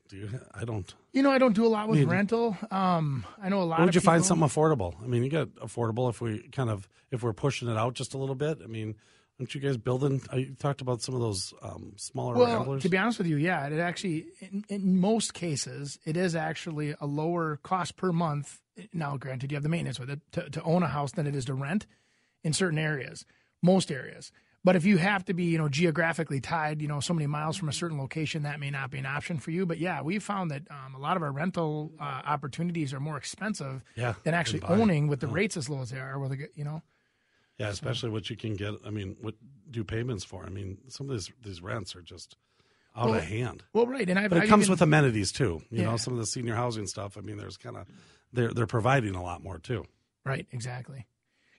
do 0.10 0.18
you, 0.18 0.30
I 0.54 0.66
don't. 0.66 0.94
You 1.14 1.24
know, 1.24 1.32
I 1.32 1.38
don't 1.38 1.54
do 1.56 1.66
a 1.66 1.70
lot 1.70 1.88
with 1.88 2.00
mean- 2.00 2.10
rental. 2.10 2.58
Um, 2.70 3.26
I 3.42 3.50
know 3.50 3.62
a 3.62 3.64
lot. 3.64 3.80
Would 3.80 3.90
of 3.90 3.96
you 3.96 4.02
find 4.02 4.24
something 4.26 4.48
affordable? 4.48 5.02
I 5.02 5.08
mean, 5.08 5.24
you 5.24 5.30
get 5.30 5.54
affordable 5.56 6.10
if 6.10 6.22
we 6.22 6.48
kind 6.52 6.70
of 6.70 6.88
if 7.12 7.24
we're 7.24 7.34
pushing 7.34 7.70
it 7.70 7.78
out 7.78 7.94
just 7.96 8.14
a 8.14 8.18
little 8.18 8.36
bit. 8.36 8.60
I 8.64 8.68
mean, 8.68 8.96
aren't 9.40 9.56
you 9.56 9.62
guys 9.62 9.78
building? 9.78 10.22
uh, 10.32 10.38
You 10.38 10.54
talked 10.56 10.82
about 10.82 11.02
some 11.02 11.16
of 11.16 11.22
those 11.22 11.54
um, 11.62 11.94
smaller 11.98 12.36
Well, 12.36 12.58
ramblers. 12.58 12.84
to 12.84 12.90
be 12.90 12.98
honest 12.98 13.18
with 13.20 13.28
you, 13.28 13.38
yeah, 13.38 13.66
it 13.68 13.80
actually, 13.80 14.26
in, 14.40 14.66
in 14.70 15.00
most 15.00 15.34
cases, 15.34 15.98
it 16.06 16.18
is 16.18 16.36
actually 16.36 16.94
a 17.00 17.06
lower 17.06 17.58
cost 17.64 17.96
per 17.96 18.12
month. 18.12 18.60
Now, 18.94 19.18
granted, 19.18 19.52
you 19.52 19.56
have 19.56 19.64
the 19.64 19.70
maintenance 19.70 20.00
with 20.00 20.10
it 20.10 20.22
to, 20.32 20.50
to 20.50 20.64
own 20.64 20.84
a 20.84 20.88
house 20.88 21.12
than 21.12 21.28
it 21.28 21.36
is 21.36 21.46
to 21.46 21.54
rent 21.54 21.86
in 22.44 22.54
certain 22.54 22.80
areas, 22.80 23.26
most 23.62 23.92
areas. 23.92 24.32
But 24.66 24.78
if 24.78 24.86
you 24.86 24.98
have 24.98 25.26
to 25.26 25.34
be, 25.34 25.44
you 25.44 25.58
know, 25.58 25.68
geographically 25.68 26.40
tied, 26.40 26.82
you 26.82 26.88
know, 26.88 27.02
so 27.02 27.14
many 27.14 27.28
miles 27.28 27.58
from 27.58 27.68
a 27.68 27.74
certain 27.74 27.98
location, 28.00 28.44
that 28.44 28.62
may 28.62 28.70
not 28.72 28.92
be 28.92 28.98
an 28.98 29.06
option 29.06 29.38
for 29.38 29.52
you. 29.52 29.66
But 29.66 29.78
yeah, 29.78 30.02
we 30.02 30.20
found 30.20 30.52
that 30.52 30.64
um, 30.72 30.96
a 30.96 31.00
lot 31.00 31.18
of 31.18 31.24
our 31.24 31.34
rental 31.34 31.92
uh, 32.00 32.22
opportunities 32.26 32.94
are 32.94 33.02
more 33.02 33.18
expensive 33.18 33.84
Yeah, 33.96 34.14
than 34.24 34.34
actually 34.34 34.62
owning 34.64 35.08
with 35.08 35.20
the 35.20 35.28
rates 35.28 35.58
as 35.58 35.70
low 35.70 35.82
as 35.82 35.90
they 35.90 36.00
are. 36.00 36.18
With 36.18 36.32
the, 36.32 36.48
you 36.56 36.64
know, 36.64 36.82
Yeah, 37.58 37.68
especially 37.70 38.10
what 38.10 38.30
you 38.30 38.38
can 38.38 38.54
get. 38.54 38.76
I 38.86 38.90
mean, 38.90 39.18
what 39.20 39.36
do 39.70 39.84
payments 39.84 40.24
for? 40.24 40.46
I 40.46 40.50
mean, 40.50 40.78
some 40.88 41.10
of 41.10 41.16
these 41.16 41.30
these 41.42 41.62
rents 41.62 41.94
are 41.94 42.02
just 42.02 42.38
out 42.95 43.06
Well, 43.10 43.15
of 43.15 43.23
hand. 43.23 43.63
well, 43.73 43.88
right, 43.88 44.08
and 44.10 44.19
I've, 44.19 44.29
But 44.29 44.38
it 44.38 44.43
I've 44.43 44.49
comes 44.49 44.65
even- 44.65 44.73
with 44.73 44.82
amenities 44.82 45.32
too. 45.32 45.62
You 45.69 45.79
Yeah. 45.82 45.84
know, 45.86 45.97
some 45.97 46.13
of 46.13 46.19
the 46.19 46.25
senior 46.25 46.56
housing 46.56 46.86
stuff. 46.88 47.17
I 47.17 47.21
mean, 47.21 47.38
there's 47.38 47.58
kind 47.58 47.75
of 47.77 47.88
they're 48.32 48.53
they're 48.53 48.67
providing 48.67 49.15
a 49.15 49.21
lot 49.23 49.43
more 49.43 49.60
too. 49.60 49.86
Right, 50.25 50.47
exactly. 50.51 51.06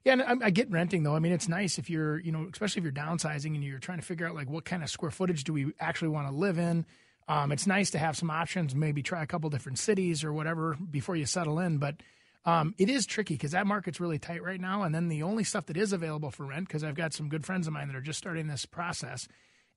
Yeah, 0.04 0.12
and 0.14 0.22
I, 0.22 0.46
I 0.46 0.50
get 0.50 0.70
renting 0.70 1.02
though. 1.02 1.16
I 1.16 1.18
mean, 1.18 1.32
it's 1.32 1.48
nice 1.48 1.78
if 1.78 1.88
you're, 1.88 2.18
you 2.18 2.30
know, 2.32 2.46
especially 2.52 2.80
if 2.80 2.84
you're 2.84 2.92
downsizing 2.92 3.54
and 3.54 3.64
you're 3.64 3.78
trying 3.78 3.98
to 3.98 4.04
figure 4.04 4.26
out 4.28 4.34
like 4.34 4.50
what 4.50 4.64
kind 4.64 4.82
of 4.82 4.90
square 4.90 5.10
footage 5.10 5.44
do 5.44 5.52
we 5.52 5.72
actually 5.80 6.08
want 6.08 6.28
to 6.28 6.34
live 6.34 6.58
in. 6.58 6.84
Um, 7.26 7.52
it's 7.52 7.66
nice 7.66 7.90
to 7.92 7.98
have 7.98 8.16
some 8.16 8.30
options, 8.30 8.74
maybe 8.74 9.02
try 9.02 9.22
a 9.22 9.26
couple 9.26 9.48
different 9.48 9.78
cities 9.78 10.22
or 10.22 10.32
whatever 10.32 10.76
before 10.90 11.16
you 11.16 11.24
settle 11.24 11.58
in. 11.58 11.78
But 11.78 11.96
um, 12.44 12.74
it 12.76 12.90
is 12.90 13.06
tricky 13.06 13.32
because 13.34 13.52
that 13.52 13.66
market's 13.66 13.98
really 13.98 14.18
tight 14.18 14.42
right 14.42 14.60
now. 14.60 14.82
And 14.82 14.94
then 14.94 15.08
the 15.08 15.22
only 15.22 15.42
stuff 15.44 15.64
that 15.66 15.76
is 15.78 15.94
available 15.94 16.30
for 16.30 16.44
rent, 16.44 16.68
because 16.68 16.84
I've 16.84 16.94
got 16.96 17.14
some 17.14 17.30
good 17.30 17.46
friends 17.46 17.66
of 17.66 17.72
mine 17.72 17.88
that 17.88 17.96
are 17.96 18.02
just 18.02 18.18
starting 18.18 18.46
this 18.46 18.66
process, 18.66 19.26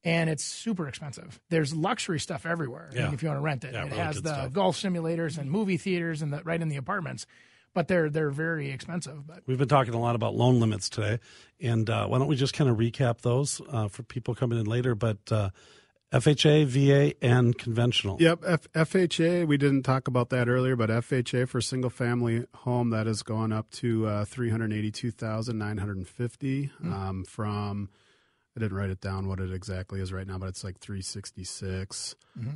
and 0.04 0.30
it's 0.30 0.44
super 0.44 0.88
expensive. 0.88 1.40
There's 1.50 1.76
luxury 1.76 2.20
stuff 2.20 2.46
everywhere. 2.46 2.90
I 2.92 2.96
mean, 2.96 3.04
Yeah. 3.06 3.14
if 3.14 3.22
you 3.24 3.30
want 3.30 3.38
to 3.40 3.44
rent 3.44 3.64
it, 3.66 3.74
Yeah, 3.74 3.82
it 3.82 3.86
really 3.92 3.98
has 3.98 4.22
the 4.22 4.30
stuff. 4.34 4.54
golf 4.54 4.78
simulators 4.78 5.38
and 5.38 5.50
movie 5.52 5.78
theaters 5.78 6.22
and 6.22 6.32
the, 6.34 6.42
right 6.44 6.62
in 6.62 6.70
the 6.70 6.78
apartments. 6.78 7.26
But 7.74 7.88
they're 7.88 8.10
they're 8.10 8.32
very 8.32 8.72
expensive. 8.72 9.28
But 9.28 9.44
We've 9.46 9.58
been 9.60 9.68
talking 9.68 9.94
a 9.94 10.00
lot 10.00 10.16
about 10.16 10.34
loan 10.34 10.60
limits 10.60 10.90
today, 10.90 11.20
and 11.62 11.88
uh, 11.88 12.08
why 12.08 12.18
don't 12.18 12.28
we 12.28 12.36
just 12.36 12.54
kind 12.56 12.70
of 12.72 12.78
recap 12.78 13.22
those 13.22 13.62
uh, 13.70 13.88
for 13.88 14.02
people 14.02 14.34
coming 14.34 14.58
in 14.60 14.66
later? 14.66 14.96
But 14.96 15.18
uh, 15.32 15.50
FHA, 16.12 16.66
VA, 16.66 17.14
and 17.24 17.56
conventional. 17.56 18.18
Yep, 18.20 18.44
F- 18.48 18.68
FHA. 18.74 19.46
We 19.46 19.58
didn't 19.58 19.84
talk 19.84 20.08
about 20.08 20.30
that 20.30 20.48
earlier, 20.48 20.76
but 20.76 20.90
FHA 20.90 21.50
for 21.50 21.60
single 21.62 21.90
family 21.92 22.46
home 22.56 22.90
that 22.92 23.06
has 23.06 23.22
gone 23.22 23.52
up 23.52 23.70
to 23.72 24.08
uh, 24.08 24.26
three 24.26 24.50
hundred 24.50 24.74
eighty 24.74 24.90
two 24.90 25.12
thousand 25.12 25.60
nine 25.60 25.78
hundred 25.78 26.08
fifty 26.08 26.72
um, 26.84 27.26
from. 27.26 27.90
I 28.58 28.60
didn't 28.60 28.76
write 28.76 28.90
it 28.90 29.00
down 29.02 29.28
what 29.28 29.40
it 29.40 29.54
exactly 29.54 30.02
is 30.02 30.12
right 30.12 30.26
now, 30.26 30.40
but 30.40 30.50
it's 30.50 30.64
like 30.64 30.80
three 30.80 31.04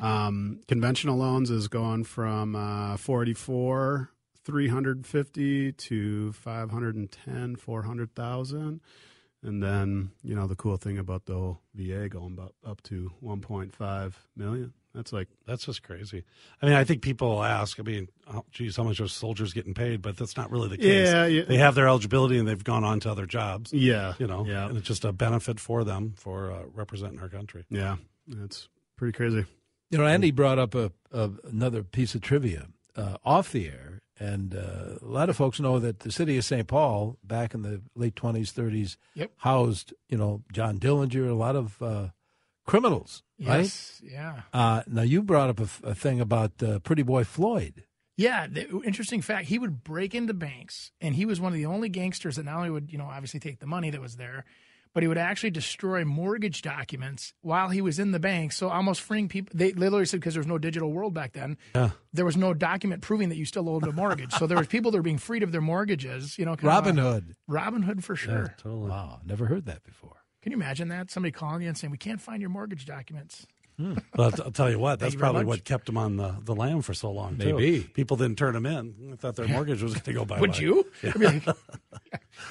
Um, 0.01 0.61
conventional 0.67 1.15
loans 1.17 1.51
is 1.51 1.67
going 1.67 2.05
from 2.05 2.55
uh, 2.55 2.97
forty 2.97 3.35
four 3.35 4.09
three 4.43 4.67
hundred 4.67 5.05
fifty 5.05 5.71
to 5.71 6.33
510, 6.33 6.33
400,000. 6.33 6.97
and 6.97 7.11
ten 7.11 7.55
four 7.55 7.83
hundred 7.83 8.15
thousand. 8.15 8.81
And 9.43 9.61
then, 9.61 10.11
you 10.23 10.33
know, 10.35 10.47
the 10.47 10.55
cool 10.55 10.77
thing 10.77 10.97
about 10.97 11.25
the 11.25 11.33
whole 11.33 11.61
VA 11.75 12.09
going 12.09 12.37
up, 12.39 12.53
up 12.65 12.81
to 12.83 13.11
1.5 13.23 14.13
million. 14.35 14.73
That's 14.93 15.13
like, 15.13 15.27
That's 15.47 15.65
just 15.65 15.83
crazy. 15.83 16.23
I 16.61 16.65
mean, 16.65 16.75
I 16.75 16.83
think 16.83 17.01
people 17.01 17.43
ask. 17.43 17.79
I 17.79 17.83
mean, 17.83 18.09
oh, 18.33 18.43
geez, 18.51 18.75
how 18.75 18.83
much 18.83 18.99
are 18.99 19.07
soldiers 19.07 19.53
getting 19.53 19.73
paid? 19.73 20.01
But 20.01 20.17
that's 20.17 20.35
not 20.35 20.51
really 20.51 20.67
the 20.69 20.77
case. 20.77 21.09
Yeah, 21.09 21.25
yeah. 21.25 21.43
They 21.47 21.57
have 21.57 21.75
their 21.75 21.87
eligibility 21.87 22.37
and 22.37 22.47
they've 22.47 22.63
gone 22.63 22.83
on 22.83 22.99
to 23.01 23.11
other 23.11 23.25
jobs. 23.25 23.71
yeah, 23.71 24.13
You 24.19 24.27
know, 24.27 24.45
yeah, 24.45 24.67
and 24.67 24.77
it's 24.77 24.87
just 24.87 25.05
a 25.05 25.11
benefit 25.13 25.59
for 25.59 25.83
them 25.83 26.13
for 26.17 26.51
uh, 26.51 26.63
representing 26.73 27.19
our 27.19 27.29
country. 27.29 27.65
yeah. 27.69 27.95
It's 28.43 28.69
pretty 28.97 29.13
crazy. 29.13 29.45
You 29.89 29.97
know, 29.97 30.05
Andy 30.05 30.31
brought 30.31 30.59
up 30.59 30.75
a, 30.75 30.91
a 31.11 31.31
another 31.45 31.83
piece 31.83 32.13
of 32.15 32.21
trivia 32.21 32.67
uh, 32.95 33.17
off 33.25 33.51
the 33.51 33.67
air, 33.67 33.99
and 34.19 34.55
uh, 34.55 34.99
a 35.01 35.05
lot 35.05 35.27
of 35.29 35.35
folks 35.35 35.59
know 35.59 35.79
that 35.79 35.99
the 36.01 36.11
city 36.11 36.37
of 36.37 36.45
St. 36.45 36.65
Paul, 36.67 37.17
back 37.23 37.53
in 37.53 37.61
the 37.63 37.81
late 37.95 38.15
twenties, 38.15 38.51
thirties, 38.51 38.95
Yep. 39.15 39.31
housed 39.37 39.93
you 40.07 40.17
know 40.17 40.43
John 40.53 40.77
Dillinger, 40.79 41.29
a 41.29 41.33
lot 41.33 41.55
of 41.57 41.81
criminals, 42.65 43.23
right? 43.39 43.59
yes, 43.61 44.01
yeah. 44.03 44.41
Uh, 44.53 44.83
now 44.87 45.01
you 45.01 45.21
brought 45.23 45.49
up 45.49 45.59
a 45.59 45.95
thing 45.95 46.19
about 46.21 46.61
uh, 46.63 46.79
Pretty 46.79 47.03
Boy 47.03 47.23
Floyd. 47.23 47.83
Yeah, 48.17 48.45
the 48.47 48.81
interesting 48.81 49.21
fact, 49.21 49.47
he 49.47 49.57
would 49.57 49.83
break 49.83 50.13
into 50.13 50.33
banks 50.33 50.91
and 51.01 51.15
he 51.15 51.25
was 51.25 51.39
one 51.41 51.51
of 51.53 51.57
the 51.57 51.65
only 51.65 51.89
gangsters 51.89 52.35
that 52.35 52.45
not 52.45 52.57
only 52.57 52.69
would, 52.69 52.91
you 52.91 52.97
know, 52.97 53.05
obviously 53.05 53.39
take 53.39 53.59
the 53.59 53.65
money 53.65 53.89
that 53.89 54.01
was 54.01 54.17
there, 54.17 54.45
but 54.93 55.01
he 55.01 55.07
would 55.07 55.17
actually 55.17 55.49
destroy 55.49 56.03
mortgage 56.05 56.61
documents 56.61 57.33
while 57.41 57.69
he 57.69 57.81
was 57.81 57.97
in 57.97 58.11
the 58.11 58.19
bank. 58.19 58.51
So 58.51 58.69
almost 58.69 59.01
freeing 59.01 59.27
people. 59.29 59.57
They 59.57 59.71
literally 59.71 60.05
said 60.05 60.19
because 60.19 60.33
there 60.35 60.41
was 60.41 60.47
no 60.47 60.57
digital 60.59 60.91
world 60.91 61.13
back 61.15 61.31
then, 61.31 61.57
Yeah. 61.73 61.91
there 62.13 62.25
was 62.25 62.37
no 62.37 62.53
document 62.53 63.01
proving 63.01 63.29
that 63.29 63.37
you 63.37 63.45
still 63.45 63.67
owed 63.69 63.87
a 63.87 63.91
mortgage. 63.93 64.33
so 64.33 64.45
there 64.45 64.57
was 64.57 64.67
people 64.67 64.91
that 64.91 64.97
were 64.97 65.01
being 65.03 65.17
freed 65.17 65.41
of 65.41 65.51
their 65.53 65.61
mortgages. 65.61 66.37
You 66.37 66.45
know, 66.45 66.51
kind 66.57 66.67
of 66.67 66.75
Robin 66.75 66.97
Hood. 66.97 67.35
Robin 67.47 67.81
Hood 67.81 68.03
for 68.03 68.15
sure. 68.17 68.53
Totally. 68.57 68.89
Wow, 68.89 69.21
never 69.25 69.45
heard 69.47 69.65
that 69.65 69.83
before. 69.83 70.17
Can 70.41 70.51
you 70.51 70.57
imagine 70.57 70.87
that? 70.89 71.11
Somebody 71.11 71.31
calling 71.31 71.61
you 71.61 71.67
and 71.67 71.77
saying, 71.77 71.91
"We 71.91 71.97
can't 71.97 72.21
find 72.21 72.41
your 72.41 72.49
mortgage 72.49 72.85
documents." 72.85 73.45
Hmm. 73.77 73.95
But 74.13 74.39
I'll, 74.39 74.45
I'll 74.45 74.51
tell 74.51 74.69
you 74.69 74.79
what, 74.79 74.99
that's 74.99 75.13
you 75.13 75.19
probably 75.19 75.45
what 75.45 75.63
kept 75.63 75.85
them 75.85 75.97
on 75.97 76.17
the, 76.17 76.35
the 76.43 76.53
lam 76.53 76.81
for 76.81 76.93
so 76.93 77.11
long. 77.11 77.37
too. 77.37 77.55
Maybe. 77.55 77.81
people 77.81 78.17
didn't 78.17 78.37
turn 78.37 78.53
them 78.53 78.65
in. 78.65 79.11
I 79.13 79.15
thought 79.15 79.35
their 79.35 79.47
mortgage 79.47 79.81
was 79.81 79.93
going 79.93 80.03
to 80.03 80.13
go 80.13 80.25
by. 80.25 80.39
Would 80.39 80.57
you? 80.59 80.85
I'd 81.03 81.13
be 81.13 81.25
like, 81.25 81.45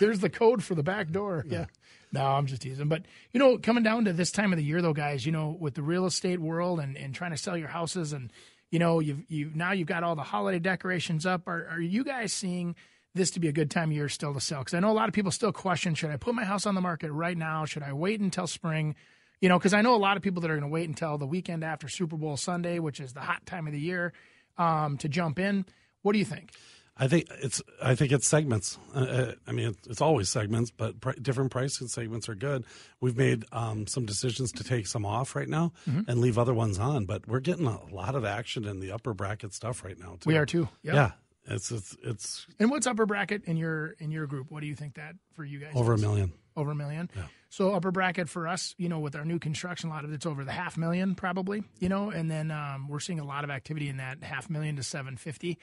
There's 0.01 0.21
the 0.21 0.31
code 0.31 0.63
for 0.63 0.75
the 0.75 0.83
back 0.83 1.11
door. 1.11 1.45
Yeah. 1.47 1.67
No, 2.13 2.25
I'm 2.25 2.47
just 2.47 2.63
teasing. 2.63 2.89
But 2.89 3.03
you 3.33 3.39
know, 3.39 3.59
coming 3.59 3.83
down 3.85 4.07
to 4.07 4.13
this 4.13 4.33
time 4.33 4.53
of 4.53 4.57
the 4.57 4.65
year, 4.65 4.83
though, 4.83 4.93
guys, 4.93 5.25
you 5.25 5.33
know, 5.33 5.57
with 5.59 5.75
the 5.75 5.83
real 5.83 6.07
estate 6.07 6.41
world 6.41 6.81
and, 6.81 6.97
and 6.97 7.15
trying 7.15 7.31
to 7.31 7.37
sell 7.37 7.57
your 7.57 7.69
houses, 7.69 8.13
and 8.13 8.33
you 8.71 8.79
know, 8.79 8.99
you've 9.01 9.23
you've 9.29 9.55
now 9.55 9.73
you've 9.73 9.89
got 9.89 10.03
all 10.03 10.17
the 10.17 10.23
holiday 10.23 10.59
decorations 10.59 11.27
up. 11.27 11.47
Are 11.47 11.69
are 11.71 11.81
you 11.81 12.03
guys 12.03 12.33
seeing 12.33 12.75
this 13.15 13.31
to 13.33 13.41
be 13.41 13.49
a 13.49 13.53
good 13.53 13.71
time 13.71 13.91
of 13.91 13.97
year 13.97 14.09
still 14.09 14.33
to 14.35 14.41
sell? 14.41 14.61
Because 14.61 14.75
I 14.75 14.81
know 14.81 14.91
a 14.91 14.93
lot 14.93 15.09
of 15.09 15.15
people 15.15 15.31
still 15.31 15.53
question: 15.53 15.95
Should 15.95 16.11
I 16.11 16.17
put 16.17 16.35
my 16.35 16.45
house 16.45 16.67
on 16.67 16.75
the 16.75 16.81
market 16.81 17.13
right 17.13 17.37
now? 17.37 17.65
Should 17.65 17.83
I 17.83 17.93
wait 17.93 18.21
until 18.21 18.47
spring? 18.47 18.95
You 19.41 19.49
know, 19.49 19.59
because 19.59 19.73
I 19.75 19.81
know 19.83 19.95
a 19.95 19.97
lot 19.97 20.17
of 20.17 20.23
people 20.23 20.43
that 20.43 20.51
are 20.51 20.55
going 20.59 20.69
to 20.69 20.73
wait 20.73 20.89
until 20.89 21.17
the 21.17 21.27
weekend 21.27 21.65
after 21.65 21.89
Super 21.89 22.17
Bowl 22.17 22.37
Sunday, 22.37 22.79
which 22.79 23.01
is 23.01 23.15
the 23.15 23.21
hot 23.21 23.47
time 23.47 23.67
of 23.67 23.73
the 23.73 23.81
year, 23.81 24.13
um, 24.59 24.99
to 24.99 25.09
jump 25.09 25.39
in. 25.39 25.65
What 26.03 26.13
do 26.13 26.19
you 26.19 26.25
think? 26.27 26.51
I 26.97 27.09
think 27.09 27.29
it's 27.43 27.63
I 27.83 27.95
think 27.95 28.13
it's 28.13 28.29
segments. 28.29 28.79
Uh, 28.95 28.99
uh, 28.99 29.33
I 29.47 29.53
mean, 29.53 29.69
it's, 29.69 29.87
it's 29.87 30.01
always 30.03 30.29
segments, 30.29 30.71
but 30.71 31.01
pr- 31.01 31.13
different 31.13 31.51
pricing 31.51 31.89
segments 31.89 32.29
are 32.29 32.35
good. 32.35 32.65
We've 33.01 33.17
made 33.17 33.45
um, 33.53 33.87
some 33.87 34.05
decisions 34.05 34.53
to 34.53 34.65
take 34.65 34.87
some 34.87 35.07
off 35.07 35.35
right 35.35 35.49
now 35.49 35.73
Mm-hmm. 35.89 36.11
and 36.11 36.21
leave 36.21 36.37
other 36.37 36.53
ones 36.53 36.79
on, 36.79 37.07
but 37.07 37.27
we're 37.27 37.41
getting 37.41 37.67
a 37.67 37.83
lot 37.95 38.15
of 38.15 38.27
action 38.27 38.67
in 38.67 38.81
the 38.81 38.93
upper 38.93 39.15
bracket 39.15 39.55
stuff 39.55 39.83
right 39.83 39.99
now. 39.99 40.17
Too. 40.21 40.29
We 40.29 40.37
are 40.37 40.45
too. 40.45 40.69
Yep. 40.83 40.95
Yeah, 40.95 41.11
it's 41.51 41.71
it's 41.71 41.97
it's 42.03 42.47
And 42.59 42.71
what's 42.71 42.87
upper 42.87 43.07
bracket 43.07 43.45
in 43.45 43.57
your 43.57 43.97
in 43.99 44.11
your 44.11 44.27
group? 44.27 44.51
What 44.51 44.61
do 44.61 44.67
you 44.67 44.75
think 44.75 44.95
that 44.95 45.15
for 45.35 45.45
you 45.45 45.59
guys? 45.59 45.73
over 45.75 45.93
a 45.93 45.99
million. 45.99 46.33
Over 46.57 46.73
a 46.73 46.75
million. 46.75 47.11
So 47.49 47.73
upper 47.73 47.91
bracket 47.91 48.29
for 48.29 48.47
us, 48.47 48.75
you 48.79 48.89
know, 48.89 49.01
with 49.01 49.17
our 49.17 49.25
new 49.25 49.39
construction, 49.39 49.91
a 49.91 49.93
lot 49.93 50.05
of 50.05 50.13
it's 50.13 50.27
over 50.27 50.45
the 50.45 50.53
half 50.53 50.77
million 50.77 51.15
probably, 51.15 51.65
you 51.79 51.89
know, 51.89 52.11
and 52.11 52.31
then 52.31 52.51
um, 52.51 52.87
we're 52.89 53.01
seeing 53.01 53.19
a 53.19 53.25
lot 53.25 53.45
of 53.45 53.51
activity 53.51 53.89
in 53.89 53.97
that 53.97 54.23
half 54.23 54.49
million 54.49 54.77
to 54.77 54.83
seven 54.83 55.17
fifty. 55.17 55.59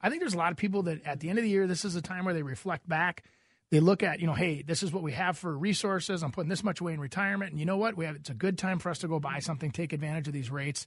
I 0.00 0.08
think 0.08 0.20
there's 0.20 0.34
a 0.34 0.38
lot 0.38 0.52
of 0.52 0.58
people 0.58 0.82
that 0.84 1.04
at 1.04 1.20
the 1.20 1.28
end 1.30 1.38
of 1.38 1.44
the 1.44 1.50
year, 1.50 1.66
this 1.66 1.84
is 1.84 1.96
a 1.96 2.02
time 2.02 2.24
where 2.24 2.34
they 2.34 2.42
reflect 2.42 2.88
back. 2.88 3.24
They 3.70 3.80
look 3.80 4.02
at, 4.02 4.20
you 4.20 4.26
know, 4.26 4.34
hey, 4.34 4.62
this 4.62 4.82
is 4.82 4.92
what 4.92 5.02
we 5.02 5.12
have 5.12 5.38
for 5.38 5.56
resources. 5.56 6.22
I'm 6.22 6.30
putting 6.30 6.50
this 6.50 6.62
much 6.62 6.80
away 6.80 6.92
in 6.92 7.00
retirement, 7.00 7.52
and 7.52 7.58
you 7.58 7.64
know 7.64 7.78
what? 7.78 7.96
We 7.96 8.04
have 8.04 8.16
it's 8.16 8.28
a 8.28 8.34
good 8.34 8.58
time 8.58 8.78
for 8.78 8.90
us 8.90 8.98
to 8.98 9.08
go 9.08 9.18
buy 9.18 9.38
something, 9.38 9.70
take 9.70 9.92
advantage 9.92 10.26
of 10.26 10.34
these 10.34 10.50
rates, 10.50 10.86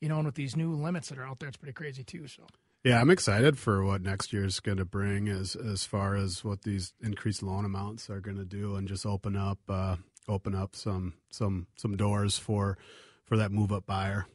you 0.00 0.08
know, 0.08 0.16
and 0.16 0.26
with 0.26 0.34
these 0.34 0.56
new 0.56 0.74
limits 0.74 1.10
that 1.10 1.18
are 1.18 1.26
out 1.26 1.38
there, 1.38 1.48
it's 1.48 1.56
pretty 1.56 1.74
crazy 1.74 2.02
too. 2.02 2.26
So 2.26 2.42
Yeah, 2.84 3.00
I'm 3.00 3.10
excited 3.10 3.58
for 3.58 3.82
what 3.82 4.02
next 4.02 4.32
year's 4.32 4.60
going 4.60 4.76
to 4.76 4.84
bring 4.84 5.28
as 5.28 5.56
as 5.56 5.84
far 5.84 6.16
as 6.16 6.44
what 6.44 6.62
these 6.62 6.92
increased 7.02 7.42
loan 7.42 7.64
amounts 7.64 8.10
are 8.10 8.20
going 8.20 8.36
to 8.36 8.44
do, 8.44 8.76
and 8.76 8.86
just 8.86 9.06
open 9.06 9.36
up 9.36 9.58
uh, 9.68 9.96
open 10.28 10.54
up 10.54 10.76
some 10.76 11.14
some 11.30 11.66
some 11.76 11.96
doors 11.96 12.36
for 12.36 12.76
for 13.24 13.38
that 13.38 13.50
move 13.50 13.72
up 13.72 13.86
buyer. 13.86 14.26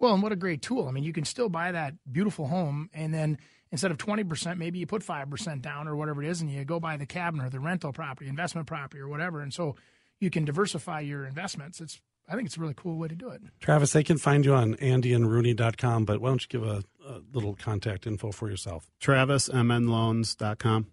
Well, 0.00 0.14
and 0.14 0.22
what 0.22 0.32
a 0.32 0.36
great 0.36 0.62
tool. 0.62 0.88
I 0.88 0.90
mean, 0.90 1.04
you 1.04 1.12
can 1.12 1.24
still 1.24 1.48
buy 1.48 1.70
that 1.70 1.94
beautiful 2.10 2.48
home 2.48 2.90
and 2.92 3.14
then 3.14 3.38
instead 3.70 3.90
of 3.90 3.98
20%, 3.98 4.58
maybe 4.58 4.78
you 4.78 4.86
put 4.86 5.02
5% 5.02 5.62
down 5.62 5.88
or 5.88 5.96
whatever 5.96 6.22
it 6.22 6.28
is 6.28 6.40
and 6.42 6.50
you 6.50 6.64
go 6.64 6.78
buy 6.78 6.96
the 6.96 7.06
cabin 7.06 7.40
or 7.40 7.48
the 7.48 7.58
rental 7.58 7.92
property, 7.92 8.28
investment 8.28 8.66
property 8.66 9.00
or 9.00 9.08
whatever. 9.08 9.40
And 9.40 9.52
so 9.52 9.76
you 10.20 10.28
can 10.28 10.44
diversify 10.44 11.00
your 11.00 11.24
investments. 11.24 11.80
It's 11.80 12.00
I 12.28 12.34
think 12.34 12.46
it's 12.46 12.56
a 12.56 12.60
really 12.60 12.74
cool 12.74 12.96
way 12.96 13.08
to 13.08 13.14
do 13.14 13.28
it. 13.30 13.42
Travis, 13.60 13.92
they 13.92 14.02
can 14.04 14.16
find 14.18 14.44
you 14.44 14.54
on 14.54 14.74
andyandrooney.com, 14.76 16.04
but 16.04 16.20
why 16.20 16.28
don't 16.28 16.42
you 16.42 16.48
give 16.48 16.62
a, 16.66 16.82
a 17.06 17.20
little 17.32 17.54
contact 17.54 18.06
info 18.06 18.32
for 18.32 18.48
yourself? 18.48 18.86
TravisMNLoans.com. 19.00 20.86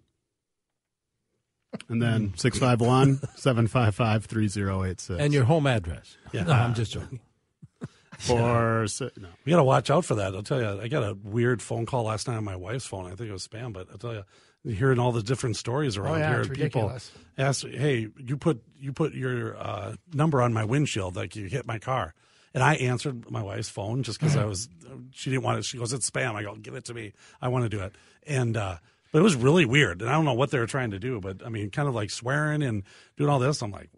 And 1.87 2.01
then 2.01 2.33
651 2.37 3.19
755 3.35 4.25
3086. 4.25 5.19
And 5.21 5.33
your 5.33 5.43
home 5.45 5.67
address. 5.67 6.17
Yeah. 6.31 6.43
No, 6.43 6.53
I'm 6.53 6.73
just 6.73 6.91
joking. 6.93 7.19
For, 8.17 8.85
no. 8.99 9.29
We 9.45 9.51
got 9.51 9.59
to 9.59 9.63
watch 9.63 9.89
out 9.89 10.03
for 10.03 10.15
that. 10.15 10.35
I'll 10.35 10.43
tell 10.43 10.59
you, 10.59 10.81
I 10.81 10.89
got 10.89 11.03
a 11.03 11.13
weird 11.23 11.61
phone 11.61 11.85
call 11.85 12.03
last 12.03 12.27
night 12.27 12.35
on 12.35 12.43
my 12.43 12.57
wife's 12.57 12.85
phone. 12.85 13.05
I 13.05 13.15
think 13.15 13.29
it 13.29 13.31
was 13.31 13.47
spam, 13.47 13.71
but 13.71 13.87
I'll 13.89 13.97
tell 13.97 14.13
you, 14.13 14.23
hearing 14.63 14.99
all 14.99 15.11
the 15.11 15.23
different 15.23 15.55
stories 15.55 15.97
around 15.97 16.15
Oh, 16.15 16.17
yeah, 16.19 16.29
here, 16.29 16.39
it's 16.41 16.49
people 16.49 16.89
ask, 17.37 17.65
"Hey, 17.65 18.07
you 18.17 18.37
put 18.37 18.61
you 18.79 18.91
put 18.93 19.13
your 19.13 19.57
uh, 19.57 19.95
number 20.13 20.41
on 20.41 20.53
my 20.53 20.65
windshield, 20.65 21.15
like 21.15 21.35
you 21.35 21.45
hit 21.47 21.65
my 21.65 21.79
car." 21.79 22.13
And 22.53 22.63
I 22.63 22.75
answered 22.75 23.29
my 23.29 23.43
wife's 23.43 23.69
phone 23.69 24.01
just 24.01 24.19
because 24.19 24.35
I 24.35 24.43
was, 24.45 24.69
she 25.11 25.29
didn't 25.29 25.43
want 25.43 25.59
it. 25.59 25.65
She 25.65 25.77
goes, 25.77 25.93
"It's 25.93 26.09
spam." 26.09 26.33
I 26.35 26.43
go, 26.43 26.55
"Give 26.55 26.73
it 26.75 26.85
to 26.85 26.93
me. 26.93 27.13
I 27.41 27.47
want 27.49 27.63
to 27.65 27.69
do 27.69 27.81
it." 27.83 27.93
And 28.25 28.57
uh, 28.57 28.77
but 29.11 29.19
it 29.19 29.23
was 29.23 29.35
really 29.35 29.65
weird, 29.65 30.01
and 30.01 30.09
I 30.09 30.13
don't 30.13 30.25
know 30.25 30.33
what 30.33 30.51
they 30.51 30.59
were 30.59 30.67
trying 30.67 30.91
to 30.91 30.99
do, 30.99 31.19
but 31.21 31.45
I 31.45 31.49
mean, 31.49 31.69
kind 31.69 31.87
of 31.87 31.93
like 31.95 32.09
swearing 32.09 32.63
and 32.63 32.83
doing 33.17 33.29
all 33.29 33.39
this. 33.39 33.61
I'm 33.61 33.71
like, 33.71 33.89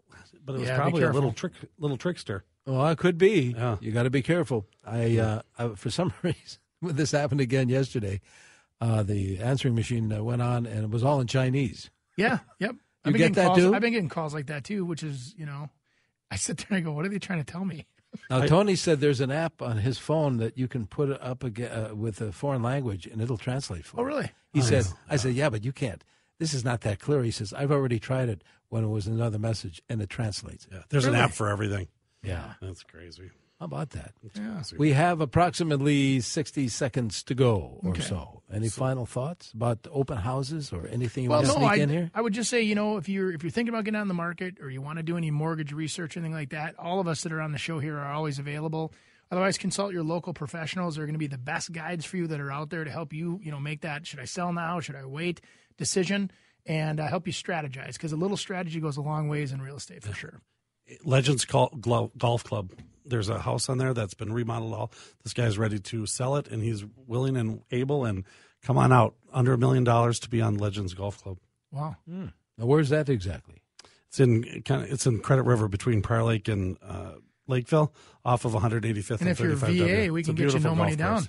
but 0.44 0.54
it 0.54 0.58
was 0.60 0.68
Yeah, 0.68 0.76
probably 0.76 1.02
a 1.02 1.10
little 1.12 1.32
trick, 1.32 1.52
little 1.78 1.96
trickster. 1.96 2.44
Well, 2.66 2.86
it 2.88 2.98
could 2.98 3.18
be. 3.18 3.54
Yeah. 3.56 3.76
You 3.80 3.90
got 3.90 4.04
to 4.04 4.10
be 4.10 4.22
careful. 4.22 4.66
I, 4.86 5.18
uh, 5.18 5.42
I, 5.58 5.68
for 5.70 5.90
some 5.90 6.12
reason, 6.22 6.36
this 6.80 7.10
happened 7.10 7.40
again 7.40 7.68
yesterday, 7.68 8.20
uh, 8.82 9.02
the 9.02 9.38
answering 9.38 9.74
machine 9.74 10.12
uh, 10.12 10.22
went 10.22 10.42
on 10.42 10.66
and 10.66 10.82
it 10.84 10.90
was 10.90 11.04
all 11.04 11.20
in 11.20 11.26
Chinese. 11.28 11.88
Yeah. 12.16 12.40
Yep. 12.58 12.72
You 12.72 12.78
I've 13.04 13.12
been 13.12 13.12
get 13.12 13.18
getting 13.18 13.34
that 13.34 13.46
calls, 13.46 13.58
too? 13.58 13.74
I've 13.74 13.80
been 13.80 13.92
getting 13.92 14.08
calls 14.08 14.34
like 14.34 14.46
that 14.46 14.64
too, 14.64 14.84
which 14.84 15.02
is, 15.02 15.34
you 15.38 15.46
know, 15.46 15.70
I 16.30 16.36
sit 16.36 16.58
there 16.58 16.66
and 16.70 16.76
I 16.78 16.80
go, 16.80 16.92
what 16.92 17.04
are 17.06 17.08
they 17.08 17.18
trying 17.18 17.42
to 17.44 17.50
tell 17.50 17.64
me? 17.64 17.86
Now, 18.28 18.44
Tony 18.44 18.76
said 18.76 19.00
there's 19.00 19.22
an 19.22 19.30
app 19.30 19.62
on 19.62 19.78
his 19.78 19.96
phone 19.98 20.36
that 20.36 20.58
you 20.58 20.68
can 20.68 20.86
put 20.86 21.08
up 21.22 21.42
again, 21.42 21.70
uh, 21.72 21.94
with 21.94 22.20
a 22.20 22.30
foreign 22.30 22.62
language 22.62 23.06
and 23.06 23.22
it'll 23.22 23.38
translate 23.38 23.86
for 23.86 24.00
Oh, 24.00 24.02
really? 24.02 24.30
He 24.52 24.60
said, 24.60 24.84
I 25.08 25.16
said, 25.16 25.32
yeah, 25.34 25.48
but 25.48 25.64
you 25.64 25.72
can't. 25.72 26.04
This 26.38 26.52
is 26.52 26.62
not 26.62 26.82
that 26.82 26.98
clear. 26.98 27.22
He 27.22 27.30
says, 27.30 27.54
I've 27.54 27.72
already 27.72 27.98
tried 27.98 28.28
it 28.28 28.42
when 28.68 28.84
it 28.84 28.88
was 28.88 29.06
another 29.06 29.38
message 29.38 29.80
and 29.88 30.02
it 30.02 30.10
translates. 30.10 30.66
Yeah, 30.70 30.80
there's 30.90 31.06
Really? 31.06 31.16
an 31.18 31.24
app 31.24 31.30
for 31.32 31.48
everything. 31.48 31.88
Yeah. 32.22 32.52
That's 32.60 32.82
crazy. 32.82 33.30
How 33.62 33.66
about 33.66 33.90
that? 33.90 34.14
Yeah. 34.34 34.60
We 34.76 34.90
have 34.90 35.20
approximately 35.20 36.18
60 36.18 36.66
seconds 36.66 37.22
to 37.22 37.32
go 37.32 37.78
or 37.84 37.94
so. 38.00 38.42
Any 38.52 38.68
final 38.68 39.06
thoughts 39.06 39.52
about 39.52 39.86
open 39.92 40.16
houses 40.16 40.72
or 40.72 40.88
anything 40.88 41.22
you 41.22 41.30
Well, 41.30 41.44
want 41.44 41.46
to 41.46 41.60
no, 41.60 41.68
sneak 41.68 41.70
I, 41.70 41.82
in 41.84 41.88
here? 41.88 42.10
I 42.12 42.22
would 42.22 42.32
just 42.32 42.50
say, 42.50 42.62
you 42.62 42.74
know, 42.74 42.96
if 42.96 43.08
you're 43.08 43.30
if 43.30 43.44
you're 43.44 43.52
thinking 43.52 43.72
about 43.72 43.84
getting 43.84 44.00
on 44.00 44.08
the 44.08 44.14
market 44.14 44.56
or 44.60 44.68
you 44.68 44.82
want 44.82 44.96
to 44.96 45.04
do 45.04 45.16
any 45.16 45.30
mortgage 45.30 45.72
research 45.72 46.16
or 46.16 46.18
anything 46.20 46.34
like 46.34 46.50
that, 46.50 46.76
all 46.76 46.98
of 46.98 47.06
us 47.06 47.22
that 47.22 47.30
are 47.32 47.40
on 47.40 47.52
the 47.52 47.58
show 47.58 47.78
here 47.78 47.96
are 47.96 48.12
always 48.12 48.40
available. 48.40 48.92
Otherwise, 49.30 49.58
consult 49.58 49.92
your 49.92 50.02
local 50.02 50.34
professionals. 50.34 50.96
They're 50.96 51.06
going 51.06 51.14
to 51.14 51.20
be 51.20 51.28
the 51.28 51.38
best 51.38 51.70
guides 51.70 52.04
for 52.04 52.16
you 52.16 52.26
that 52.26 52.40
are 52.40 52.50
out 52.50 52.70
there 52.70 52.82
to 52.82 52.90
help 52.90 53.12
you, 53.12 53.38
you 53.44 53.52
know, 53.52 53.60
make 53.60 53.82
that 53.82 54.08
should 54.08 54.18
I 54.18 54.24
sell 54.24 54.52
now, 54.52 54.80
should 54.80 54.96
I 54.96 55.04
wait 55.06 55.40
decision, 55.78 56.32
and 56.66 56.98
uh, 56.98 57.06
help 57.06 57.28
you 57.28 57.32
strategize 57.32 57.92
because 57.92 58.10
a 58.10 58.16
little 58.16 58.36
strategy 58.36 58.80
goes 58.80 58.96
a 58.96 59.02
long 59.02 59.28
ways 59.28 59.52
in 59.52 59.62
real 59.62 59.76
estate 59.76 60.02
for 60.02 60.12
sure. 60.14 60.40
Legends 61.04 61.44
Golf 61.44 62.42
Club. 62.42 62.72
There's 63.04 63.28
a 63.28 63.38
house 63.40 63.68
on 63.68 63.78
there 63.78 63.94
that's 63.94 64.14
been 64.14 64.32
remodeled. 64.32 64.74
All 64.74 64.92
this 65.22 65.32
guy's 65.32 65.58
ready 65.58 65.78
to 65.78 66.06
sell 66.06 66.36
it, 66.36 66.48
and 66.48 66.62
he's 66.62 66.84
willing 67.06 67.36
and 67.36 67.62
able. 67.70 68.04
And 68.04 68.24
come 68.62 68.78
on 68.78 68.92
out, 68.92 69.14
under 69.32 69.52
a 69.52 69.58
million 69.58 69.84
dollars 69.84 70.18
to 70.20 70.28
be 70.30 70.40
on 70.40 70.56
Legends 70.58 70.94
Golf 70.94 71.22
Club. 71.22 71.38
Wow. 71.70 71.96
Now, 72.06 72.30
where's 72.66 72.90
that 72.90 73.08
exactly? 73.08 73.62
It's 74.08 74.20
in 74.20 74.62
kind 74.62 74.82
of 74.82 74.92
it's 74.92 75.06
in 75.06 75.20
Credit 75.20 75.42
River 75.44 75.68
between 75.68 76.02
Prior 76.02 76.22
Lake 76.22 76.46
and 76.48 76.76
uh, 76.82 77.12
Lakeville, 77.48 77.92
off 78.24 78.44
of 78.44 78.52
185th 78.52 79.10
and, 79.10 79.20
And 79.20 79.28
if 79.30 79.40
you're 79.40 79.56
35W. 79.56 80.06
VA, 80.06 80.12
we 80.12 80.20
It's 80.20 80.28
can 80.28 80.34
get 80.36 80.52
you 80.52 80.60
no 80.60 80.74
money 80.74 80.96
golf 80.96 81.12
course. 81.12 81.26
down. 81.26 81.28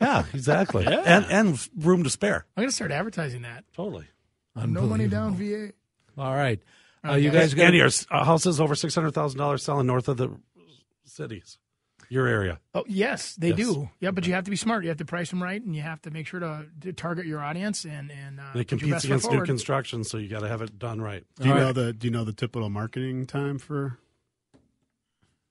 Yeah, 0.00 0.24
exactly. 0.32 0.86
And 0.86 1.26
and 1.26 1.68
room 1.76 2.04
to 2.04 2.10
spare. 2.10 2.46
I'm 2.56 2.62
going 2.62 2.68
to 2.70 2.74
start 2.74 2.92
advertising 2.92 3.42
that. 3.42 3.64
Totally. 3.74 4.06
No 4.56 4.86
money 4.86 5.06
down, 5.06 5.34
VA. 5.34 5.72
All 6.16 6.34
right. 6.34 6.60
Uh, 7.06 7.14
you 7.14 7.30
guys 7.30 7.54
got 7.54 7.66
And 7.66 7.76
your 7.76 7.90
uh, 8.10 8.24
houses 8.24 8.60
over 8.60 8.74
six 8.74 8.94
hundred 8.94 9.12
thousand 9.12 9.38
dollars 9.38 9.62
selling 9.62 9.86
north 9.86 10.08
of 10.08 10.16
the 10.16 10.30
cities, 11.08 11.58
your 12.08 12.26
area. 12.26 12.60
Oh 12.74 12.84
yes, 12.88 13.34
they 13.36 13.48
Yes. 13.48 13.56
do. 13.56 13.90
Yeah, 14.00 14.10
but 14.12 14.26
you 14.26 14.32
have 14.34 14.44
to 14.44 14.50
be 14.50 14.56
smart. 14.56 14.84
You 14.84 14.88
have 14.90 14.98
to 14.98 15.04
price 15.04 15.30
them 15.30 15.42
right, 15.42 15.62
and 15.62 15.74
you 15.74 15.82
have 15.82 16.00
to 16.02 16.10
make 16.10 16.26
sure 16.26 16.40
to, 16.40 16.66
to 16.80 16.92
target 16.92 17.26
your 17.26 17.40
audience 17.40 17.84
and 17.84 18.10
and 18.10 18.38
uh, 18.40 18.44
And 18.52 18.60
it 18.60 18.68
competes 18.68 19.04
against 19.04 19.30
new 19.30 19.42
construction, 19.44 20.04
so 20.04 20.16
you 20.18 20.28
got 20.28 20.40
to 20.40 20.48
have 20.48 20.62
it 20.62 20.78
done 20.78 21.00
right. 21.00 21.24
Do 21.40 21.46
you 21.46 21.52
All 21.52 21.58
know 21.58 21.66
right. 21.66 21.74
the 21.74 21.92
Do 21.92 22.06
you 22.06 22.10
know 22.12 22.24
the 22.24 22.32
typical 22.32 22.68
marketing 22.70 23.26
time 23.26 23.58
for? 23.58 23.98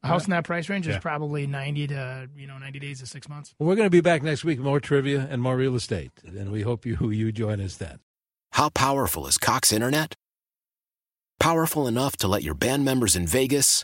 A 0.04 0.08
house 0.10 0.26
in 0.26 0.30
that 0.30 0.44
price 0.44 0.70
range 0.70 0.88
is 0.88 0.94
Yeah. 0.94 1.00
probably 1.00 1.48
ninety 1.48 1.88
to 1.88 2.30
you 2.36 2.46
know 2.46 2.58
ninety 2.60 2.78
days 2.80 3.00
to 3.00 3.08
six 3.08 3.28
months. 3.28 3.56
Well, 3.58 3.68
we're 3.68 3.76
going 3.76 3.88
to 3.88 3.92
be 3.92 4.00
back 4.02 4.22
next 4.22 4.46
week 4.46 4.60
more 4.60 4.80
trivia 4.80 5.28
and 5.30 5.42
more 5.42 5.58
real 5.58 5.76
estate. 5.76 6.12
And 6.24 6.52
we 6.52 6.62
hope 6.62 6.86
you 6.86 7.10
you 7.10 7.32
join 7.32 7.60
us 7.60 7.78
then. 7.78 8.00
How 8.52 8.70
powerful 8.70 9.26
is 9.28 9.38
Cox 9.40 9.72
Internet? 9.74 10.14
Powerful 11.40 11.88
enough 11.88 12.16
to 12.18 12.28
let 12.28 12.44
your 12.44 12.54
band 12.56 12.86
members 12.86 13.16
in 13.16 13.28
Vegas, 13.28 13.84